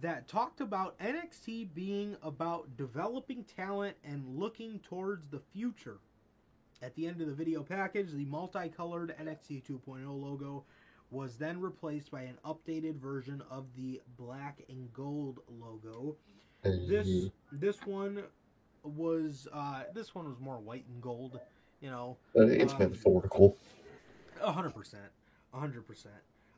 [0.00, 5.98] that talked about NXT being about developing talent and looking towards the future.
[6.82, 10.64] At the end of the video package, the multicolored NXT 2.0 logo
[11.10, 16.16] was then replaced by an updated version of the black and gold logo.
[16.62, 18.24] This this one
[18.82, 21.38] was uh, this one was more white and gold,
[21.80, 23.56] you know, it's um, metaphorical.
[24.42, 25.10] A hundred percent,
[25.52, 26.14] a hundred percent.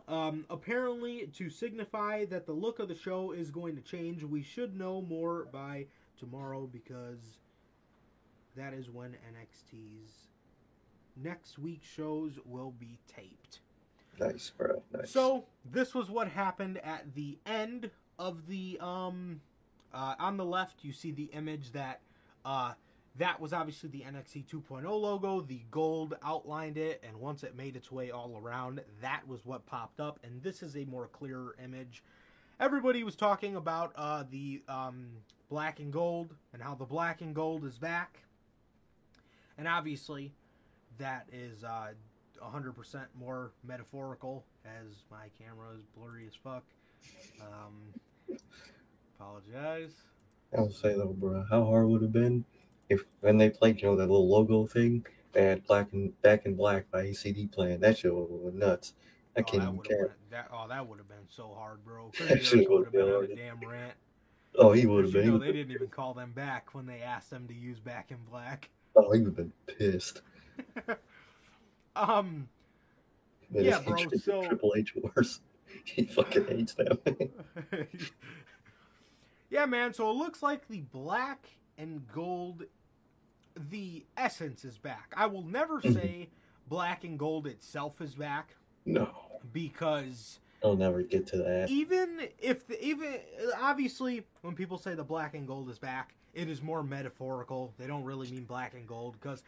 [0.08, 4.42] Um, apparently, to signify that the look of the show is going to change, we
[4.42, 5.86] should know more by
[6.18, 7.38] tomorrow because
[8.56, 10.28] that is when NXT's
[11.16, 13.60] next week's shows will be taped.
[14.18, 14.82] Nice, bro.
[14.92, 15.10] Nice.
[15.10, 19.40] So this was what happened at the end of the um
[19.92, 22.00] uh, on the left you see the image that
[22.46, 22.72] uh
[23.18, 25.40] that was obviously the NXT 2.0 logo.
[25.40, 29.66] The gold outlined it, and once it made its way all around, that was what
[29.66, 30.18] popped up.
[30.22, 32.02] And this is a more clear image.
[32.60, 35.08] Everybody was talking about uh, the um,
[35.48, 38.20] black and gold and how the black and gold is back.
[39.58, 40.32] And obviously,
[40.98, 41.88] that is uh,
[42.42, 46.64] 100% more metaphorical as my camera is blurry as fuck.
[47.40, 48.38] Um,
[49.18, 49.92] apologize.
[50.56, 52.44] I'll say though, bro, how hard would it have been
[52.88, 56.46] if when they played, you know, that little logo thing, they had black and back
[56.46, 57.80] and black by AC/DC playing.
[57.80, 58.94] That shit was nuts.
[59.36, 60.16] I Oh, can't that even care.
[60.30, 62.10] That, oh, that would have been so hard, bro.
[62.28, 63.94] That shit would have been on a damn rant.
[64.58, 67.28] Oh, he would have you know, they didn't even call them back when they asked
[67.28, 68.70] them to use Back in Black.
[68.96, 70.22] Oh, he would have been pissed.
[71.94, 72.48] Um,
[73.52, 75.40] That Yeah, bro, hatred so- Triple H worse.
[75.84, 76.98] He fucking hates them.
[79.50, 79.92] yeah, man.
[79.92, 81.46] So it looks like the black
[81.78, 82.64] and gold,
[83.70, 85.12] the essence is back.
[85.16, 85.92] I will never Mhm.
[85.94, 86.28] say
[86.68, 89.08] black and gold itself is back no,
[89.52, 91.70] because I'll never get to that.
[91.70, 93.20] even if the, even
[93.60, 97.86] obviously when people say the black and gold is back it is more metaphorical they
[97.86, 99.42] don't really mean black and gold because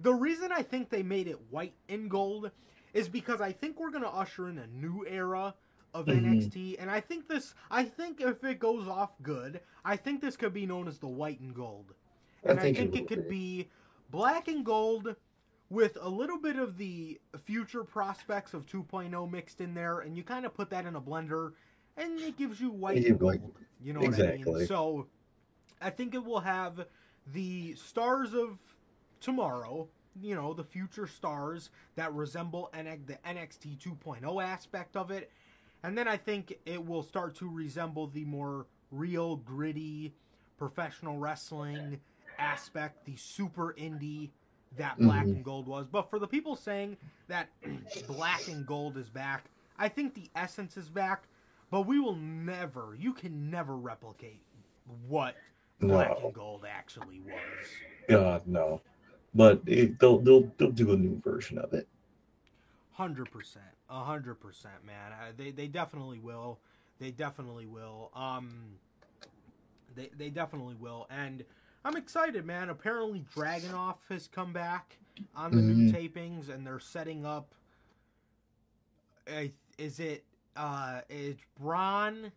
[0.00, 2.50] the reason i think they made it white and gold
[2.94, 5.54] is because i think we're going to usher in a new era
[5.94, 6.22] of Mhm.
[6.24, 10.36] nxt and i think this i think if it goes off good i think this
[10.36, 11.94] could be known as the white and gold
[12.44, 13.68] and i think, it it could be.
[14.10, 15.14] black and gold
[15.70, 20.22] with a little bit of the future prospects of 2.0 mixed in there, and you
[20.22, 21.52] kind of put that in a blender,
[21.96, 23.52] and it gives you white and gold.
[23.80, 24.30] You know what I mean?
[24.32, 24.66] exactly.
[24.66, 25.06] So,
[25.80, 26.84] I think it will have
[27.32, 28.58] the stars of
[29.20, 29.88] tomorrow.
[30.20, 35.30] You know, the future stars that resemble NX, the NXT 2.0 aspect of it,
[35.82, 40.14] and then I think it will start to resemble the more real, gritty,
[40.58, 41.98] professional wrestling
[42.38, 44.30] aspect, the super indie
[44.76, 45.36] that black Mhm.
[45.36, 45.86] and gold was.
[45.86, 46.96] But for the people saying
[47.28, 47.48] that
[48.06, 51.24] black and gold is back, I think the essence is back.
[51.70, 54.42] But we will never, you can never replicate
[55.08, 55.36] what
[55.80, 56.26] black No.
[56.26, 57.68] and gold actually was.
[58.08, 58.80] God no.
[59.34, 61.88] But it, they'll they'll they'll do a new version of it.
[62.92, 65.12] Hundred percent, a hundred percent, man.
[65.36, 66.58] They they definitely will.
[66.98, 68.10] They definitely will.
[68.14, 68.78] Um,
[69.94, 71.42] they they definitely will, and
[71.84, 72.68] I'm excited, man.
[72.70, 74.98] Apparently, Dragunov has come back
[75.34, 75.92] on the new Mhm.
[76.12, 77.54] tapings, and they're setting up.
[79.78, 80.24] Is it
[80.56, 82.30] uh it's Bron,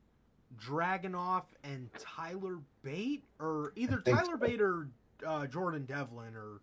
[0.57, 4.37] Dragunov, and Tyler Bate, or either Tyler so.
[4.37, 4.87] Bate or
[5.25, 6.61] uh, Jordan Devlin or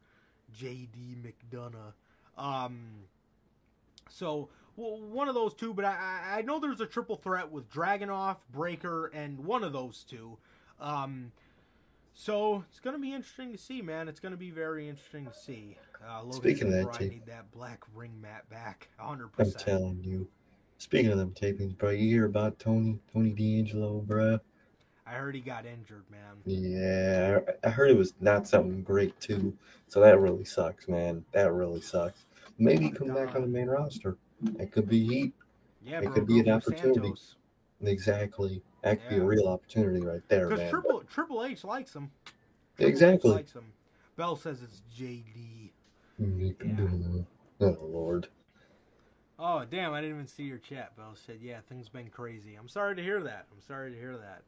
[0.53, 1.17] J.D.
[1.23, 1.93] McDonagh.
[2.37, 3.05] Um,
[4.09, 5.91] so well, one of those two, but I,
[6.33, 10.39] I- I know there's a triple threat with Dragunov, Breakker, and one of those two.
[10.81, 11.33] Um,
[12.15, 14.09] so it's gonna be interesting to see, man.
[14.09, 15.77] It's gonna be very interesting to see.
[16.05, 19.25] Uh, Logan Speaking of that, "Bro, I need that black ring mat back, 100.
[19.25, 20.29] I'm percent telling you.
[20.79, 24.41] Speaking of them tapings, bro, you hear about Tony Tony D'Angelo, bro?
[25.07, 26.43] I heard he got injured, man.
[26.45, 29.57] Yeah, I I heard it was not something great too.
[29.87, 31.25] So that really sucks, man.
[31.33, 32.25] That really sucks.
[32.59, 34.17] Maybe come back on the main roster.
[34.59, 35.35] It could be heat.
[35.85, 37.01] Yeah, It could be an opportunity.
[37.01, 37.37] Santos.
[37.83, 38.63] Exactly.
[38.83, 40.71] That could be a real opportunity right there, Because.
[40.71, 42.11] Triple Triple H likes him.
[42.77, 43.31] Triple H Exactly.
[43.31, 43.73] likes him.
[44.17, 45.71] Bell says it's JD.
[46.21, 47.25] Mm,
[47.61, 48.29] Oh Lord.
[49.39, 49.93] Oh damn!
[49.93, 50.97] I didn't even see your chat.
[50.97, 53.47] Bell said, "Yeah, things been crazy." I'm sorry to hear that.
[53.53, 54.43] I'm sorry to hear that.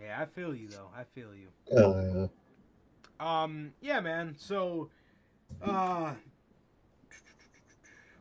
[0.00, 0.90] Yeah, I feel you though.
[0.96, 1.48] I feel you.
[1.76, 2.28] Uh,
[3.20, 4.36] Um, yeah, man.
[4.38, 4.90] So,
[5.62, 6.14] uh,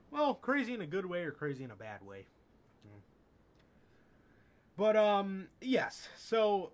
[0.09, 2.25] well, crazy in a good way or crazy in a bad way.
[4.77, 6.07] But um, yes.
[6.17, 6.71] So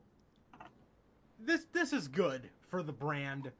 [1.39, 3.51] this this is good for the brand.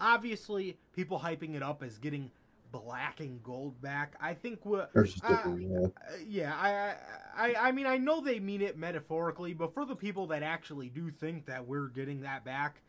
[0.00, 2.30] Obviously, people hyping it up as getting
[2.72, 4.14] black and gold back.
[4.20, 4.90] I think what
[5.44, 5.78] Uh, yeah.
[5.78, 5.88] uh,
[6.26, 6.94] yeah, I,
[7.36, 10.88] I, I mean, I know they mean it metaphorically, but for the people that actually
[10.88, 12.80] do think that we're getting that back,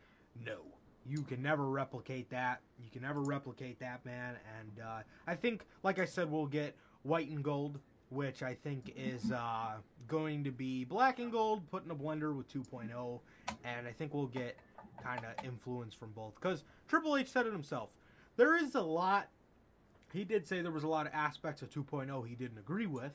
[0.43, 0.59] no,
[1.05, 2.61] you can never replicate that.
[2.81, 4.35] You can never replicate that, man.
[4.59, 7.79] And uh, I think, like I said, we'll get white and gold,
[8.13, 9.73] which I think is uh,
[10.07, 13.19] going to be black and gold put in a blender with 2.0,
[13.63, 14.57] and I think we'll get
[15.01, 16.35] kind of influence from both.
[16.35, 17.89] Because Triple H said it himself.
[18.37, 19.27] There is a lot.
[20.13, 23.13] He did say there was a lot of aspects of 2.0 he didn't agree with,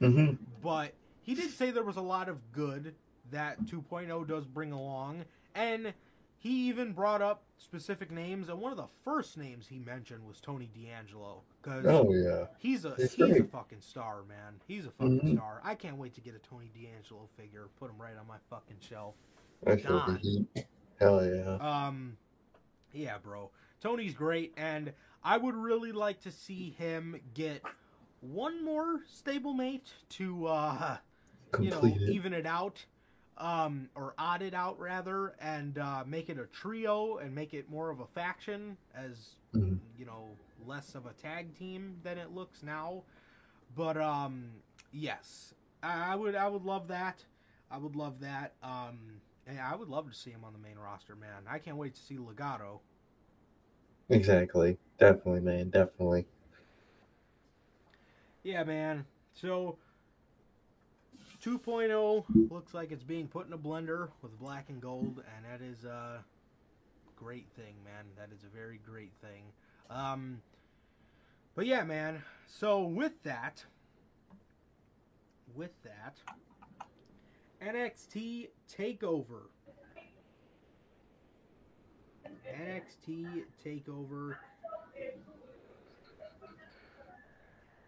[0.00, 0.92] hmm but
[1.22, 2.94] he did say there was a lot of good
[3.30, 5.92] that 2.0 does bring along, and
[6.38, 10.40] he even brought up specific names, and one of the first names he mentioned was
[10.40, 12.46] Tony D'Angelo, because Oh yeah.
[12.58, 14.60] he's a That's he's a fucking star, man.
[14.66, 15.34] He's a fucking Mhm.
[15.34, 15.60] star.
[15.64, 18.78] I can't wait to get a Tony D'Angelo figure, put him right on my fucking
[18.80, 19.14] shelf.
[19.82, 20.20] Don.
[21.00, 21.56] Hell yeah.
[21.56, 22.16] Um,
[22.92, 23.50] yeah, bro.
[23.80, 24.92] Tony's great, and
[25.24, 27.62] I would really like to see him get
[28.20, 30.96] one more stablemate to, uh,
[31.60, 32.10] you know, it.
[32.10, 32.84] even it out,
[33.38, 37.70] um, or odd it out rather, and uh, make it a trio and make it
[37.70, 39.78] more of a faction as Mhm.
[39.98, 40.36] you know
[40.66, 43.02] less of a tag team than it looks now.
[43.76, 44.50] But um,
[44.92, 47.24] yes, I, I would I would love that.
[47.70, 48.54] I would love that.
[48.62, 49.20] Um,
[49.62, 51.44] I would love to see him on the main roster, man.
[51.48, 52.80] I can't wait to see Legato.
[54.10, 54.78] Exactly.
[54.98, 55.70] Definitely, man.
[55.70, 56.26] Definitely.
[58.42, 59.06] Yeah, man.
[59.34, 59.78] So
[61.44, 65.64] 2.0 looks like it's being put in a blender with black and gold, and that
[65.64, 66.24] is a
[67.16, 68.04] great thing, man.
[68.16, 69.44] That is a very great thing.
[69.90, 70.42] Um,
[71.54, 72.22] but yeah, man.
[72.46, 73.64] So with that,
[75.54, 76.16] with that,
[77.62, 79.42] NXT Takeover.
[82.48, 84.36] NXT Takeover.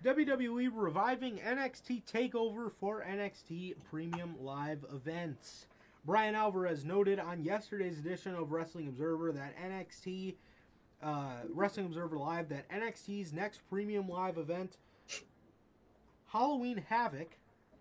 [0.02, 5.66] WWE reviving NXT TakeOver for NXT Premium Live events.
[6.06, 10.36] Bryan Alvarez noted on yesterday's edition of Wrestling Observer that NXT
[11.02, 14.78] uh, Wrestling Observer Live that NXT's next Premium Live event,
[16.32, 17.36] Halloween Havoc,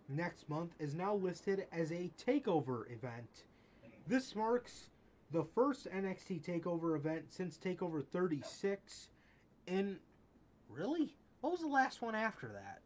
[0.10, 3.46] next month is now listed as a takeover event.
[4.08, 4.90] This marks
[5.32, 9.08] the first NXT takeover event since Takeover 36
[9.68, 10.00] in
[10.68, 12.82] really what was the last one after that?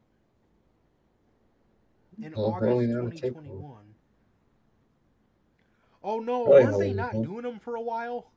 [2.21, 3.95] In August probably not a 2021.
[6.03, 8.31] Oh no, Probably weren't they not doing them for a while?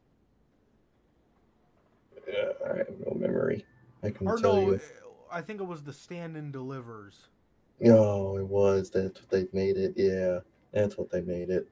[2.29, 3.65] Uh, I have no memory.
[4.03, 4.81] I can Or tell no, you.
[5.31, 7.29] I think it was the stand and delivers.
[7.85, 8.91] Oh, it was.
[8.91, 9.95] That's what they made it.
[9.97, 10.41] Yeah,
[10.73, 11.71] that's what they made it.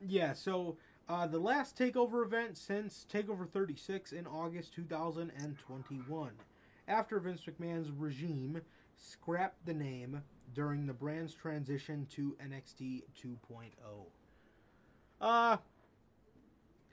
[0.00, 0.78] Yeah, so
[1.08, 6.32] Uh, the last takeover event since Takeover 36 in August 2021.
[6.88, 8.60] After Vince McMahon's regime
[8.96, 10.22] scrapped the name
[10.54, 13.36] during the brand's transition to NXT 2.0.
[15.20, 15.56] Uh,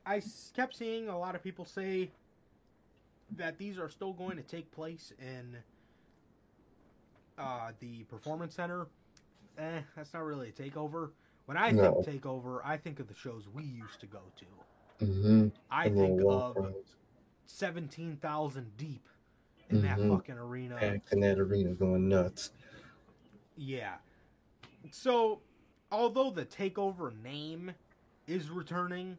[0.06, 2.10] I s- kept seeing a lot of people say
[3.38, 5.58] that these are still going to take place in
[7.38, 8.88] uh, the Performance Center.
[9.58, 11.12] Eh, that's not really a takeover.
[11.46, 12.02] When I No.
[12.02, 15.06] think takeover, I think of the shows we used to go to.
[15.06, 15.48] Mm-hmm.
[15.70, 16.58] I think of
[17.46, 19.08] 17,000 deep
[19.70, 20.10] in that Mhm.
[20.16, 20.78] fucking arena.
[20.78, 22.52] packed in that arena going nuts.
[23.56, 23.98] Yeah.
[24.92, 25.42] So,
[25.92, 27.74] although the takeover name
[28.28, 29.18] is returning,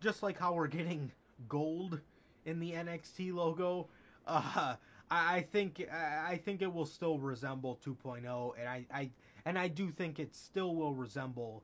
[0.00, 1.12] just like how we're getting
[1.48, 2.00] gold
[2.44, 3.88] in the NXT logo,
[4.26, 4.76] uh,
[5.10, 9.10] I, think I I think it will still resemble 2.0, and I, I
[9.44, 11.62] and I do think it still will resemble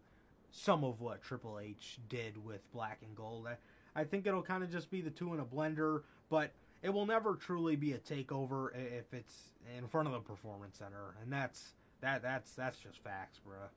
[0.51, 3.49] some of what Triple H did with Black and Gold.
[3.49, 3.57] I,
[4.01, 6.53] I think it'll kind of just be the two in a blender, but
[6.85, 11.17] it will never truly be a takeover if it's in front of the performance center,
[11.23, 13.69] and that's that that's that's just facts, bruh.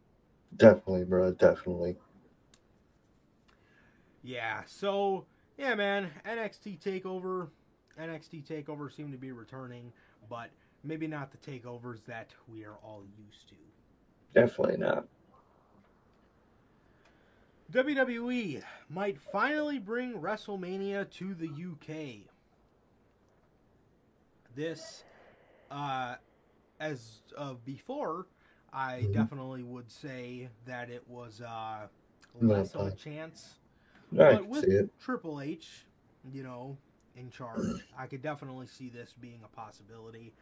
[0.57, 1.31] Definitely, bro.
[1.31, 1.95] Definitely.
[4.23, 5.25] Yeah, so
[5.57, 7.47] yeah, man, NXT Takeover,
[7.97, 9.93] NXT Takeover seem to be returning,
[10.29, 10.49] but
[10.83, 13.55] maybe not the takeovers that we are all used to.
[14.33, 15.07] Definitely not.
[17.71, 22.27] WWE might finally bring WrestleMania to the UK.
[24.57, 25.03] This,
[25.69, 26.15] uh,
[26.79, 28.25] as of before,
[28.73, 29.13] I Mhm.
[29.13, 31.87] definitely would say that it was uh,
[32.33, 33.59] less of a chance.
[34.13, 34.89] I But with.
[34.99, 35.85] Triple H,
[36.33, 36.75] you know,
[37.15, 40.33] in charge, I could definitely see this being a possibility.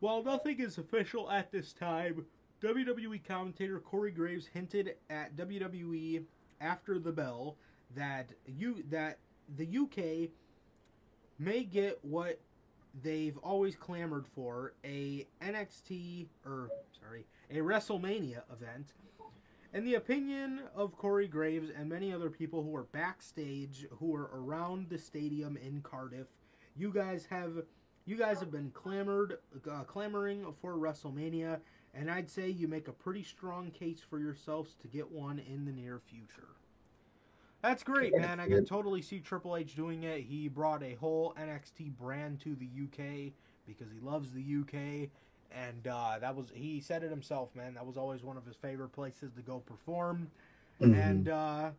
[0.00, 2.26] While nothing is official at this time,
[2.60, 6.26] WWE commentator Corey Graves hinted at WWE
[6.60, 7.56] after the bell
[7.94, 9.20] that you that
[9.56, 10.30] the UK
[11.38, 12.38] may get what
[13.02, 16.70] they've always clamored for a NXT or
[17.00, 18.92] sorry a WrestleMania event
[19.74, 24.30] in the opinion of Corey Graves and many other people who were backstage, who were
[24.34, 26.28] around the stadium in Cardiff,
[26.76, 27.62] you guys have
[28.06, 29.38] you guys have been clamored
[29.70, 31.60] uh, clamoring for WrestleMania,
[31.92, 35.66] and I'd say you make a pretty strong case for yourselves to get one in
[35.66, 36.48] the near future.
[37.62, 38.38] That's great, man.
[38.40, 40.22] I can totally see Triple H doing it.
[40.22, 43.32] He brought a whole NXT brand to the UK
[43.66, 45.10] because he loves the UK
[45.50, 47.74] and uh, that was he said it himself, man.
[47.74, 50.30] That was always one of his favorite places to go perform,
[50.80, 50.94] Mhm.
[51.00, 51.70] and uh,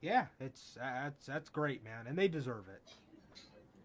[0.00, 2.82] yeah, it's that's that's great, man, and they deserve it.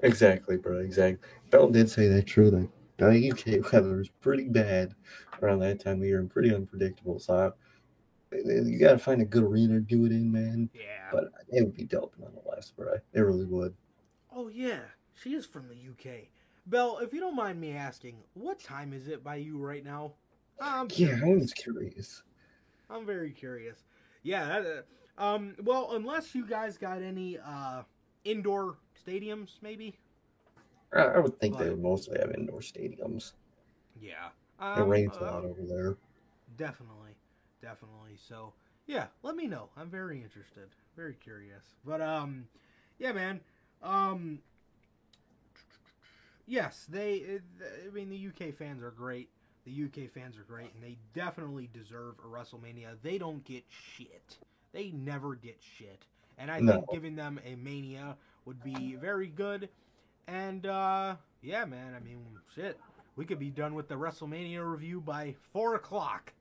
[0.01, 0.77] Exactly, bro.
[0.80, 1.27] Exactly.
[1.49, 2.49] Bell did say that true.
[2.49, 4.95] That the UK weather is pretty bad
[5.41, 7.19] around that time of year and pretty unpredictable.
[7.19, 7.51] So I,
[8.31, 10.69] you got to find a good arena to do it in, man.
[10.73, 11.11] Yeah.
[11.11, 12.95] But it would be dope nonetheless, bro.
[13.14, 13.76] It really would.
[14.31, 14.81] oh yeah,
[15.14, 16.30] she is from the UK.
[16.65, 20.14] Belle, if you don't mind me asking, what time is it by you right now?
[20.60, 21.53] I'm Yeah, I curious.
[21.53, 22.23] curious.
[22.89, 23.84] I'm very curious.
[24.23, 24.60] Yeah.
[24.61, 24.85] That,
[25.18, 25.56] uh, um.
[25.64, 27.84] Well, unless you guys got any uh
[28.23, 29.97] indoor stadiums, maybe.
[30.93, 33.34] I, I would think they would mostly have indoor stadiums.
[33.99, 34.30] Yeah.
[34.76, 35.97] It Um, rains a uh, lot over there.
[36.56, 37.09] Definitely,
[37.61, 38.18] definitely.
[38.18, 38.53] So
[38.88, 39.69] yeah, let me know.
[39.77, 41.64] I'm very interested, very curious.
[41.86, 42.48] But um,
[42.98, 43.41] yeah, man.
[43.81, 44.40] Um,
[46.48, 47.40] yes, they.
[47.88, 49.30] I mean, the UK fans are great.
[49.65, 52.95] The UK fans are great, and they definitely deserve a WrestleMania.
[53.03, 54.38] They don't get shit.
[54.72, 56.06] They never get shit,
[56.38, 56.73] and I No.
[56.73, 58.15] think giving them a Mania
[58.45, 59.69] would be very good.
[60.27, 61.94] And uh, yeah, man.
[61.95, 62.26] I mean,
[62.56, 62.80] shit.
[63.15, 66.34] We could be done with the WrestleMania review by four o'clock.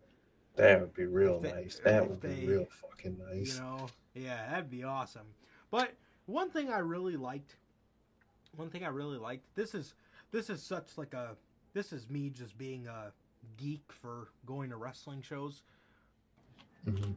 [0.58, 1.78] That would be real they- nice.
[1.84, 3.54] That would they- be real fucking nice.
[3.54, 5.26] You know, yeah, that'd be awesome.
[5.70, 5.94] But
[6.26, 7.56] one thing I really liked,
[8.56, 9.44] one thing I really liked.
[9.54, 9.94] This is
[10.30, 11.36] this is such like a
[11.72, 13.12] this is me just being a
[13.56, 15.62] geek for going to wrestling shows.
[16.86, 17.16] Mhm.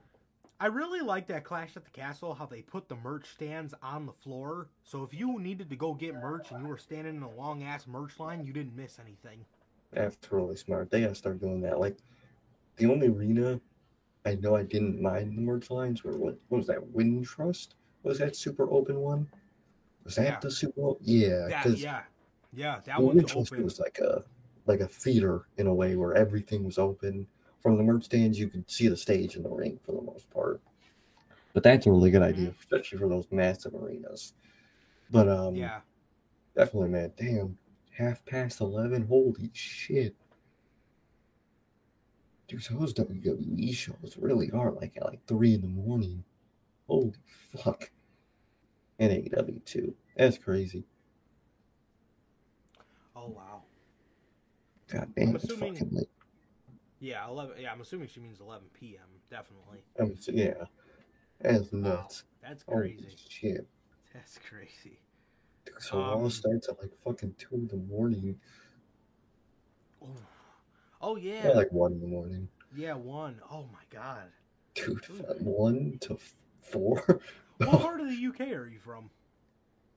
[0.60, 4.06] I really like that Clash at the Castle how they put the merch stands on
[4.06, 4.70] the floor.
[4.84, 7.64] So if you needed to go get merch and you were standing in a long
[7.64, 9.44] ass merch line, you didn't miss anything.
[9.92, 10.92] That's really smart.
[10.92, 11.80] They gotta start doing that.
[11.80, 11.98] Like
[12.82, 13.60] the only arena
[14.26, 16.94] I know I didn't mind the merch lines were what, what was that?
[16.94, 17.70] Wintrust?
[18.04, 19.28] Was that super open one?
[20.04, 20.40] Was that Yeah.
[20.40, 20.82] the super?
[20.82, 22.02] o- Yeah, That, because yeah,
[22.54, 23.64] yeah, that the one's Wind Trust open.
[23.64, 24.24] was like a
[24.68, 27.26] like a theater in a way where everything was open.
[27.62, 30.30] From the merch stands, you could see the stage in the ring for the most
[30.32, 30.62] part.
[31.54, 32.60] But that's a really good idea, Mm-hmm.
[32.60, 34.34] especially for those massive arenas.
[35.10, 35.82] But um, Yeah,
[36.56, 37.12] Definitely, man.
[37.18, 37.58] Damn.
[37.92, 39.08] Half past 11.
[39.08, 40.16] Holy shit.
[42.52, 46.22] Dude, those WWE shows really are like at like 3 in the morning.
[46.88, 47.14] Holy
[47.58, 47.90] fuck.
[49.00, 49.96] And AEW too.
[50.18, 50.84] That's crazy.
[53.16, 53.62] Oh wow.
[54.92, 56.10] God damn, I'm it's assuming- fucking late.
[57.00, 57.56] Yeah, eleven.
[57.60, 59.08] Yeah, I'm assuming she means eleven p.m.
[59.30, 59.80] Definitely.
[60.00, 60.66] I mean, so, yeah.
[61.40, 62.26] That's Wow, nuts.
[62.44, 63.16] that's Holy crazy.
[63.30, 63.68] shit.
[64.14, 65.00] That's crazy.
[65.80, 68.38] So Um, starts at like fucking two in the morning.
[70.04, 70.08] Ooh.
[71.02, 71.48] Oh yeah.
[71.48, 71.54] Yeah.
[71.54, 72.48] like one in the morning.
[72.76, 73.40] yeah, one.
[73.52, 74.28] Oh my god.
[74.76, 75.24] Dude, Ooh.
[75.24, 76.18] from one to
[76.62, 77.22] four?
[77.58, 79.12] What part of the UK are you from?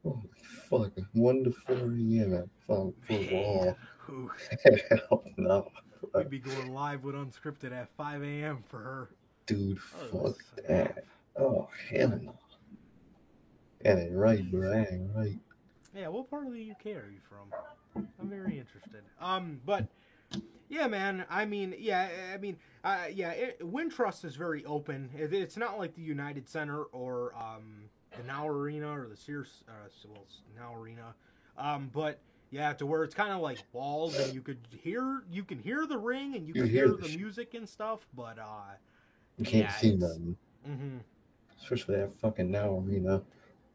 [0.03, 0.29] Holy
[0.69, 0.93] fuck.
[1.15, 2.51] One to four a.m.
[2.67, 3.65] for, for Raw.
[3.65, 3.77] Man,
[4.11, 4.31] ooh,
[4.91, 5.71] Hell no.
[6.15, 8.65] we'd be going live with unscripted at 5 a.m.
[8.69, 9.09] for her.
[9.47, 9.79] Dude,
[10.13, 10.37] Oh, fuck
[10.69, 11.05] that.
[11.39, 12.35] Oh, hell no.
[13.87, 15.39] And it right, bang, right.
[15.97, 17.51] Yeah, what part of the UK are you from?
[18.21, 19.05] I'm very interested.
[19.19, 19.87] Um, but
[20.75, 21.25] yeah, man.
[21.31, 23.31] I mean, yeah, I mean, uh, yeah.
[23.31, 25.11] It, Wintrust is very open.
[25.17, 27.85] It, it's not like the United Center or um,
[28.17, 29.73] the Now Arena or the Sears, uh,
[30.09, 30.27] well,
[30.57, 31.15] Now Arena.
[31.57, 32.19] Um, but
[32.51, 35.87] yeah, to where it's kind of like walls and you could hear, you can hear
[35.87, 38.07] the ring and you You can hear hear the the music and stuff.
[38.15, 38.75] But uh,
[39.39, 40.37] You can't Yeah, see it's- nothing.
[40.65, 40.97] hmm
[41.61, 43.23] Especially that fucking now arena.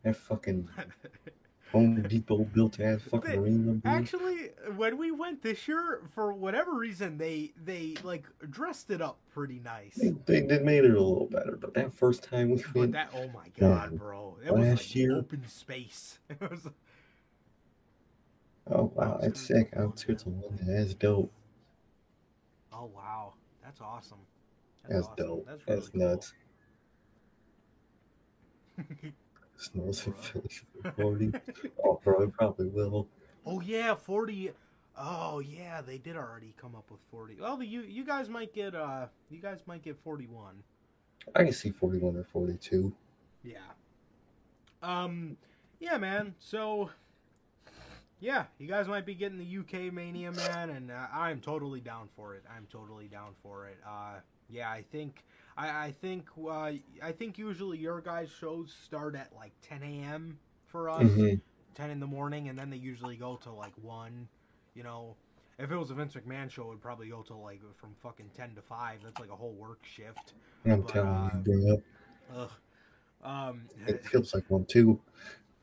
[0.03, 0.69] That fucking
[1.71, 3.79] Home Depot built ass fucking arena.
[3.85, 9.19] Actually, when we went this year, for whatever reason, they they like dressed it up
[9.33, 9.93] pretty nice.
[9.95, 13.11] They, they, they made it a little better, but that first time we went, that,
[13.13, 16.19] oh my god, Man, bro, it was last like year- open space.
[16.29, 16.67] It was,
[18.71, 19.71] oh wow, that's sick.
[19.73, 21.31] Of London, that's dope.
[22.73, 23.33] oh wow,
[23.63, 24.19] that's awesome.
[24.87, 25.15] That's awesome.
[25.17, 25.45] dope.
[25.47, 26.33] That's, That's, really nuts.
[29.59, 30.49] Philly
[30.83, 31.33] recording.
[31.85, 33.07] oh, it probably will.
[33.45, 34.51] Oh yeah, forty.
[34.97, 37.35] Oh yeah, they did already come up with forty.
[37.39, 40.63] Well, the, you you guys might get uh you guys might get forty one.
[41.35, 42.93] I can see 41 or 42.
[43.43, 43.57] Yeah.
[44.81, 45.37] Um,
[45.79, 46.35] yeah, man.
[46.39, 46.89] So,
[48.19, 52.09] yeah, you guys might be getting the UK Mania, man, and uh, I'm totally down
[52.15, 52.43] for it.
[52.55, 53.77] I'm totally down for it.
[53.87, 54.19] Uh,
[54.49, 55.23] yeah, I think
[55.59, 56.71] I, I think uh,
[57.03, 60.39] I think usually your guys' shows start at like 10 a.m.
[60.67, 61.41] for us, Mhm.
[61.75, 64.29] 10 in the morning, and then they usually go to like one.
[64.73, 65.15] You know,
[65.57, 68.29] if it was a Vince McMahon show, it would probably go to like from fucking
[68.37, 68.99] 10 to 5.
[69.03, 70.33] That's like a whole work shift.
[70.65, 71.83] I'm But, telling uh, you.
[72.37, 72.51] Ugh.
[73.21, 75.01] Um, It feels like one too.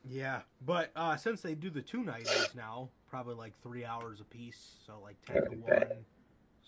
[0.07, 4.23] Yeah, but uh, since they do the two nighters now, probably like three hours a
[4.25, 5.69] piece, so like ten to one.
[5.69, 5.97] bad.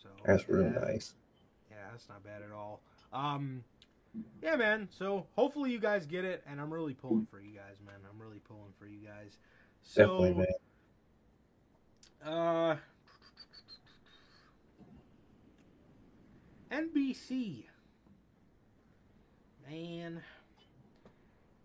[0.01, 1.13] So That's real yeah, nice.
[1.69, 2.81] Yeah, that's not bad at all.
[3.11, 3.63] Um,
[4.41, 4.87] yeah, man.
[4.91, 7.95] So hopefully you guys get it, and I'm really pulling for you guys, man.
[8.09, 9.37] I'm really pulling for you guys.
[9.81, 10.45] So, Definitely,
[12.25, 12.33] man.
[12.33, 12.77] uh,
[16.71, 17.65] NBC.
[19.69, 20.21] Man.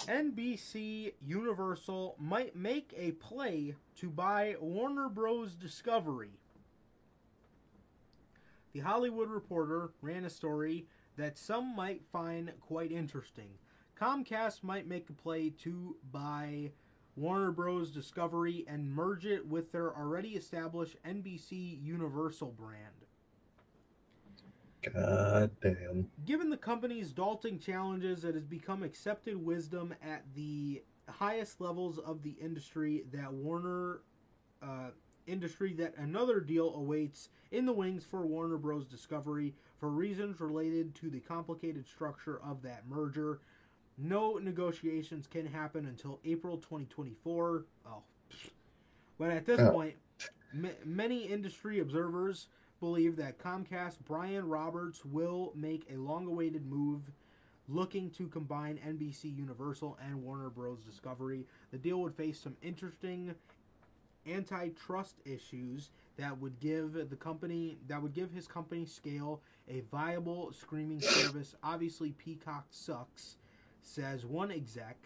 [0.06, 5.54] NBC Universal might make a play to buy Warner Bros.
[5.54, 6.40] Discovery.
[8.74, 13.50] The Hollywood Reporter ran a story that some might find quite interesting.
[14.00, 16.72] Comcast might make a play to buy
[17.16, 17.90] Warner Bros.
[17.90, 23.06] Discovery and merge it with their already established NBC Universal brand.
[24.92, 26.10] God damn.
[26.26, 32.22] Given the company's daunting challenges, it has become accepted wisdom at the highest levels of
[32.22, 34.00] the industry that Warner
[34.62, 34.90] uh,
[35.26, 38.84] industry that another deal awaits in the wings for Warner Bros.
[38.86, 43.40] Discovery for reasons related to the complicated structure of that merger.
[43.96, 47.64] No negotiations can happen until April 2024.
[47.86, 48.02] Oh,
[49.18, 49.70] but at this Oh.
[49.70, 49.94] point,
[50.52, 52.48] m- many industry observers
[52.80, 57.12] believe that Comcast Brian Roberts will make a long-awaited move
[57.68, 60.84] looking to combine NBC Universal and Warner Bros.
[60.84, 61.46] Discovery.
[61.70, 63.34] The deal would face some interesting
[64.26, 70.52] antitrust issues that would give the company that would give his company scale a viable
[70.52, 71.54] streaming service.
[71.62, 73.36] Obviously Peacock sucks,
[73.82, 74.96] says one exec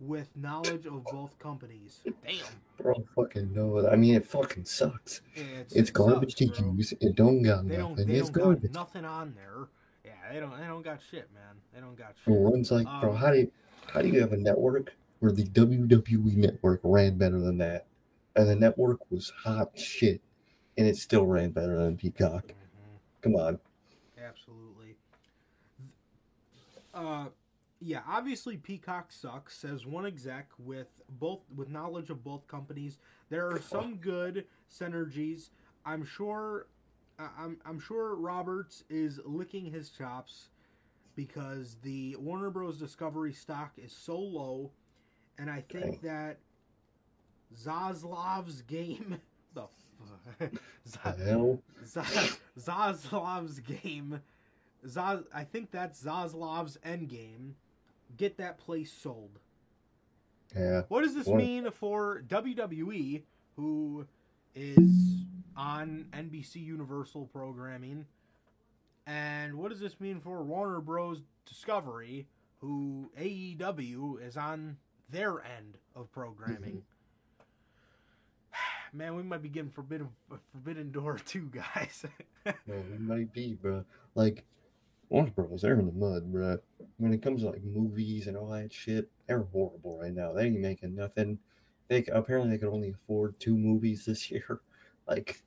[0.00, 2.00] with knowledge of both companies.
[2.26, 2.36] Damn.
[2.82, 3.86] Bro, fucking know it.
[3.90, 5.20] I mean, it fucking sucks.
[5.34, 6.72] It's, It's garbage sucks, to bro.
[6.72, 6.92] use.
[7.00, 7.90] It don't got They don't.
[7.90, 8.08] nothing.
[8.08, 8.72] They It's don't garbage.
[8.72, 9.68] got nothing on there.
[10.04, 10.58] Yeah, they don't.
[10.58, 11.56] They don't got shit, man.
[11.74, 12.34] They don't got It shit.
[12.34, 13.52] runs like, bro, Um, how do you,
[13.92, 17.86] how do you have a network where the WWE network ran better than that,
[18.36, 20.22] and the network was hot shit,
[20.80, 22.46] and it still ran better than Peacock?
[22.48, 22.98] Mhm.
[23.20, 23.60] Come on.
[24.16, 24.96] Absolutely.
[26.94, 27.28] Uh,
[27.80, 28.00] yeah.
[28.08, 29.54] Obviously, Peacock sucks.
[29.58, 32.98] Says one exec with both with knowledge of both companies.
[33.28, 35.50] There are some good synergies.
[35.84, 36.66] I'm sure.
[37.18, 40.48] I'm I'm sure Roberts is licking his chops
[41.14, 42.78] because the Warner Bros.
[42.78, 44.72] Discovery stock is so low,
[45.36, 46.38] and I think that
[47.54, 49.20] Zaslav's game,
[49.52, 49.70] the fuck, The hell?
[51.86, 54.20] Z- Zaslav's game,
[54.86, 57.56] Zaz, I think that's Zaslav's end game.
[58.16, 59.38] Get that place sold.
[60.56, 60.82] Yeah.
[60.88, 63.22] What does this What- mean for WWE,
[63.56, 64.06] who
[64.54, 65.24] is
[65.56, 68.06] on NBC Universal programming?
[69.06, 71.22] And what does this mean for Warner Bros.
[71.46, 72.26] Discovery,
[72.58, 74.76] who AEW is on
[75.08, 76.58] their end of programming?
[76.60, 76.78] Mm-hmm.
[78.92, 80.08] Man, we might be getting forbidden
[80.52, 82.04] forbidden door too, guys.
[82.66, 83.84] No, it might be, bro.
[84.14, 84.44] Like,
[85.10, 85.60] Warner Bros.
[85.60, 86.58] They're in the mud, bro.
[86.96, 90.32] When it comes to like movies and all that shit, they're horrible right now.
[90.32, 91.38] They ain't making nothing.
[91.88, 94.60] They apparently they could only afford two movies this year.
[95.06, 95.42] Like,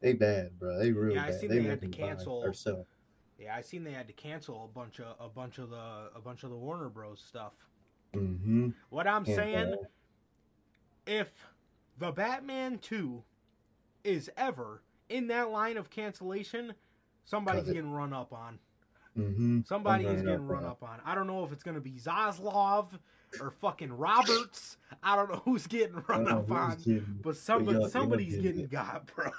[0.00, 0.78] they bad, bro.
[0.78, 1.40] They real Yeah, I bad.
[1.40, 2.86] seen they they had to cancel- or sell.
[3.38, 6.20] yeah, I seen they had to cancel a bunch of a bunch of the a
[6.22, 7.24] bunch of the Warner Bros.
[7.26, 7.52] stuff.
[8.14, 8.68] Mm-hmm.
[8.90, 9.74] What I'm Yeah, saying,
[11.06, 11.28] if
[11.98, 13.22] the Batman 2
[14.04, 16.74] is ever in that line of cancellation,
[17.24, 18.58] somebody's getting run up on.
[19.16, 19.60] Mm-hmm.
[19.64, 21.00] Somebody is getting run up on.
[21.04, 22.88] I don't know if it's going to be Zaslav
[23.40, 24.76] or fucking Roberts.
[25.02, 26.76] I don't know who's getting run up on.
[26.78, 29.30] getting- But somebody, y'all- y'all somebody's getting getting got, bro.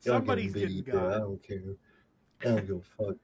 [0.00, 1.14] somebody's getting getting bro.
[1.14, 1.62] I don't care.
[2.42, 3.16] I don't give a fuck.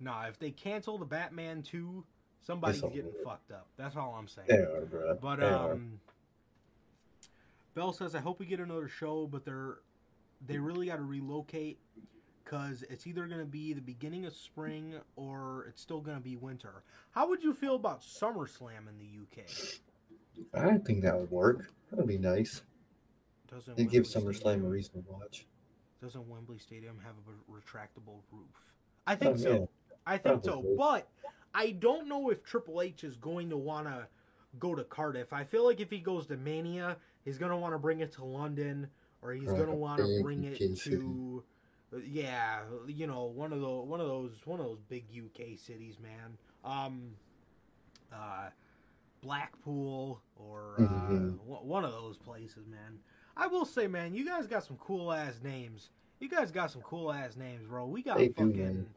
[0.00, 2.04] Nah, if they cancel the Batman 2,
[2.42, 3.68] somebody's getting fucked up.
[3.76, 4.48] That's all I'm saying.
[4.48, 5.16] They are, bro.
[5.20, 5.78] But they are.
[7.74, 9.78] Bell says, "I hope we get another show, but they're
[10.46, 11.78] they really got to relocate
[12.44, 16.22] because it's either going to be the beginning of spring or it's still going to
[16.22, 16.82] be winter.
[17.12, 19.46] How would you feel about SummerSlam in the UK?
[20.52, 21.70] I think that would work.
[21.90, 22.62] That would be nice.
[23.48, 25.46] Doesn't They give Wembley SummerSlam a reason to watch.
[26.02, 28.50] Doesn't Wembley Stadium have a retractable roof?
[29.06, 29.52] I think Oh, so.
[29.52, 29.64] yeah.
[30.04, 31.06] I think so, but
[31.54, 34.08] I don't know if Triple H is going to want to
[34.58, 35.32] go to Cardiff.
[35.32, 38.12] I feel like if he goes to Mania, he's going to want to bring it
[38.12, 38.88] to London,
[39.22, 41.42] or he's to want to bring it to,
[42.04, 45.98] yeah, you know, one of the one of those one of those big UK cities,
[46.00, 46.36] man.
[46.64, 47.14] Um,
[48.12, 48.48] uh,
[49.22, 51.38] Blackpool or uh, Mhm.
[51.44, 52.98] one of those places, man.
[53.36, 55.90] I will say, man, you guys got some cool ass names.
[56.20, 57.86] You guys got some cool ass names, bro.
[57.86, 58.56] We got They fucking.
[58.56, 58.94] man.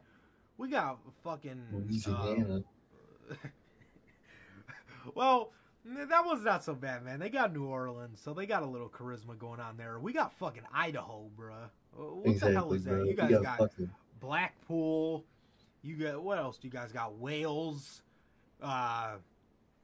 [0.58, 1.64] We got fucking.
[1.72, 2.64] uh, Louisiana.
[5.16, 5.52] well, n-
[5.86, 7.20] that was not so bad, man.
[7.20, 10.00] They got New Orleans, so they got a little charisma going on there.
[10.00, 11.70] We got fucking Idaho, bruh.
[11.96, 13.06] What exactly, the hell is that?
[13.06, 13.72] You guys got got
[14.20, 15.24] Blackpool.
[15.84, 16.58] You got what else?
[16.58, 18.02] Do you guys got Wales?
[18.62, 19.16] Uh,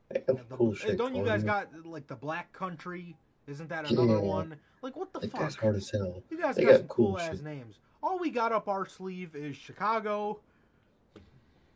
[0.09, 0.97] the- cool shit.
[0.97, 3.15] don't you guys got like the Black Country?
[3.47, 4.19] Isn't that another Yeah.
[4.21, 4.55] one?
[4.81, 5.41] Like what the Like, fuck?
[5.41, 6.23] that's hard as hell.
[6.29, 7.43] You guys They got, got some cool, cool ass shit.
[7.43, 7.79] names.
[8.01, 10.39] All we got up our sleeve is Chicago.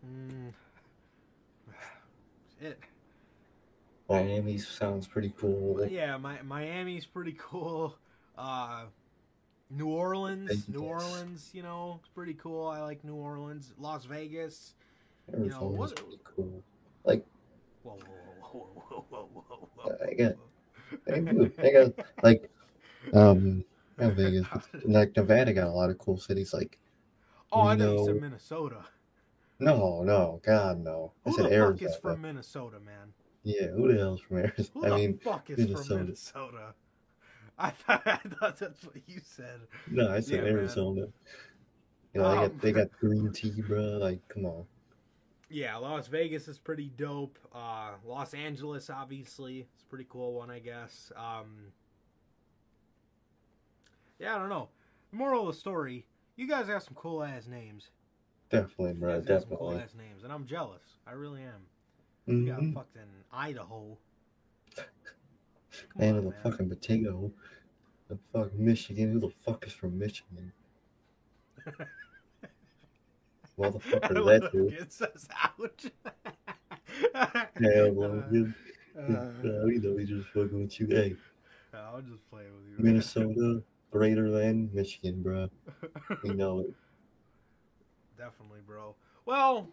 [0.05, 0.51] Mm.
[2.61, 2.79] It.
[4.09, 5.85] Miami sounds pretty cool.
[5.87, 7.97] Yeah, my, Miami's pretty cool.
[8.37, 8.85] Uh,
[9.71, 12.67] New Orleans, New Orleans, you know, it's pretty cool.
[12.67, 13.73] I like New Orleans.
[13.79, 14.75] Las Vegas.
[15.35, 16.63] You know, what- pretty cool.
[17.03, 17.25] Like,
[17.83, 17.97] Whoa,
[18.41, 19.97] whoa, whoa, whoa, whoa, whoa, whoa.
[20.07, 20.35] I got-
[21.05, 21.51] they, do.
[21.57, 22.49] they got like,
[23.13, 23.63] um,
[23.97, 24.45] not Vegas,
[24.85, 26.53] like Nevada got a lot of cool cities.
[26.53, 26.77] Like,
[27.51, 28.05] Oh, I thought you Reno.
[28.05, 28.85] said Minnesota.
[29.59, 31.13] no, no, God, no.
[31.25, 31.89] I Who said the fuck Arizona.
[31.91, 33.13] is from Minnesota, man?
[33.45, 34.69] Yeah, who the hell's from Arizona?
[34.73, 35.83] Who I the mean, fuck is Minnesota.
[35.83, 36.75] from Minnesota?
[37.57, 39.61] I thought, I thought that's what you said.
[39.87, 40.53] no, I said Yeah, man.
[40.53, 41.07] Arizona.
[42.13, 43.97] You know, they Um, got they got green tea, bro.
[43.99, 44.65] Like, come on.
[45.49, 47.37] Yeah, Las Vegas is pretty dope.
[47.53, 51.11] Uh, Los Angeles, obviously, it's a pretty cool one, I guess.
[51.15, 51.71] Um,
[54.19, 54.69] yeah, I don't know.
[55.11, 56.05] Moral of the story:
[56.35, 57.89] you guys got some cool ass names.
[58.49, 59.21] Definitely, bro.
[59.23, 59.77] some cool Definitely.
[59.77, 60.83] ass names, and I'm jealous.
[61.07, 61.67] I really am.
[62.27, 62.73] You got Mhm.
[62.73, 63.97] fucking Idaho.
[65.97, 66.39] Man on, of the man.
[66.43, 67.31] fucking potato.
[68.07, 69.11] The fuck Michigan.
[69.13, 70.51] Who the fuck is from Michigan?
[73.57, 74.77] Motherfucker, that dude.
[74.77, 75.85] Gets us out.
[77.59, 78.23] Yeah, well,
[78.97, 79.11] Uh, you,
[79.51, 80.87] uh, we know we just fucking with you.
[80.87, 81.17] Hey,
[81.73, 82.75] I'll just play with you.
[82.81, 83.61] Minnesota,
[83.91, 85.49] greater than Michigan, bro.
[86.23, 86.73] We know it.
[88.17, 88.95] Definitely, bro.
[89.25, 89.67] Well,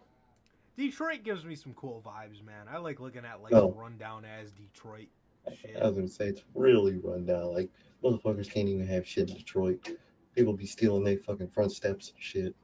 [0.77, 2.67] Detroit gives me some cool vibes, man.
[2.69, 3.71] I like looking at like Oh.
[3.71, 5.07] rundown as Detroit
[5.55, 5.75] shit.
[5.77, 7.53] I was gonna say it's really run down.
[7.53, 7.69] Like
[8.03, 9.87] motherfuckers can't even have shit in Detroit.
[10.35, 12.55] People be stealing their fucking front steps and shit.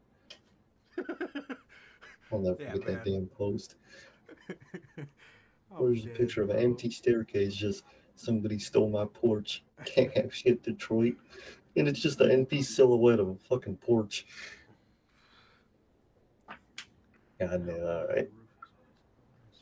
[2.32, 3.76] I'll never Yeah, forget that damn post.
[5.72, 7.54] Oh, There's a picture of an empty staircase.
[7.54, 7.84] Just
[8.16, 9.64] somebody stole my porch.
[9.86, 11.14] Can't have shit Detroit.
[11.76, 14.26] And it's just an empty silhouette of a fucking porch.
[17.40, 18.30] God damn, all right.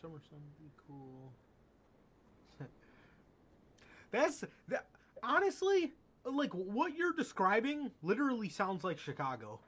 [0.03, 1.31] SummerSlam would be cool.
[4.11, 4.87] That's that.
[5.21, 5.93] Honestly,
[6.25, 9.59] like what you're describing, literally sounds like Chicago.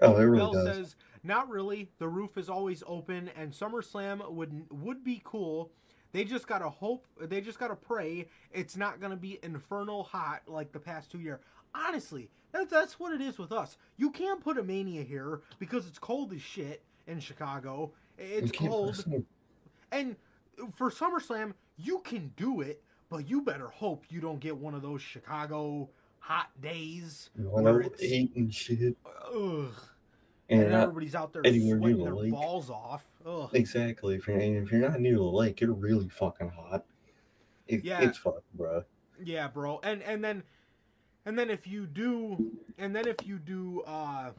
[0.00, 0.76] Oh, it really Bell does.
[0.76, 1.90] says, "Not really.
[1.98, 5.72] The roof is always open, and SummerSlam would would be cool.
[6.12, 7.06] They just gotta hope.
[7.20, 11.40] They just gotta pray it's not gonna be infernal hot like the past two year.
[11.74, 13.78] Honestly, that, that's what it is with us.
[13.96, 17.92] You can't put a mania here because it's cold as shit in Chicago.
[18.18, 19.04] It's cold,
[19.90, 20.16] and
[20.74, 24.82] for SummerSlam, you can do it, but you better hope you don't get one of
[24.82, 25.88] those Chicago
[26.18, 27.30] hot days.
[27.36, 28.96] where it's- 108 and shit.
[29.34, 29.72] Ugh.
[30.48, 31.68] And, And everybody's out there sweating
[31.98, 32.32] the their lake.
[32.32, 33.04] balls off.
[33.24, 33.48] Ugh.
[33.54, 34.16] exactly.
[34.16, 36.84] If you're, if you're not near the lake, you're really fucking hot.
[37.66, 38.02] It, Yeah.
[38.02, 38.84] It's fucked, bro.
[39.24, 39.80] Yeah, bro.
[39.82, 40.42] And and then
[41.24, 44.32] and then if you do and then if you do uh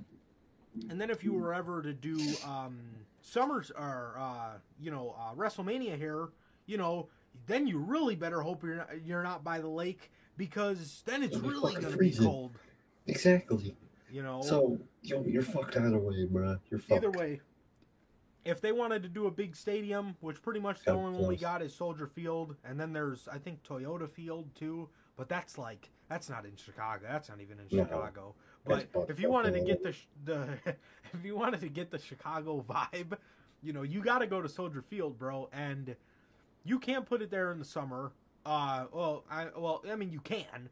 [0.90, 2.78] and then if you were ever to do um
[3.22, 6.30] summers or uh you know uh WrestleMania here,
[6.66, 7.08] you know,
[7.48, 11.38] then you really better hope you're not you're not by the lake because then it's
[11.38, 12.58] really going to be cold,
[13.08, 13.76] Exactly.
[14.12, 14.42] you know.
[14.42, 16.58] So you're, you're fucked either way, bro.
[16.72, 17.04] You're fucked.
[17.06, 17.42] Either way,
[18.46, 21.28] if they wanted to do a big stadium, which pretty much the God only one
[21.30, 25.58] we got is Soldier Field, and then there's I think Toyota Field too, but that's
[25.58, 27.06] like that's not in Chicago.
[27.10, 27.84] That's not even in No.
[27.84, 28.36] Chicago.
[28.66, 29.96] But if you wanted to get the
[30.26, 33.18] the if you wanted to get the Chicago vibe,
[33.62, 35.96] you know you got to go to Soldier Field, bro, and
[36.64, 38.12] you can't put it there in the summer.
[38.46, 40.70] Uh, well, I well, I mean you can,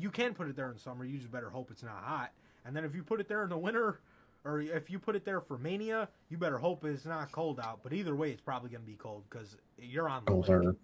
[0.00, 1.04] you can put it there in summer.
[1.04, 2.30] You just better hope it's not hot.
[2.64, 4.00] And then if you put it there in the winter,
[4.44, 7.80] or if you put it there for Mania, you better hope it's not cold out.
[7.82, 10.46] But either way, it's probably gonna be cold because you're on the lake.
[10.46, 10.76] Colder.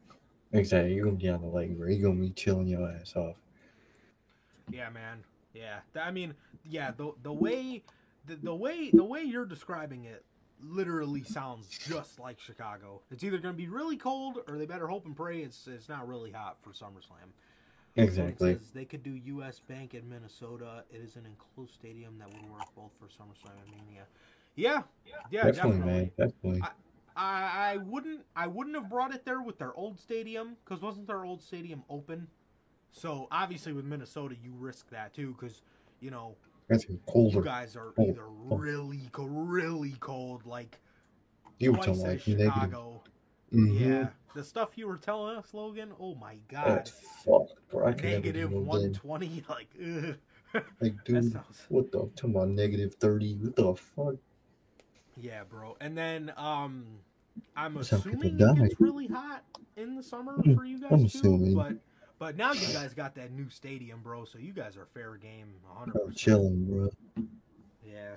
[0.53, 0.95] Exactly.
[0.95, 1.89] You're gonna be on the lake, bro.
[1.89, 3.37] You're gonna be chilling your ass off.
[4.71, 5.25] Yeah, man.
[5.55, 6.35] Yeah, I mean,
[6.65, 6.93] yeah.
[6.97, 7.83] The the way
[8.27, 10.25] the, the way the way you're describing it
[10.63, 13.03] literally sounds just like Chicago.
[13.11, 16.09] It's either gonna be really cold, or they better hope and pray it's it's not
[16.09, 17.33] really hot for SummerSlam.
[17.95, 18.55] Exactly.
[18.55, 19.61] says they could do U.S.
[19.61, 20.85] Bank in Minnesota.
[20.91, 24.05] It is an enclosed stadium that would work both for SummerSlam and Mania.
[24.55, 24.83] Yeah,
[25.31, 25.93] yeah, definitely, definitely.
[25.93, 26.11] man.
[26.19, 26.63] Definitely.
[27.15, 31.07] I, I wouldn't I wouldn't have brought it there with their old stadium because wasn't
[31.07, 32.29] their old stadium open?
[32.93, 35.63] So obviously with Minnesota you risk that too because
[36.01, 36.37] you know
[36.69, 38.57] That's you guys are Oh, either oh.
[38.57, 40.79] really really cold like
[41.59, 42.21] You were as like.
[42.21, 43.03] Chicago.
[43.53, 43.81] Mhm.
[43.81, 45.93] Yeah, the stuff you were telling us, Logan.
[46.01, 46.91] Oh my God, That's
[47.25, 47.87] fucked, bro.
[47.87, 49.45] I can never negative one twenty.
[49.49, 50.17] Like, ugh.
[50.81, 51.63] Like, dude, sounds.
[51.69, 52.11] what the?
[52.17, 53.37] Talking about negative thirty?
[53.37, 54.15] What the fuck?
[55.19, 55.77] Yeah, bro.
[55.81, 56.85] And then um
[57.57, 59.45] I'm assuming it gets really hot
[59.77, 61.05] in the summer Mm, for you guys I'm too.
[61.07, 61.55] assuming.
[61.55, 61.75] But
[62.23, 65.55] but now you guys got that new stadium, bro, so you guys are fair game
[65.77, 66.07] 100%.
[66.07, 66.89] I'm chilling, bro.
[67.85, 68.15] Yeah.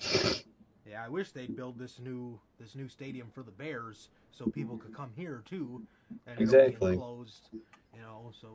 [0.88, 4.77] Yeah, I wish they'd build this new this new stadium for the Bears so people
[4.77, 5.82] could come here too
[6.27, 6.91] and Exactly.
[6.91, 7.49] be enclosed,
[7.95, 8.49] you know, so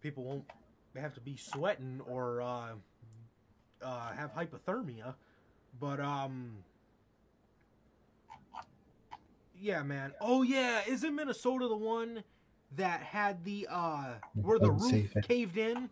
[0.00, 0.44] people won't
[0.94, 2.68] have to be sweating or uh
[3.82, 5.14] uh have hypothermia.
[5.80, 6.58] But um
[9.60, 10.12] Yeah, man.
[10.20, 12.22] Oh yeah, isn't Minnesota the one
[12.76, 15.88] that had the uh where the roof caved in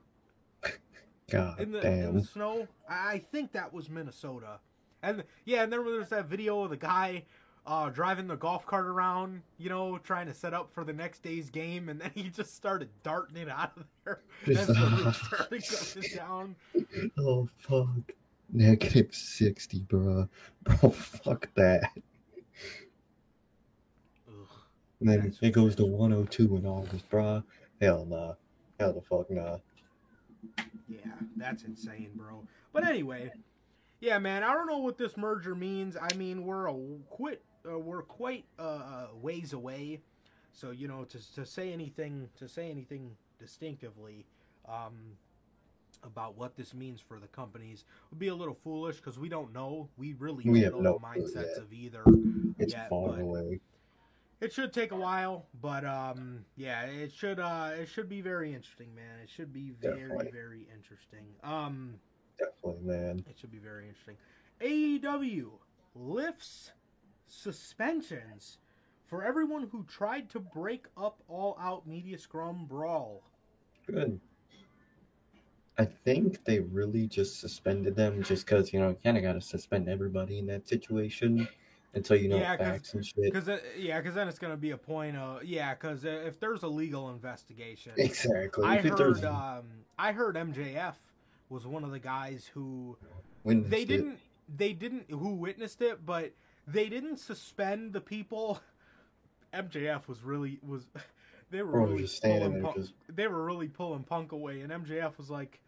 [1.30, 2.08] God in the damn.
[2.10, 2.66] in the snow?
[2.88, 4.60] I think that was Minnesota.
[5.02, 7.24] And yeah, and then there's that video of the guy
[7.68, 11.22] uh, driving the golf cart around, you know, trying to set up for the next
[11.22, 15.06] day's game, and then he just started darting it out of there the
[15.50, 16.56] roof started down.
[17.18, 18.12] Oh fuck.
[18.50, 20.26] Negative sixty, bro.
[20.62, 21.90] Bro, fuck that.
[25.00, 27.42] And then it goes to 102 in August, bro.
[27.80, 28.34] Hell nah.
[28.80, 29.58] Hell the fuck nah.
[30.88, 30.98] Yeah,
[31.36, 32.42] that's insane, bro.
[32.72, 33.30] But anyway,
[34.00, 35.96] yeah, man, I don't know what this merger means.
[36.00, 36.74] I mean, we're a
[37.10, 40.00] quit, uh, we're quite uh, ways away.
[40.52, 44.26] So you know, to to say anything, to say anything distinctively
[44.68, 44.94] um,
[46.02, 49.52] about what this means for the companies would be a little foolish because we don't
[49.52, 49.88] know.
[49.96, 51.58] We really We don't have know no the mindsets yet.
[51.58, 52.02] of either.
[52.58, 53.60] It's Yeah, far away.
[54.40, 58.54] It should take a while, but um, yeah, it should uh, it should be very
[58.54, 59.18] interesting, man.
[59.22, 60.30] It should be very Definitely.
[60.32, 61.24] very interesting.
[61.42, 61.94] Um.
[62.38, 63.24] Definitely, man.
[63.28, 64.16] It should be very interesting.
[64.60, 65.50] AEW
[65.96, 66.70] lifts
[67.26, 68.58] suspensions
[69.06, 73.22] for everyone who tried to break up All Out Media Scrum Brawl.
[73.86, 74.20] Good.
[75.78, 79.40] I think they really just suspended them just because, you know, kind of got to
[79.40, 81.48] suspend everybody in that situation
[81.98, 83.32] until you know Yeah, 'cause- facts and shit.
[83.32, 86.68] Because yeah, because then it's gonna be a point of yeah, because if there's a
[86.68, 88.64] legal investigation, Exactly.
[88.64, 89.66] I If heard um,
[89.98, 90.94] I heard MJF
[91.50, 92.96] was one of the guys who
[93.44, 94.18] witnessed they didn't
[94.56, 96.32] they didn't who witnessed it but
[96.66, 98.60] they didn't suspend the people.
[99.54, 100.88] MJF was really was
[101.50, 105.16] they were Bro, really pulling punk, just- they were really pulling Punk away, and MJF
[105.16, 105.60] was like,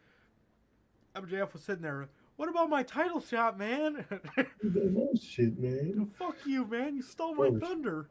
[1.16, 2.08] MJF was sitting there.
[2.40, 4.02] What about my title shot, man?
[5.22, 6.10] shit, man.
[6.18, 6.96] Fuck you, man!
[6.96, 8.08] You stole my Bro, thunder.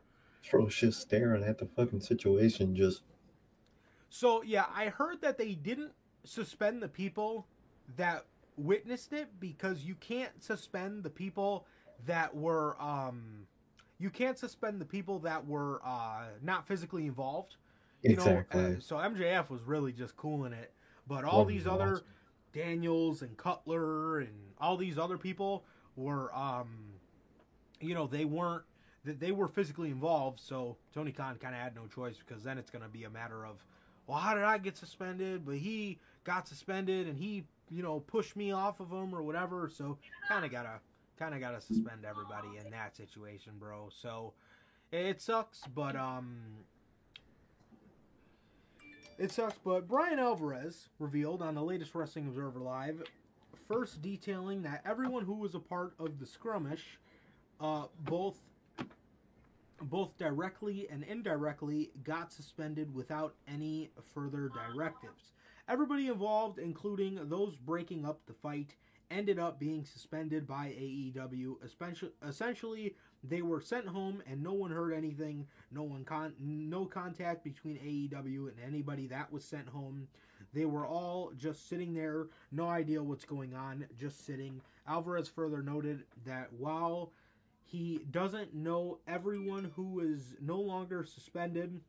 [0.53, 3.01] Was just staring at the fucking situation, just
[4.09, 5.93] So yeah, I heard that they didn't
[6.25, 7.47] suspend the people
[7.97, 8.25] that
[8.55, 11.65] witnessed it because you can't suspend the people
[12.05, 13.47] that were um
[13.97, 17.55] you can't suspend the people that were uh not physically involved.
[18.03, 18.61] You exactly.
[18.61, 20.71] know, uh, so MJF was really just cooling it,
[21.07, 22.03] but all Well, these he other.
[22.53, 25.63] Daniels and Cutler and all these other people
[25.95, 26.93] were um
[27.81, 28.63] you know, they weren't
[29.05, 32.57] that they were physically involved, so Tony Khan kind of had no choice because then
[32.57, 33.63] it's going to be a matter of,
[34.07, 35.45] well, how did I get suspended?
[35.45, 39.71] But he got suspended and he, you know, pushed me off of him or whatever.
[39.73, 39.97] So
[40.27, 40.79] kind of gotta,
[41.17, 43.89] kind of gotta suspend everybody in that situation, bro.
[43.89, 44.33] So
[44.91, 46.39] it sucks, but um,
[49.19, 49.57] it sucks.
[49.63, 53.03] But Bryan Alvarez revealed on the latest Wrestling Observer Live,
[53.67, 56.97] first detailing that everyone who was a part of the skirmish,
[57.59, 58.39] uh, both
[59.81, 65.31] both directly and indirectly got suspended without any further directives.
[65.69, 68.75] Everybody involved, including those breaking up the fight,
[69.11, 71.55] ended up being suspended by AEW.
[72.27, 75.47] Essentially, they were sent home and no one heard anything.
[75.71, 80.07] No one con- no contact between AEW and anybody that was sent home.
[80.53, 84.61] They were all just sitting there, no idea what's going on, just sitting.
[84.87, 87.11] Alvarez further noted that while
[87.65, 91.79] he doesn't know everyone who is no longer suspended.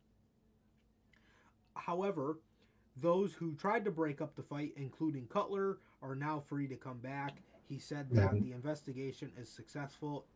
[1.74, 2.38] However,
[2.96, 6.98] those who tried to break up the fight, including Cutler, are now free to come
[6.98, 7.42] back.
[7.68, 8.42] He said that Mhm.
[8.42, 10.26] the investigation is successful.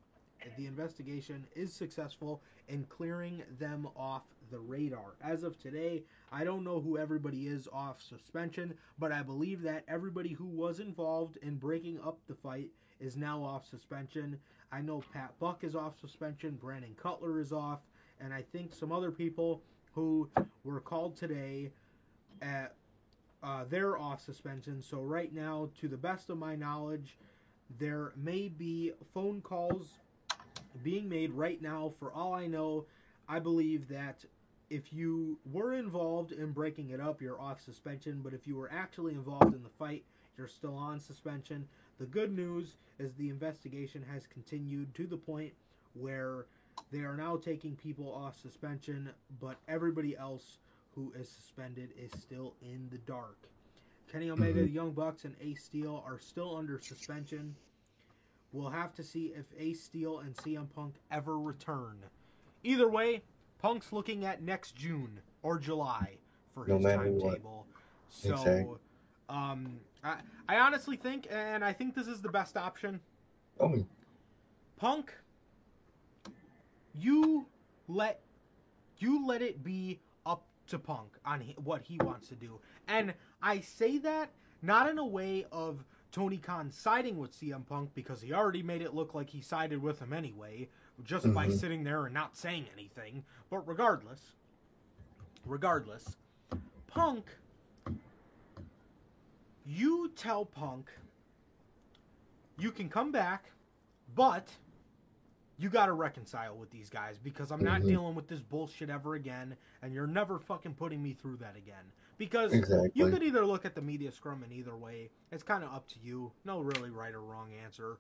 [0.57, 5.17] The investigation is successful in clearing them off the radar.
[5.21, 9.85] As of today, I don't know who everybody is off suspension, but I believe that
[9.89, 12.71] everybody who was involved in breaking up the fight
[13.01, 14.39] is now off suspension.
[14.71, 17.81] I know Pat Buck is off suspension, Brandon Cutler is off,
[18.21, 19.63] and I think some other people
[19.95, 20.29] who
[20.63, 21.73] were called today
[22.43, 22.77] at
[23.45, 24.81] uh, they're off suspension.
[24.81, 27.19] So right now, to the best of my knowledge,
[27.79, 29.99] there may be phone calls
[30.83, 31.93] being made right now.
[31.99, 32.87] For all I know,
[33.29, 34.25] I believe that
[34.71, 38.21] if you were involved in breaking it up, you're off suspension.
[38.25, 40.05] But if you were actually involved in the fight,
[40.39, 41.69] you're still on suspension.
[41.99, 45.53] The good news is the investigation has continued to the point
[45.93, 46.47] where
[46.91, 49.11] they are now taking people off suspension,
[49.41, 50.59] but everybody else
[50.95, 53.49] who is suspended is still in the dark.
[54.09, 54.65] Kenny Omega, Mhm.
[54.67, 57.57] the Young Bucks, and Ace Steel are still under suspension.
[58.53, 62.05] We'll have to see if Ace Steel and CM Punk ever return.
[62.63, 63.25] Either way,
[63.59, 66.19] Punk's looking at next June or July
[66.53, 67.67] for No his timetable.
[68.09, 68.77] So, Exactly.
[69.29, 73.01] um, I, I honestly think, and I think this is the best option.
[73.59, 73.85] Oh,
[74.77, 75.13] Punk,
[76.93, 77.47] you
[77.89, 78.21] let
[78.99, 80.01] you let it be
[80.69, 84.31] to Punk on he, what he wants to do, and I say that
[84.63, 88.83] not in a way of Tony Khan siding with CM Punk because he already made
[88.83, 90.69] it look like he sided with him anyway,
[91.03, 91.59] just by Mhm.
[91.59, 93.25] sitting there and not saying anything.
[93.51, 94.33] But regardless,
[95.45, 96.17] regardless,
[96.87, 97.27] Punk,
[99.67, 100.91] you tell Punk
[102.57, 103.51] you can come back,
[104.15, 104.49] but
[105.57, 107.89] you got to reconcile with these guys because I'm not Mhm.
[107.89, 111.93] dealing with this bullshit ever again, and you're never fucking putting me through that again.
[112.19, 112.91] Because Exactly.
[112.95, 115.11] you could either look at the media scrum in either way.
[115.31, 116.33] It's kind of up to you.
[116.45, 117.99] No really right or wrong answer.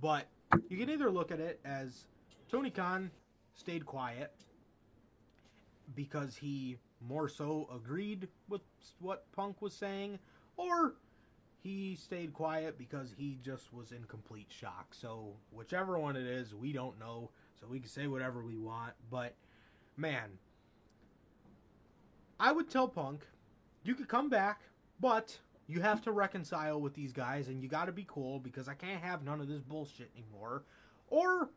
[0.00, 0.28] But
[0.68, 2.06] you can either look at it as
[2.48, 3.10] Tony Khan
[3.54, 4.34] stayed quiet
[5.94, 8.62] because he more so agreed with
[9.00, 10.18] what Punk was saying,
[10.56, 10.94] or
[11.62, 14.88] he stayed quiet because he just was in complete shock.
[14.92, 17.30] So, whichever one it is, we don't know.
[17.60, 18.92] So, we can say whatever we want.
[19.10, 19.34] But,
[19.96, 20.38] man,
[22.40, 23.24] I would tell Punk,
[23.84, 24.62] you could come back,
[25.00, 28.68] but you have to reconcile with these guys and you got to be cool because
[28.68, 30.64] I can't have none of this bullshit anymore.
[31.08, 31.50] Or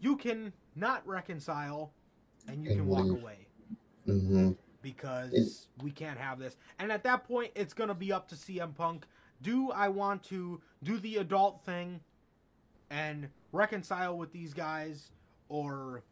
[0.00, 1.92] you can not reconcile
[2.48, 3.46] and you can walk away
[4.06, 4.52] mm-hmm.
[4.82, 6.56] because we can't have this.
[6.78, 9.06] And at that point, it's going to be up to CM Punk.
[9.42, 12.00] Do I want to do the adult thing
[12.90, 15.10] and reconcile with these guys
[15.48, 16.02] or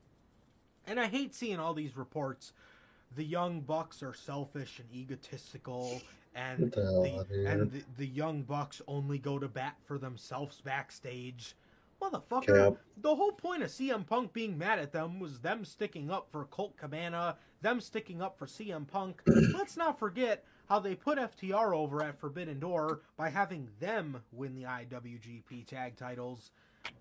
[0.87, 2.53] and I hate seeing all these reports
[3.15, 6.01] the young bucks are selfish and egotistical
[6.35, 10.61] and the hell the, and the, the young bucks only go to bat for themselves
[10.61, 11.57] backstage
[12.01, 12.79] Motherfucker, Cap.
[13.01, 16.45] the whole point of CM Punk being mad at them was them sticking up for
[16.45, 19.23] Colt Cabana, them sticking up for CM Punk.
[19.27, 24.55] Let's not forget how they put FTR over at Forbidden Door by having them win
[24.55, 26.51] the IWGP tag titles.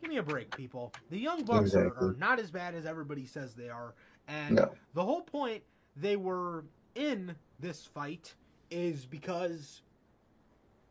[0.02, 0.94] Give me a break, people.
[1.10, 2.08] The Young Bucks are, Exactly.
[2.10, 3.94] are not as bad as everybody says they are.
[4.28, 4.74] And No.
[4.94, 5.64] the whole point
[5.96, 6.66] they were
[6.96, 8.34] in this fight
[8.72, 9.82] is because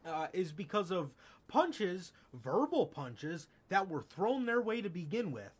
[0.07, 1.15] uh, is because of
[1.49, 5.53] punches, verbal punches that were thrown their way to begin with.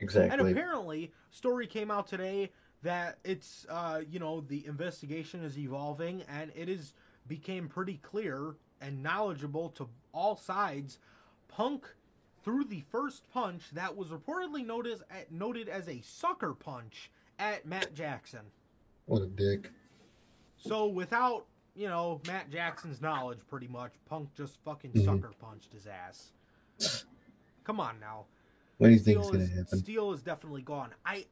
[0.00, 0.30] Exactly.
[0.30, 2.50] And apparently, story came out today
[2.82, 6.94] that it's uh, you know the investigation is evolving and it is
[7.26, 10.98] became pretty clear and knowledgeable to all sides.
[11.48, 11.86] Punk
[12.44, 15.00] threw the first punch that was reportedly noted
[15.30, 18.46] noted as a sucker punch at Matt Jackson.
[19.06, 19.70] What a dick.
[20.56, 25.04] So without you know Matt Jackson's knowledge, pretty much Punk just fucking Mhm.
[25.04, 26.32] sucker punched his ass.
[27.64, 28.26] Come on now.
[28.78, 29.78] What do you think is gonna happen?
[29.78, 30.90] Steel is definitely gone.
[31.04, 31.26] I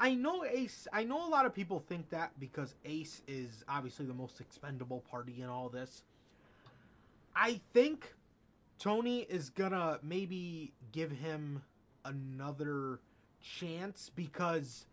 [0.00, 0.86] I know Ace.
[0.92, 5.02] I know a lot of people think that because Ace is obviously the most expendable
[5.10, 6.02] party in all this.
[7.34, 8.14] I think
[8.78, 11.62] Tony is gonna maybe give him
[12.04, 13.00] another
[13.40, 14.86] chance because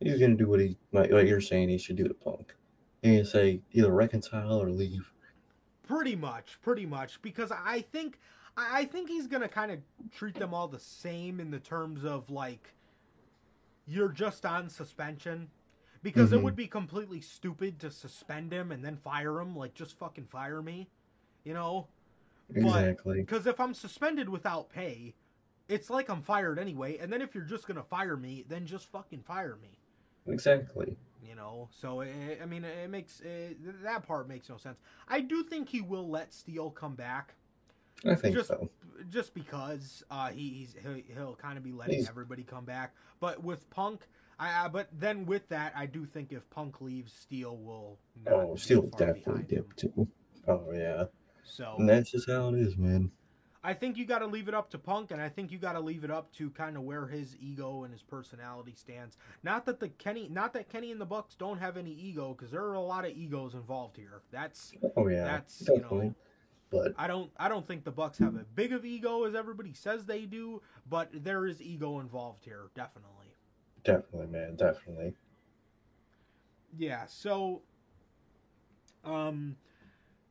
[0.00, 2.54] He's gonna do what he like, like you're saying he should do to Punk.
[3.02, 5.12] And say either reconcile or leave.
[5.86, 8.18] Pretty much, pretty much, because I think
[8.56, 9.78] I I think he's gonna kind of
[10.10, 12.74] treat them all the same in the terms of like
[13.86, 15.50] you're just on suspension,
[16.02, 16.42] because it Mhm.
[16.44, 19.54] would be completely stupid to suspend him and then fire him.
[19.56, 20.88] Like just fucking fire me,
[21.44, 21.88] you know?
[22.54, 23.20] Exactly.
[23.20, 25.14] Because if I'm suspended without pay,
[25.68, 26.98] it's like I'm fired anyway.
[26.98, 29.76] And then if you're just gonna fire me, then just fucking fire me.
[30.26, 30.96] Exactly.
[31.22, 35.20] you know so it, i mean it makes it, that part makes no sense i
[35.20, 37.34] do think he will let Steel come back
[38.06, 38.70] I think just so.
[39.08, 42.94] Just because uh he, he's he'll, he'll kind of be letting He's- everybody come back
[43.20, 44.06] but with punk
[44.38, 48.54] I, I but then with that i do think if punk leaves Steel will Oh,
[48.56, 50.08] Steel definitely dip too.
[50.46, 51.04] Oh yeah.
[51.44, 53.10] so And that's just how it is, man.
[53.62, 55.74] I think you got to leave it up to Punk, and I think you got
[55.74, 59.18] to leave it up to kind of where his ego and his personality stands.
[59.42, 62.50] Not that the Kenny, not that Kenny and the Bucks don't have any ego, because
[62.50, 64.22] there are a lot of egos involved here.
[64.32, 65.24] That's Oh yeah.
[65.24, 66.14] That's, you know-
[66.70, 69.72] But I don't I don't think the Bucks have as big of ego as everybody
[69.72, 73.34] says they do, but there is ego involved here, definitely.
[73.84, 75.14] definitely, man, definitely.
[76.76, 77.62] Yeah, so
[79.04, 79.56] um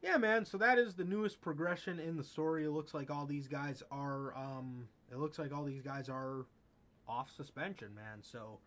[0.01, 2.63] yeah, man, so that is the newest progression in the story.
[2.63, 6.45] It looks like all these guys are um it looks like all these guys are
[7.07, 8.19] off suspension, man.
[8.21, 8.59] So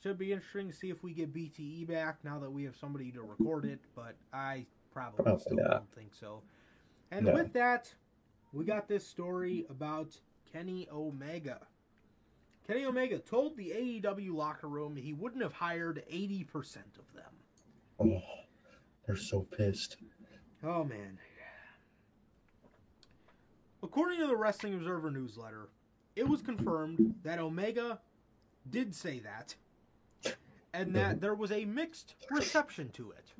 [0.00, 3.10] should be interesting to see if we get BTE back now that we have somebody
[3.12, 5.70] to record it, but I probably Probably still not.
[5.70, 6.42] don't think so.
[7.10, 7.34] And No.
[7.34, 7.94] with that,
[8.52, 10.18] we got this story about
[10.52, 11.66] Kenny Omega.
[12.66, 17.32] Kenny Omega told the AEW locker room he wouldn't have hired 80% of them.
[18.00, 18.22] Oh,
[19.06, 19.96] they're so pissed.
[20.64, 21.18] Oh man.
[23.82, 25.68] According to the Wrestling Observer newsletter,
[26.16, 28.00] it was confirmed that Omega
[28.68, 29.54] did say that
[30.74, 33.32] and that there was a mixed reception to it.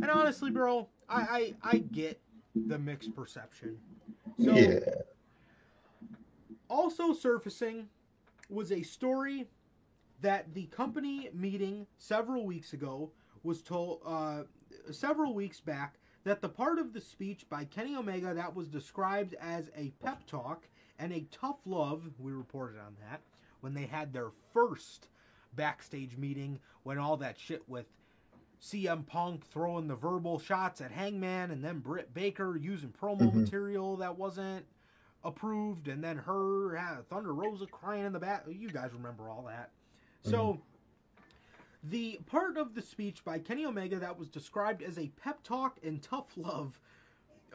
[0.00, 2.20] And honestly, bro, I I, I get
[2.54, 3.78] the mixed perception.
[4.42, 4.78] So yeah.
[6.68, 7.88] also surfacing
[8.48, 9.46] was a story
[10.20, 13.12] that the company meeting several weeks ago
[13.42, 14.42] was told uh,
[14.90, 19.34] several weeks back that the part of the speech by Kenny Omega that was described
[19.40, 20.68] as a pep talk
[20.98, 23.20] and a tough love, we reported on that
[23.60, 25.08] when they had their first
[25.54, 27.86] backstage meeting when all that shit with
[28.60, 33.34] CM Punk throwing the verbal shots at Hangman and then Britt Baker using promo Mhm.
[33.34, 34.66] material that wasn't
[35.24, 38.44] approved and then her uh, Thunder Rosa crying in the back.
[38.48, 39.70] You guys remember all that.
[40.22, 40.60] So
[41.84, 45.78] the part of the speech by Kenny Omega that was described as a pep talk
[45.82, 46.80] and tough love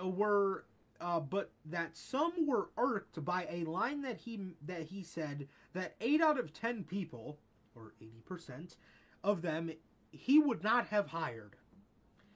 [0.02, 0.66] uh, were
[1.02, 5.96] uh, but that some were irked by a line that he that he said that
[6.00, 7.38] 8 out of 10 people
[7.76, 8.78] or 80%
[9.24, 9.72] of them
[10.14, 11.56] he would not have hired.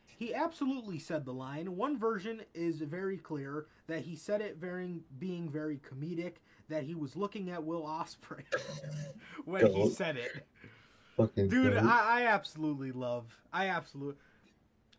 [0.06, 1.76] He absolutely said the line.
[1.76, 6.34] One version is very clear that he said it very being very comedic
[6.70, 8.44] that he was looking at Will Ospreay
[9.46, 10.46] when he said it.
[11.16, 11.78] Fucking Dude.
[11.78, 13.26] I, I absolutely love.
[13.54, 14.20] I absolutely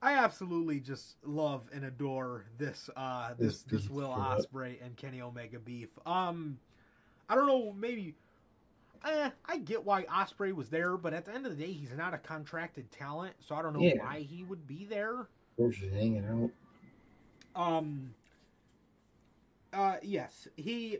[0.00, 4.08] I absolutely just love and adore this uh this This this Will.
[4.10, 5.90] Ospreay and Kenny Omega beef.
[6.06, 6.58] Um
[7.28, 8.14] I don't know, maybe
[9.04, 11.92] eh, I get why Ospreay was there, but at the end of the day, he's
[11.96, 14.02] not a contracted talent, so I don't know Yeah.
[14.04, 15.28] why he would be there.
[15.56, 16.24] We're just hanging
[17.54, 17.60] out.
[17.60, 18.14] Um.
[19.72, 19.96] Uh.
[20.02, 20.48] Yes.
[20.56, 20.98] He.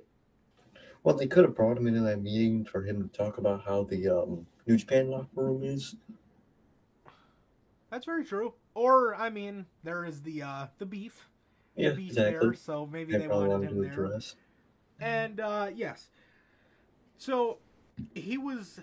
[1.04, 3.84] Well, they could have brought him into that meeting for him to talk about how
[3.84, 5.94] the um, New Japan locker room is.
[7.90, 8.54] That's very true.
[8.74, 11.28] Or I mean, there is the uh the beef.
[11.76, 12.48] Yeah, the beef exactly.
[12.48, 13.92] there, so maybe They they wanted him there.
[13.92, 14.34] address.
[15.00, 16.10] And uh, yes,
[17.16, 17.58] so
[18.14, 18.80] he was.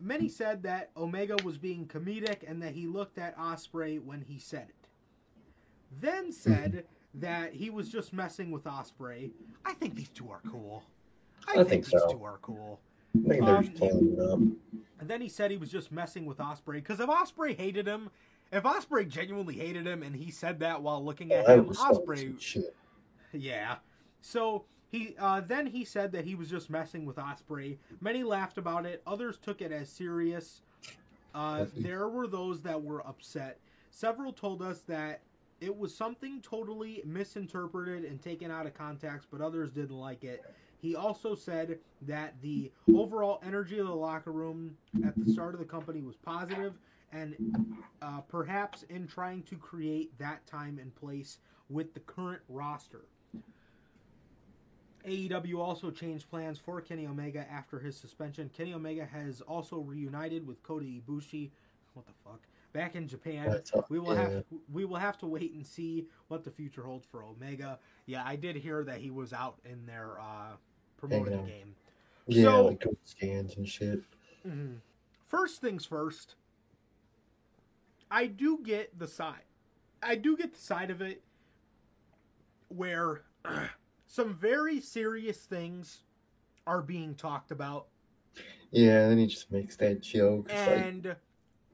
[0.00, 4.38] Many said that Omega was being comedic and that he looked at Ospreay when he
[4.38, 4.88] said it.
[6.00, 6.84] Then said
[7.14, 9.32] that he was just messing with Ospreay.
[9.64, 10.84] I think these two are cool.
[11.48, 12.12] I, I think, think these so.
[12.12, 12.80] two are cool.
[13.24, 14.38] I think they're Um, just playing it up.
[15.00, 18.10] And then he said he was just messing with Ospreay because if Ospreay hated him,
[18.52, 22.40] if Ospreay genuinely hated him and he said that while looking at I him, Ospreay
[22.40, 22.74] shit.
[23.32, 23.76] yeah.
[24.20, 27.76] So he uh, then he said that he was just messing with Ospreay.
[28.00, 29.02] Many laughed about it.
[29.06, 30.62] Others took it as serious.
[31.34, 33.58] Uh, there were those that were upset.
[33.90, 35.20] Several told us that
[35.60, 40.44] it was something totally misinterpreted and taken out of context, but others didn't like it.
[40.80, 45.60] He also said that the overall energy of the locker room at the start of
[45.60, 46.74] the company was positive,
[47.12, 47.34] and
[48.00, 51.38] uh, perhaps in trying to create that time and place
[51.68, 53.02] with the current roster.
[55.08, 58.50] AEW also changed plans for Kenny Omega after his suspension.
[58.56, 61.50] Kenny Omega has also reunited with Kota Ibushi.
[61.94, 62.40] What the fuck?
[62.72, 63.60] Back in Japan.
[63.88, 64.28] We will yeah.
[64.28, 67.78] have we will have to wait and see what the future holds for Omega.
[68.06, 70.56] Yeah, I did hear that he was out in there uh,
[70.98, 71.74] promoting the game.
[72.26, 74.02] Yeah, So- like doing scans and shit.
[74.46, 74.80] Mhm.
[75.24, 76.36] First things first,
[78.10, 79.42] I do get the side.
[80.02, 81.22] I do get the side of it
[82.68, 83.22] where
[84.08, 85.98] some very serious things
[86.66, 87.86] are being talked about.
[88.72, 90.48] Yeah, and then he just makes that joke.
[90.50, 91.16] It's like, And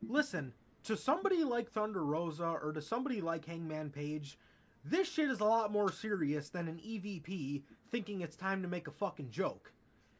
[0.07, 0.53] listen,
[0.85, 4.39] to somebody like Thunder Rosa or to somebody like Hangman Page,
[4.85, 8.89] this shit is a lot more serious than an EVP thinking it's time to make
[8.89, 9.73] a fucking joke.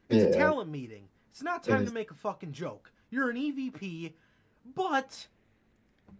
[0.09, 1.07] It's a talent meeting.
[1.31, 1.89] It's not time is.
[1.89, 2.91] to make a fucking joke.
[3.09, 4.13] You're an EVP,
[4.73, 5.27] but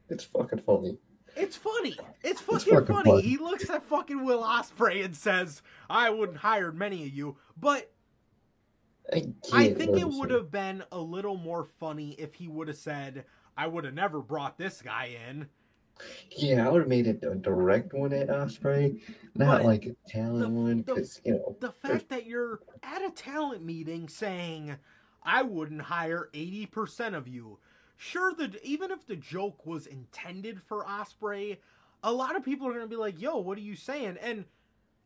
[0.10, 0.98] it's fucking funny.
[1.36, 1.98] It's funny.
[2.24, 3.10] It's fucking, funny.
[3.10, 3.22] funny.
[3.22, 7.92] He looks at fucking Will Ospreay and says, "I wouldn't hire many of you," but
[9.12, 12.78] I, I think it would have been a little more funny if he would have
[12.78, 13.26] said,
[13.58, 15.48] "I would have never brought this guy in."
[16.32, 19.02] Yeah, I would have made it a direct one at Ospreay,
[19.36, 21.56] not But like a talent the- one, because you know.
[21.60, 24.78] The fact that you're at a talent meeting saying,
[25.24, 27.60] "I wouldn't hire eighty percent of you,"
[27.98, 31.58] sure, the even if the joke was intended for Ospreay,
[32.04, 34.46] a lot of people are gonna be like, "Yo, what are you saying?" And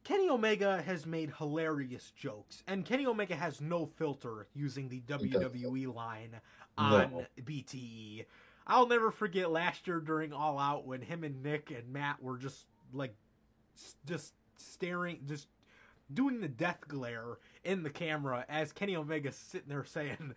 [0.04, 5.94] Kenny Omega has made hilarious jokes, and Kenny Omega has no filter using the WWE
[5.94, 6.40] line
[6.78, 7.26] on No.
[7.44, 8.26] BTE.
[8.66, 12.38] I'll never forget last year during All Out when him and Nick and Matt were
[12.38, 13.16] just like,
[14.06, 15.48] just staring, just
[16.14, 20.36] doing the death glare in the camera as Kenny Omega's sitting there saying,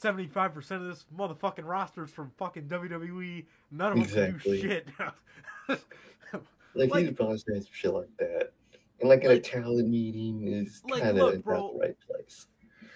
[0.00, 3.44] 75% of this motherfucking roster's from fucking WWE.
[3.70, 4.62] None of them Exactly.
[4.62, 4.88] do shit.
[6.74, 8.52] Like, Like- he's probably saying some shit like that.
[9.00, 12.46] And like, in a talent meeting is Like, kind of not the right place.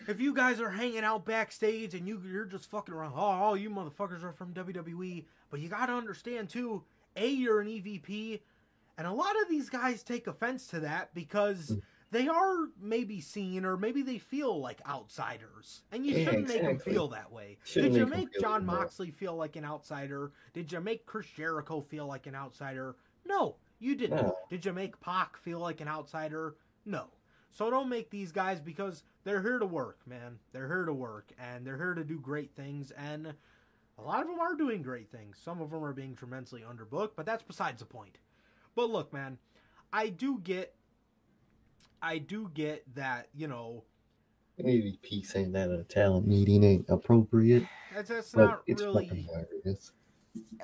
[0.09, 3.57] if you guys are hanging out backstage and you you're just fucking around, oh, all
[3.57, 6.85] you motherfuckers are from WWE, but you gotta understand too,
[7.17, 8.41] a you're an EVP,
[8.97, 11.83] and a lot of these guys take offense to that because Mm.
[12.13, 16.63] They are maybe seen or maybe they feel like outsiders, and you Yeah, shouldn't make
[16.63, 17.59] them feel that way.
[17.65, 18.65] Shouldn't Did you make make Jon.
[18.65, 20.33] Moxley feel like an outsider?
[20.55, 22.97] Did you make Chris Jericho feel like an outsider?
[23.25, 24.23] No, you didn't.
[24.23, 24.37] No.
[24.49, 26.55] Did you make Pac feel like an outsider?
[26.85, 27.09] No.
[27.51, 30.39] So don't make these guys because they're here to work, man.
[30.53, 33.35] They're here to work and they're here to do great things and
[33.99, 35.39] a lot of them are doing great things.
[35.43, 38.19] Some of them are being tremendously underbooked, but that's besides the point.
[38.75, 39.39] But look, man,
[39.93, 40.75] I do get
[42.07, 43.83] I do get that, you know,
[44.59, 48.83] Maybe EVP saying that at a talent meeting ain't appropriate, that's, that's but not it's
[48.83, 49.93] really fucking hilarious.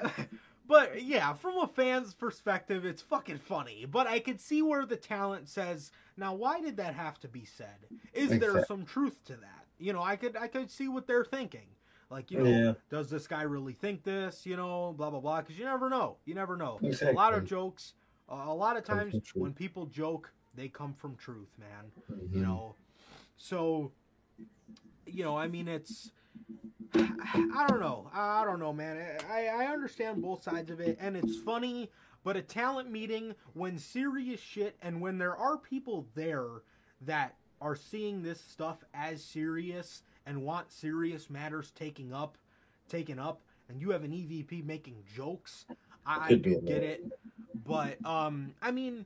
[0.66, 3.85] but yeah, from a fan's perspective, it's fucking funny.
[3.85, 7.44] But I could see where the talent says, "Now, why did that have to be
[7.44, 7.89] said?
[8.14, 11.24] Is there some truth to that?" You know, I could I could see what they're
[11.24, 11.66] thinking.
[12.09, 12.73] Like, you know, Yeah.
[12.89, 14.47] does this guy really think this?
[14.47, 15.40] You know, blah blah blah.
[15.40, 16.16] Because you never know.
[16.24, 16.78] You never know.
[17.02, 17.94] A lot of jokes.
[18.28, 21.91] Uh, a lot of times when people joke, they come from truth, man.
[22.11, 22.35] Mhm.
[22.35, 22.74] you know?
[23.37, 23.93] So
[25.07, 26.11] you know i mean it's
[26.95, 28.09] i don't know.
[28.15, 29.19] I don't know man.
[29.31, 31.91] I i understand both sides of it and it's funny
[32.24, 36.47] but a talent meeting when serious shit and when there are people there
[37.03, 42.39] that are seeing this stuff as serious and want serious matters taking up
[42.89, 45.66] taken up and you have an evp making jokes
[46.07, 47.05] i, I do get it.
[47.66, 49.05] But um i mean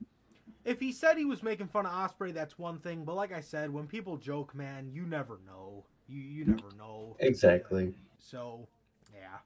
[0.66, 3.04] if he said he was making fun of Ospreay, that's one thing.
[3.04, 5.84] But like I said, when people joke, man, you never know.
[6.08, 7.16] You you never know.
[7.20, 7.94] Exactly.
[8.18, 8.68] So,
[9.14, 9.38] yeah.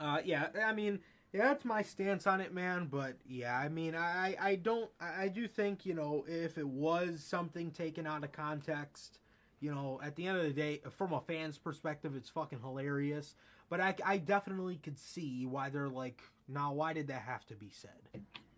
[0.00, 1.00] Uh, yeah, I mean,
[1.32, 2.88] yeah, that's my stance on it, man.
[2.90, 6.66] But yeah, I mean, I I don't I I do think you know if it
[6.68, 9.18] was something taken out of context,
[9.60, 13.34] you know, at the end of the day, from a fan's perspective, it's fucking hilarious.
[13.68, 17.54] But I I definitely could see why they're like, now why did that have to
[17.54, 17.90] be said?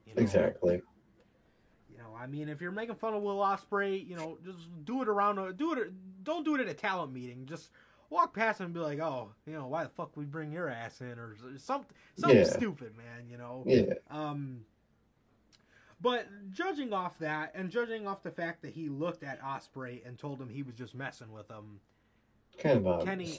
[0.06, 0.22] You know?
[0.22, 0.80] Exactly.
[1.90, 5.02] You know, I mean, if you're making fun of Will Ospreay, you know, just do
[5.02, 5.38] it around.
[5.38, 5.92] A, do it.
[6.24, 7.44] Don't do it at a talent meeting.
[7.46, 7.70] Just
[8.08, 10.68] walk past him and be like, "Oh, you know, why the fuck we bring your
[10.68, 12.44] ass in?" or something, something Yeah.
[12.44, 13.28] stupid, man.
[13.30, 13.64] You know.
[13.66, 13.94] Yeah.
[14.10, 14.64] Um.
[16.00, 20.18] But judging off that, and judging off the fact that he looked at Ospreay and
[20.18, 21.80] told him he was just messing with him,
[22.58, 23.04] Kind of.
[23.04, 23.36] Kenny,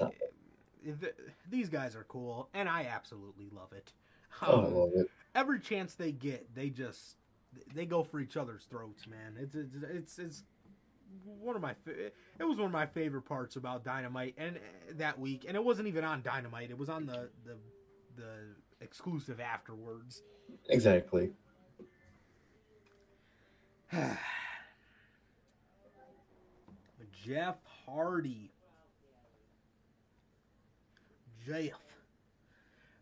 [0.83, 1.15] th-
[1.49, 3.91] these guys are cool, and I absolutely love it.
[4.41, 5.09] Oh, I Um, love it.
[5.35, 7.15] every chance they get, they just
[7.73, 9.35] they go for each other's throats, man.
[9.39, 10.43] It's it's it's, it's
[11.25, 14.59] one of my it was one of my favorite parts about Dynamite and uh,
[14.97, 16.69] that week, and it wasn't even on Dynamite.
[16.71, 17.57] It was on the the
[18.15, 18.35] the
[18.81, 20.21] exclusive afterwards.
[20.69, 21.31] Exactly.
[27.25, 28.51] Jeff Hardy.
[31.45, 31.71] Jeff.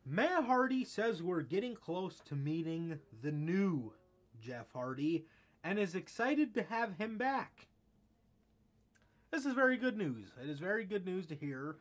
[0.10, 3.94] Matt Hardy says we're getting close to meeting the new
[4.41, 5.26] Jeff Hardy
[5.64, 7.68] and is excited to have him back.
[9.31, 10.31] This is very good news.
[10.44, 11.76] It is very good news to hear.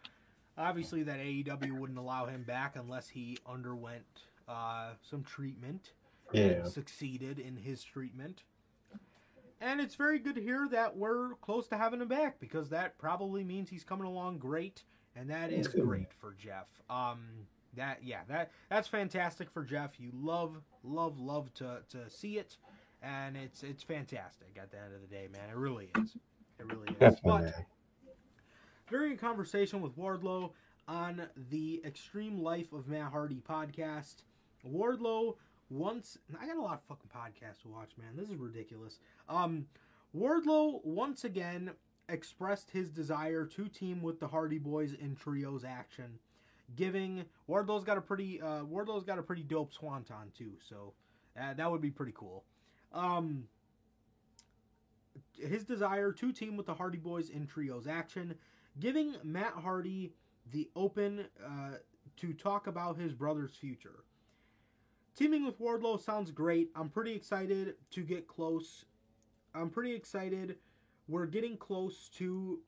[0.58, 4.04] Obviously, that AEW wouldn't allow him back unless he underwent
[4.46, 5.92] uh, some treatment
[6.32, 6.42] Yeah.
[6.42, 8.42] and succeeded in his treatment.
[9.60, 12.98] And it's very good to hear that we're close to having him back because that
[12.98, 14.82] probably means he's coming along great,
[15.16, 16.66] and that is great for Jeff.
[16.90, 17.46] Um,
[17.76, 19.98] that yeah, that that's fantastic for Jeff.
[19.98, 22.56] You love, love, love to to see it,
[23.02, 25.50] and it's it's fantastic at the end of the day, man.
[25.50, 26.16] It really is.
[26.58, 26.96] It really is.
[26.98, 27.66] Definitely, But
[28.90, 30.50] during a conversation with Wardlow
[30.86, 34.22] on the Extreme Life of Matt Hardy podcast,
[34.66, 35.34] Wardlow
[35.70, 38.16] once I got a lot of fucking podcasts to watch, man.
[38.16, 38.98] This is ridiculous.
[39.28, 39.66] Um,
[40.16, 41.72] Wardlow once again
[42.08, 46.18] expressed his desire to team with the Hardy Boys in trios action,
[46.76, 50.94] giving Wardlow's got a pretty uh, Wardlow's got a pretty dope swanton too, so
[51.40, 52.44] uh, that would be pretty cool.
[52.92, 53.44] Um,
[55.34, 58.34] his desire to team with the Hardy Boys in trios action,
[58.80, 60.12] giving Matt Hardy
[60.50, 61.76] the open uh,
[62.16, 64.04] to talk about his brother's future.
[65.14, 66.70] Teaming with Wardlow sounds great.
[66.76, 68.84] I'm pretty excited to get close.
[69.54, 70.56] I'm pretty excited.
[71.08, 72.60] We're getting close to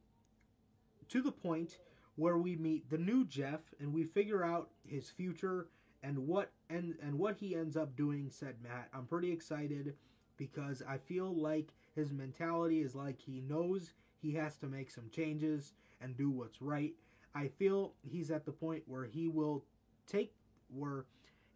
[1.08, 1.78] to the point
[2.20, 5.68] where we meet the new Jeff and we figure out his future
[6.02, 8.88] and what and and what he ends up doing, said Matt.
[8.92, 9.94] I'm pretty excited
[10.36, 15.08] because I feel like his mentality is like he knows he has to make some
[15.10, 16.92] changes and do what's right.
[17.34, 19.64] I feel he's at the point where he will
[20.06, 20.34] take
[20.68, 21.06] where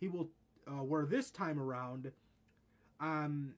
[0.01, 0.31] he will
[0.67, 2.11] uh, where this time around
[3.01, 3.55] um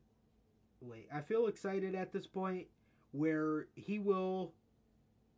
[0.81, 2.67] wait i feel excited at this point
[3.13, 4.53] where he will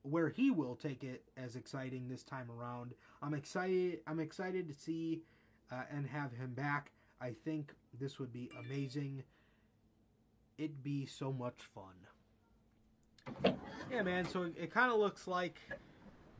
[0.02, 2.92] where he will take it as exciting this time around
[3.22, 5.22] i'm excited i'm excited to see
[5.70, 9.22] uh, and have him back i think this would be amazing
[10.56, 13.54] it'd be so much fun
[13.90, 15.60] yeah man so it, kind of looks like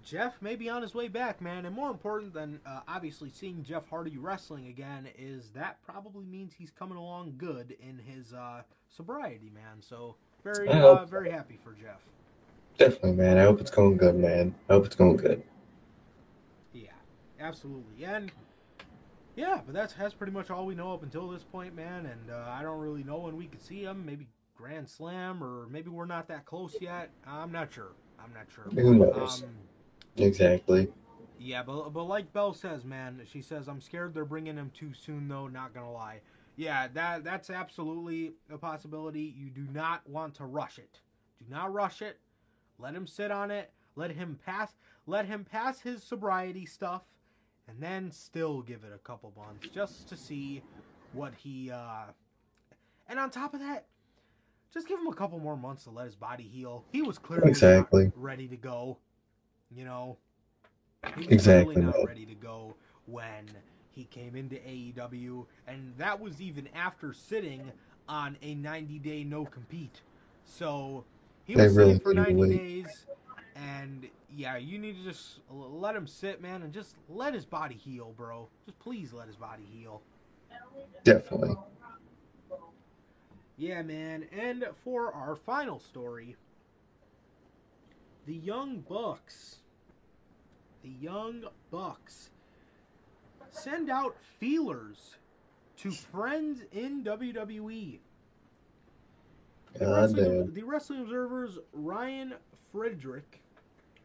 [0.04, 1.66] Jeff may be on his way back, man.
[1.66, 6.54] And more important than uh, obviously seeing Jeff Hardy wrestling again is that probably means
[6.56, 9.82] he's coming along good in his uh, sobriety, man.
[9.82, 12.00] So very, uh, very happy for Jeff.
[12.78, 13.38] Definitely, man.
[13.38, 14.54] I hope it's going good, man.
[14.68, 15.42] I hope it's going good.
[16.72, 16.90] Yeah,
[17.40, 18.04] absolutely.
[18.04, 18.30] And
[19.36, 22.06] yeah, but that's that's pretty much all we know up until this point, man.
[22.06, 24.06] And uh, I don't really know when we could see him.
[24.06, 27.10] Maybe Grand Slam, or maybe we're not that close yet.
[27.26, 27.92] I'm not sure.
[28.18, 28.64] I'm not sure.
[28.82, 29.42] Who knows?
[29.42, 29.50] Um,
[30.16, 30.88] Exactly.
[31.38, 34.92] Yeah, but but like Bell says, man, she says I'm scared they're bringing him too
[34.92, 35.48] soon, though.
[35.48, 36.20] Not gonna lie.
[36.56, 39.34] Yeah, that that's absolutely a possibility.
[39.36, 41.00] You do not want to rush it.
[41.38, 42.18] Do not rush it.
[42.78, 43.70] Let him sit on it.
[43.96, 44.74] Let him pass.
[45.06, 47.02] Let him pass his sobriety stuff,
[47.68, 50.62] and then still give it a couple months just to see
[51.12, 51.70] what he.
[51.70, 52.06] uh
[53.08, 53.86] And on top of that,
[54.72, 56.84] just give him a couple more months to let his body heal.
[56.92, 58.12] He was clearly not Exactly.
[58.14, 58.98] ready to go.
[59.70, 60.18] You know,
[61.14, 62.76] he was Exactly, clearly not ready to go
[63.06, 63.44] when
[63.90, 67.72] he came into AEW, and that was even after sitting
[68.08, 70.02] on a 90 day no compete.
[70.44, 71.04] So
[71.48, 72.56] he They was really sitting for 90 wait.
[72.58, 73.06] days,
[73.56, 74.06] and
[74.36, 78.12] yeah, you need to just let him sit, man, and just let his body heal,
[78.16, 78.48] bro.
[78.66, 80.02] Just please let his body heal.
[81.04, 81.56] Definitely.
[83.56, 84.26] Yeah, man.
[84.30, 86.36] And for our final story,
[88.26, 89.56] the Young Bucks.
[90.84, 92.30] The Young Bucks
[93.50, 95.16] send out feelers
[95.78, 97.98] to friends in WWE.
[99.74, 102.34] The Wrestling, the Wrestling Observer's Ryan
[102.72, 103.40] Frederick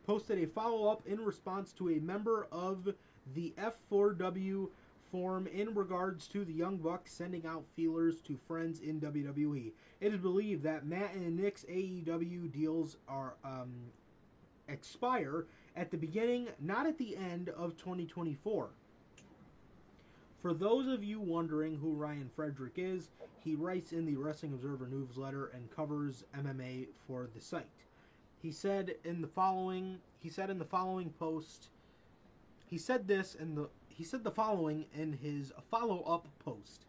[0.06, 2.94] posted a follow up in response to a member of
[3.34, 4.69] the F4W
[5.11, 9.72] forum in regards to the Young Bucks sending out feelers to friends in WWE.
[10.02, 13.72] It is believed that Matt and Nick's AEW deals are um,
[14.68, 15.45] expire
[15.76, 18.69] at the beginning, not at the end of 2024.
[20.44, 24.88] For those of you wondering who Ryan Frederick is, he writes in the Wrestling Observer
[24.88, 27.65] newsletter and covers MMA for the site.
[28.41, 31.70] He said in the following he said in the following post
[32.65, 36.88] he said this in the he said the following in his follow-up post.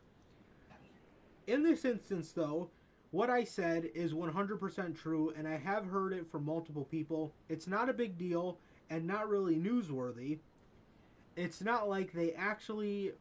[1.47, 2.71] In this instance though,
[3.13, 7.33] what I said is 100% true and I have heard it from multiple people.
[7.49, 8.59] It's not a big deal
[8.91, 10.41] and not really newsworthy.
[11.37, 13.13] It's not like they actually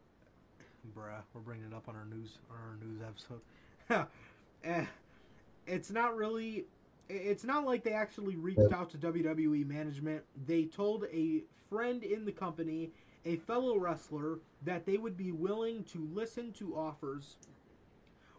[0.96, 4.06] bruh, we're bringing it up on our news on our news episode.
[4.64, 4.86] Eh,
[5.66, 6.64] it's not really
[7.10, 10.22] it's not like they actually reached out to WWE management.
[10.46, 12.92] They told a friend in the company,
[13.26, 17.36] a fellow wrestler, that they would be willing to listen to offers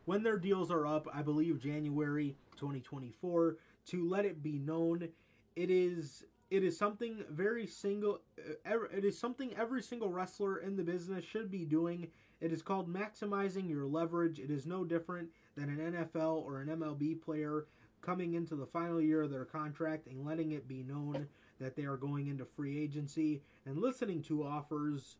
[0.06, 3.58] when their deals are up, I believe January 2024,
[3.88, 5.08] to let it be known
[5.56, 8.20] it is it is something very single
[8.66, 12.08] it is something every single wrestler in the business should be doing.
[12.46, 14.38] It is called maximizing your leverage.
[14.38, 17.66] It is no different than an NFL or an MLB player
[18.04, 21.28] coming into the final year of their contract and letting it be known
[21.60, 25.18] that they are going into free agency and listening to offers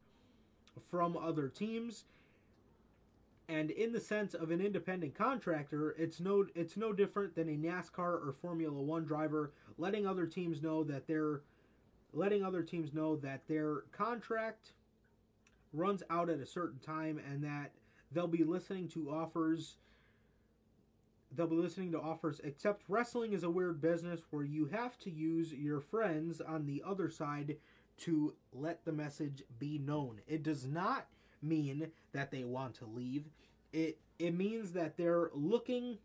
[0.88, 2.04] from other teams.
[3.50, 7.58] And in the sense of an independent contractor, it's no it's no different than a
[7.58, 11.42] NASCAR or Formula 1 driver letting other teams know that they're
[12.14, 14.74] letting other teams know that their contract
[15.76, 17.72] runs out at a certain time and that
[18.12, 19.78] they'll be listening to offers
[21.36, 25.10] they'll be listening to offers except wrestling is a weird business where you have to
[25.10, 27.58] use your friends on the other side
[27.98, 30.20] to let the message be known.
[30.28, 31.08] It does not
[31.42, 33.26] mean that they want to leave.
[33.74, 35.98] It it means that they're looking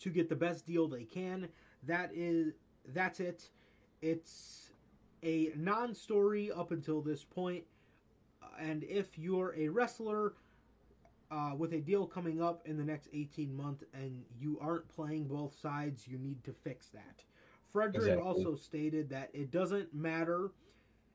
[0.00, 1.48] to get the best deal they can.
[1.82, 2.54] That is
[2.92, 3.50] that's it.
[4.02, 4.70] It's
[5.22, 7.64] a non-story up until this point
[8.60, 10.34] and if you're a wrestler
[11.30, 15.24] uh, with a deal coming up in the next 18 months and you aren't playing
[15.24, 17.24] both sides, you need to fix that.
[17.72, 18.22] Frederick Exactly.
[18.22, 20.50] also stated that it doesn't matter.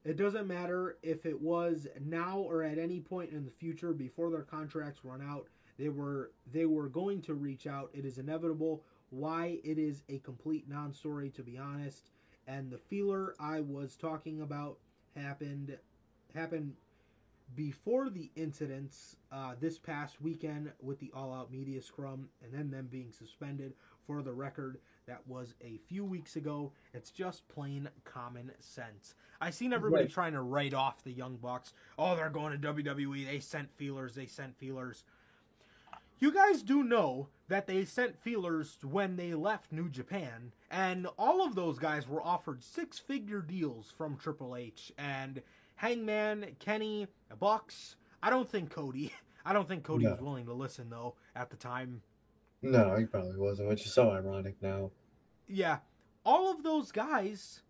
[0.03, 4.30] It doesn't matter if it was now or at any point in the future before
[4.30, 5.48] their contracts run out.
[5.78, 7.90] They were they were going to reach out.
[7.94, 8.84] It is inevitable.
[9.10, 12.10] Why it is a complete non-story to be honest.
[12.48, 14.78] And the feeler I was talking about
[15.16, 15.78] happened
[16.36, 16.74] happened
[17.56, 22.69] before the incidents uh, this past weekend with the All Out Media Scrum and then
[22.72, 23.73] them being suspended.
[24.07, 26.72] For the record, that was a few weeks ago.
[26.94, 29.14] It's just plain common sense.
[29.40, 30.11] I seen everybody Right.
[30.11, 31.73] trying to write off the Young Bucks.
[31.99, 33.26] Oh, they're going to WWE.
[33.26, 34.15] They sent feelers.
[34.15, 35.03] They sent feelers.
[36.19, 41.44] You guys do know that they sent feelers when they left New Japan, and all
[41.45, 45.41] of those guys were offered six figure deals from Triple H and
[45.76, 47.07] Hangman, Kenny,
[47.40, 47.95] Bucks.
[48.24, 49.12] I don't think Cody.
[49.45, 50.12] I don't think Cody No.
[50.12, 52.02] was willing to listen though at the time.
[52.62, 54.91] No, he probably wasn't, which is so ironic now.
[55.48, 55.80] Yeah,
[56.24, 57.62] all of those guys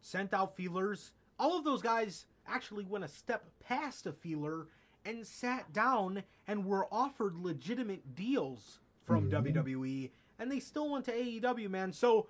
[0.00, 1.12] sent out feelers.
[1.38, 4.68] All of those guys actually went a step past a feeler
[5.04, 9.30] and sat down and were offered legitimate deals from Mhm.
[9.30, 11.92] WWE, and they still went to AEW, man.
[11.92, 12.28] So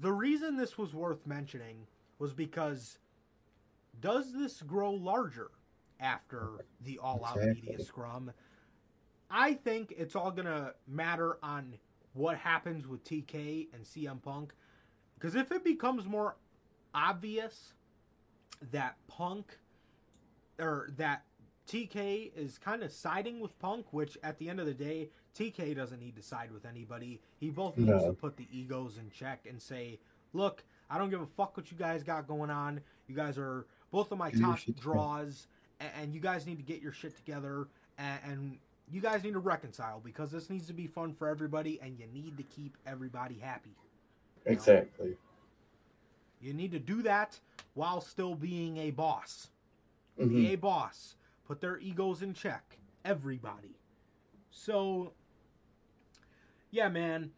[0.00, 1.86] the reason this was worth mentioning
[2.18, 2.98] was because
[4.00, 5.50] does this grow larger
[6.00, 8.32] after the all out media scrum?
[9.30, 11.74] I think it's all gonna matter on
[12.14, 14.52] what happens with TK and CM Punk.
[15.14, 16.36] Because if it becomes more
[16.94, 17.74] obvious
[18.72, 19.58] that Punk
[20.58, 21.24] or that
[21.68, 25.76] TK is kind of siding with Punk, which at the end of the day, TK
[25.76, 27.20] doesn't need to side with anybody.
[27.38, 30.00] He both needs to put the egos in check and say,
[30.32, 32.80] look, I don't give a fuck what you guys got going on.
[33.06, 35.46] You guys are both of my top draws,
[35.80, 38.58] and you guys need to get your shit together, and,
[38.92, 42.06] you guys need to reconcile because this needs to be fun for everybody, and you
[42.12, 43.76] need to keep everybody happy.
[44.46, 45.16] Exactly.
[46.40, 47.38] You need to do that
[47.74, 49.50] while still being a boss.
[50.18, 50.30] Mhm.
[50.30, 51.14] Be a boss.
[51.44, 52.78] Put their egos in check.
[53.04, 53.78] everybody.
[54.50, 55.14] So,
[56.70, 57.32] yeah, man,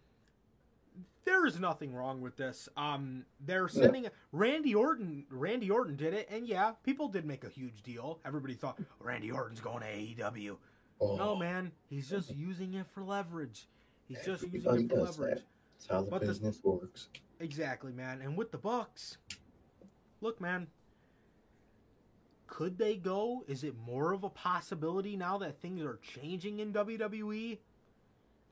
[1.25, 2.69] there is nothing wrong with this.
[2.77, 5.25] Um, they're sending Randy Orton.
[5.31, 8.19] Randy Orton did it, and yeah, people did make a huge deal.
[8.25, 10.57] Everybody thought Randy Orton's going to AEW.
[11.01, 13.67] Oh, No, man, he's just using it for leverage.
[14.09, 15.39] He's just using it for leverage.
[15.39, 15.43] that.
[15.79, 17.09] That's how the But the- business works.
[17.41, 18.21] Exactly, man.
[18.21, 19.19] And with the Bucks,
[20.21, 20.69] look, man,
[22.47, 23.45] could they go?
[23.49, 27.59] Is it more of a possibility now that things are changing in WWE?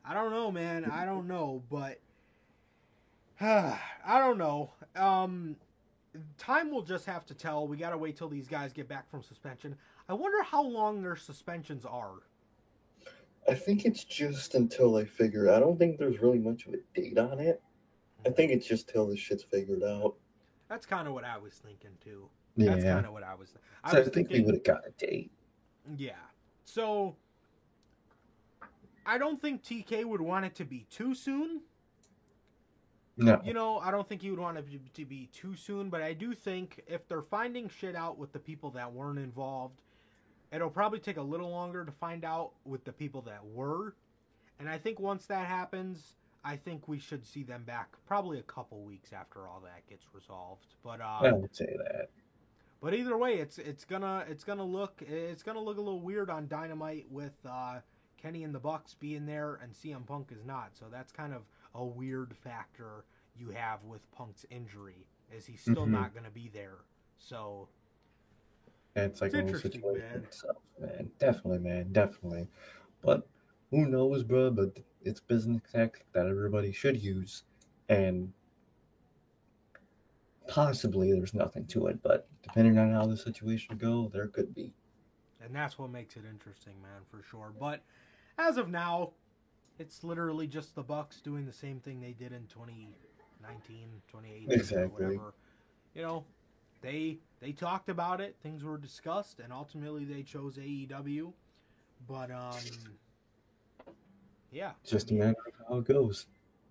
[0.04, 0.86] I don't know, man.
[0.86, 2.00] I don't know, but
[3.42, 4.70] I don't know.
[4.96, 5.56] Um,
[6.36, 7.66] time will just have to tell.
[7.66, 9.76] We gotta wait till these guys get back from suspension.
[10.08, 12.14] I wonder how long their suspensions are.
[13.48, 15.50] I think it's just until they figure.
[15.50, 17.62] I don't think there's really much of a date on it.
[18.26, 20.14] I think it's just till this shit's figured out.
[20.68, 22.28] That's kind of what I was thinking too.
[22.56, 22.94] That's Yeah.
[22.94, 23.54] kind of what I was.
[23.82, 25.32] I So I think thinking, we would have got a date.
[25.96, 26.12] Yeah.
[26.64, 27.16] So
[29.06, 31.62] I don't think TK would want it to be too soon.
[33.20, 33.40] No.
[33.44, 34.64] You know, I don't think you'd want it
[34.94, 38.38] to be too soon, but I do think if they're finding shit out with the
[38.38, 39.82] people that weren't involved,
[40.52, 43.94] it'll probably take a little longer to find out with the people that were.
[44.58, 48.42] And I think once that happens, I think we should see them back probably a
[48.42, 50.74] couple weeks after all that gets resolved.
[50.82, 52.08] But uh I would say that.
[52.80, 56.30] but either way, it's it's gonna it's gonna look it's gonna look a little weird
[56.30, 57.80] on Dynamite with uh,
[58.16, 60.70] Kenny and the Bucks being there and CM Punk is not.
[60.78, 61.42] So that's kind of
[61.74, 63.04] a weird factor
[63.36, 65.92] you have with Punk's injury, is he's still Mhm.
[65.92, 66.78] not gonna be there.
[67.18, 67.68] So
[68.96, 70.24] It's like It's a situation man.
[70.24, 71.10] itself, man.
[71.18, 71.92] Definitely, man.
[71.92, 72.48] Definitely.
[73.02, 73.26] But
[73.70, 74.50] who knows, bro?
[74.50, 77.44] But it's business tactic that everybody should use,
[77.88, 78.32] and
[80.48, 82.02] possibly there's nothing to it.
[82.02, 84.74] But depending on how the situation go, there could be.
[85.42, 87.50] and that's what makes it interesting, man, for sure.
[87.58, 87.82] But
[88.36, 89.14] as of now,
[89.80, 94.82] it's literally just the Bucks doing the same thing they did in 2019, 2018, Exactly.
[94.84, 95.34] or whatever.
[95.94, 96.24] You know,
[96.82, 101.32] they they talked about it, things were discussed, and ultimately they chose AEW.
[102.06, 102.52] But um,
[104.52, 106.26] yeah, just I a matter of how it goes.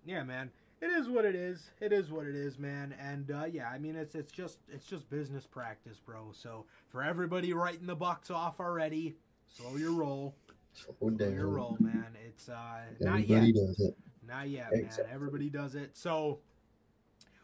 [0.06, 0.50] yeah, man.
[0.80, 1.68] It is what it is.
[1.80, 2.94] It is what it is, man.
[2.98, 6.30] And uh, yeah, I mean it's it's just it's just business practice, bro.
[6.32, 9.16] So for everybody writing the Bucks off already,
[9.48, 10.34] slow your roll.
[10.72, 11.34] Slow down.
[11.34, 12.06] your roll, man.
[12.26, 13.54] It's uh not yet.
[13.54, 13.96] does it.
[14.26, 14.88] Not yet, man.
[15.12, 15.96] Everybody does it.
[15.96, 16.38] So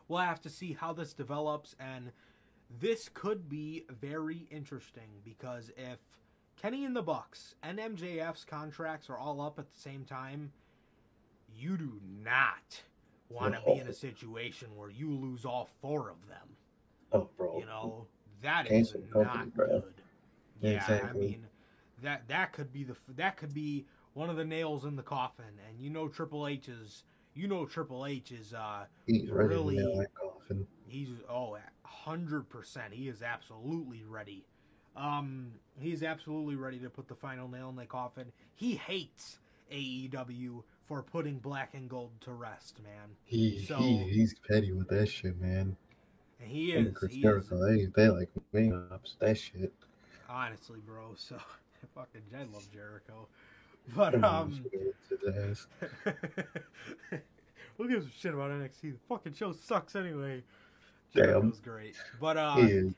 [0.08, 2.12] we'll have to see how this develops and
[2.80, 5.98] this could be very interesting because if
[6.60, 10.52] Kenny and the Bucks and MJF's contracts are all up at the same time,
[11.56, 12.82] you do not
[13.28, 16.48] want to be in a situation where you lose all four of them.
[17.12, 17.58] Oh, bro.
[17.58, 18.06] You know,
[18.42, 19.66] that is Cancel company, not bro.
[19.66, 19.94] good.
[20.60, 21.20] Yeah, I Exactly.
[21.20, 21.46] mean
[22.06, 25.44] that that could be the that could be one of the nails in the coffin.
[25.68, 27.02] And you know Triple H is
[27.34, 30.66] you know Triple H is uh He's ready really- to nail that coffin.
[30.86, 34.44] he's oh hundred percent he is absolutely ready.
[34.96, 38.32] Um, he's absolutely ready to put the final nail in the coffin.
[38.54, 39.38] He hates
[39.70, 43.10] AEW for putting Black and Gold to rest, man.
[43.24, 45.76] He, So- he he's petty with that shit, man.
[46.40, 49.72] And he is, and Chris he is they they like me ups that shit.
[50.30, 51.12] honestly, bro.
[51.16, 51.36] So
[51.94, 53.28] fucking I love Jericho,
[53.94, 54.64] but um.
[54.72, 55.66] it's his ass.
[57.76, 58.80] Who gives a shit about NXT?
[58.80, 60.42] The fucking show sucks anyway.
[61.14, 61.24] Damn.
[61.24, 62.92] Jericho's great, but uh, is.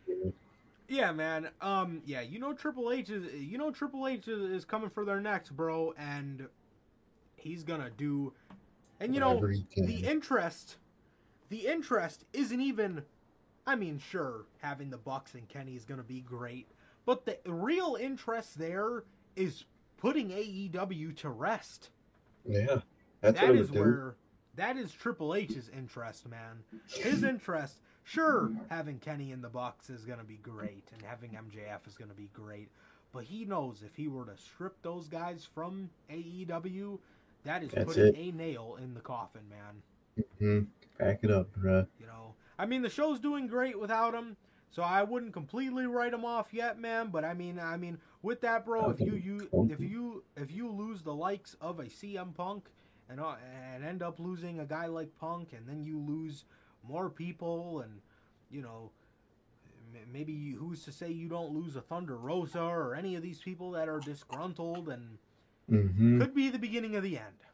[0.89, 1.49] yeah, man.
[1.61, 5.05] Um, yeah, you know Triple H is, you know Triple H is, is coming for
[5.05, 6.47] their necks, bro, and
[7.37, 8.33] he's gonna do,
[9.01, 9.41] and you know
[9.77, 10.77] the interest,
[11.49, 13.03] the interest isn't even.
[13.67, 16.69] I mean, sure, having the Bucks and Kenny is gonna be great,
[17.09, 19.03] but the real interest there
[19.35, 19.65] is
[19.97, 21.89] putting AEW to rest.
[22.45, 22.81] yeah,
[23.23, 24.17] that's That what it is would where
[24.57, 26.65] that is Triple H's interest, man.
[27.01, 31.89] His interest, sure, having Kenny in the box is gonna be great, and having MJF
[31.89, 32.69] is gonna be great.
[33.11, 36.99] But he knows if he were to strip those guys from AEW,
[37.45, 38.17] that is That's putting it.
[38.19, 40.27] a nail in the coffin, man.
[40.39, 40.61] hmm
[40.99, 41.87] Back it up, bruh.
[41.99, 44.37] You know, I mean, the show's doing great without him,
[44.71, 47.09] so I wouldn't completely write him off yet, man.
[47.11, 50.71] But I mean, I mean, with that, bro, if you you if you if you
[50.71, 52.69] lose the likes of a CM Punk
[53.09, 53.37] and uh,
[53.75, 56.45] and end up losing a guy like Punk, and then you lose
[56.87, 58.01] more people, and
[58.51, 58.91] you know.
[60.13, 63.41] Maybe you, who's to say you don't lose a Thunder Rosa or any of these
[63.41, 65.19] people that are disgruntled and
[65.69, 67.45] hmm could be the beginning of the end.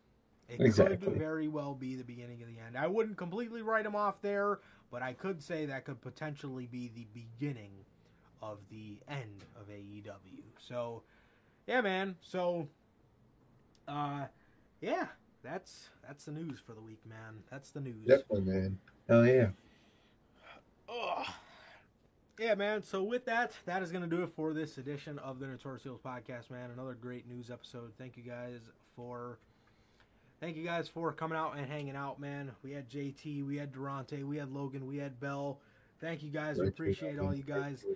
[0.48, 0.98] It Exactly.
[1.00, 2.76] could very well be the beginning of the end.
[2.76, 4.60] I wouldn't completely write him off there,
[4.94, 7.72] but I could say that could potentially be the beginning
[8.40, 10.44] of the end of AEW.
[10.56, 11.02] So,
[11.66, 12.14] yeah, man.
[12.20, 12.68] So,
[13.88, 14.26] uh,
[14.80, 15.08] yeah,
[15.42, 17.42] that's that's the news for the week, man.
[17.50, 18.06] That's the news.
[18.06, 18.78] Definitely, man.
[19.08, 19.48] Hell yeah.
[20.88, 21.26] Ugh.
[22.38, 22.84] Yeah, man.
[22.84, 25.98] So with that, that is gonna do it for this edition of the Notorious Heels
[26.06, 26.70] podcast, man.
[26.72, 27.90] Another great news episode.
[27.98, 28.60] Thank you guys
[28.94, 29.40] for
[30.44, 32.50] thank you guys for coming out and hanging out, man.
[32.62, 35.58] We had JT, we had Durante, we had Logan, we had Bell.
[36.02, 36.58] Thank you guys.
[36.58, 37.86] We appreciate all you guys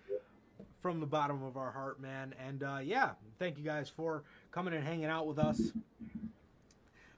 [0.81, 2.35] from the bottom of our heart, man.
[2.43, 5.61] And uh, yeah, thank you guys for coming and hanging out with us.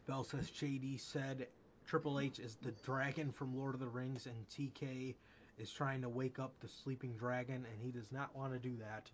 [0.09, 1.47] Bell says JD said
[1.87, 5.15] Triple H is the dragon from Lord of the Rings, and TK
[5.59, 8.77] is trying to wake up the sleeping dragon, and he does not want to do
[8.79, 9.09] that.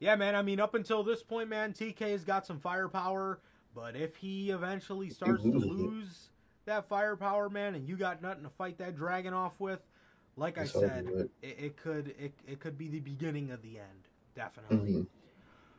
[0.00, 0.34] Yeah, man.
[0.34, 3.40] I mean, up until this point, man, TK's got some firepower,
[3.74, 6.30] but if he eventually starts to lose
[6.66, 9.80] that firepower, man, and you got nothing to fight that dragon off with,
[10.36, 11.06] like I said,
[11.42, 14.92] it, it could it, it could be the beginning of the end, definitely.
[14.92, 15.06] Mhm.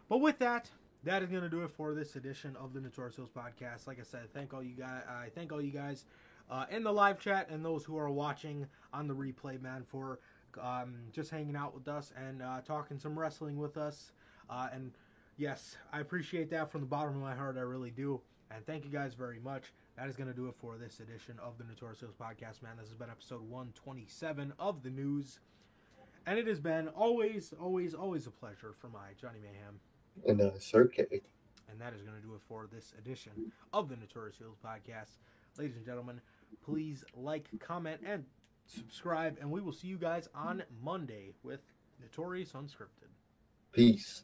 [0.09, 0.69] But with that,
[1.03, 3.87] that is going to do it for this edition of the Notorious Heels podcast.
[3.87, 5.01] Like I said, thank all you guys.
[5.09, 6.05] I thank all you guys
[6.49, 10.19] uh, in the live chat and those who are watching on the replay, man, for
[10.61, 14.11] um, just hanging out with us and uh, talking some wrestling with us.
[14.49, 14.91] Uh, and
[15.37, 17.57] yes, I appreciate that from the bottom of my heart.
[17.57, 18.21] I really do.
[18.51, 19.73] And thank you guys very much.
[19.97, 22.73] That is going to do it for this edition of the Notorious Heels podcast, man.
[22.77, 25.39] This has been episode 127 of the news.
[26.27, 29.79] And it has been always, always, always a pleasure for my Johnny Mayhem.
[30.27, 31.21] And uh, Sir K.
[31.69, 35.17] And that is going to do it for this edition of the Notorious Heels podcast.
[35.57, 36.21] Ladies and gentlemen,
[36.63, 38.25] please like, comment, and
[38.67, 39.37] subscribe.
[39.39, 41.61] And we will see you guys on Monday with
[42.01, 43.09] Notorious Unscripted.
[43.71, 44.23] Peace.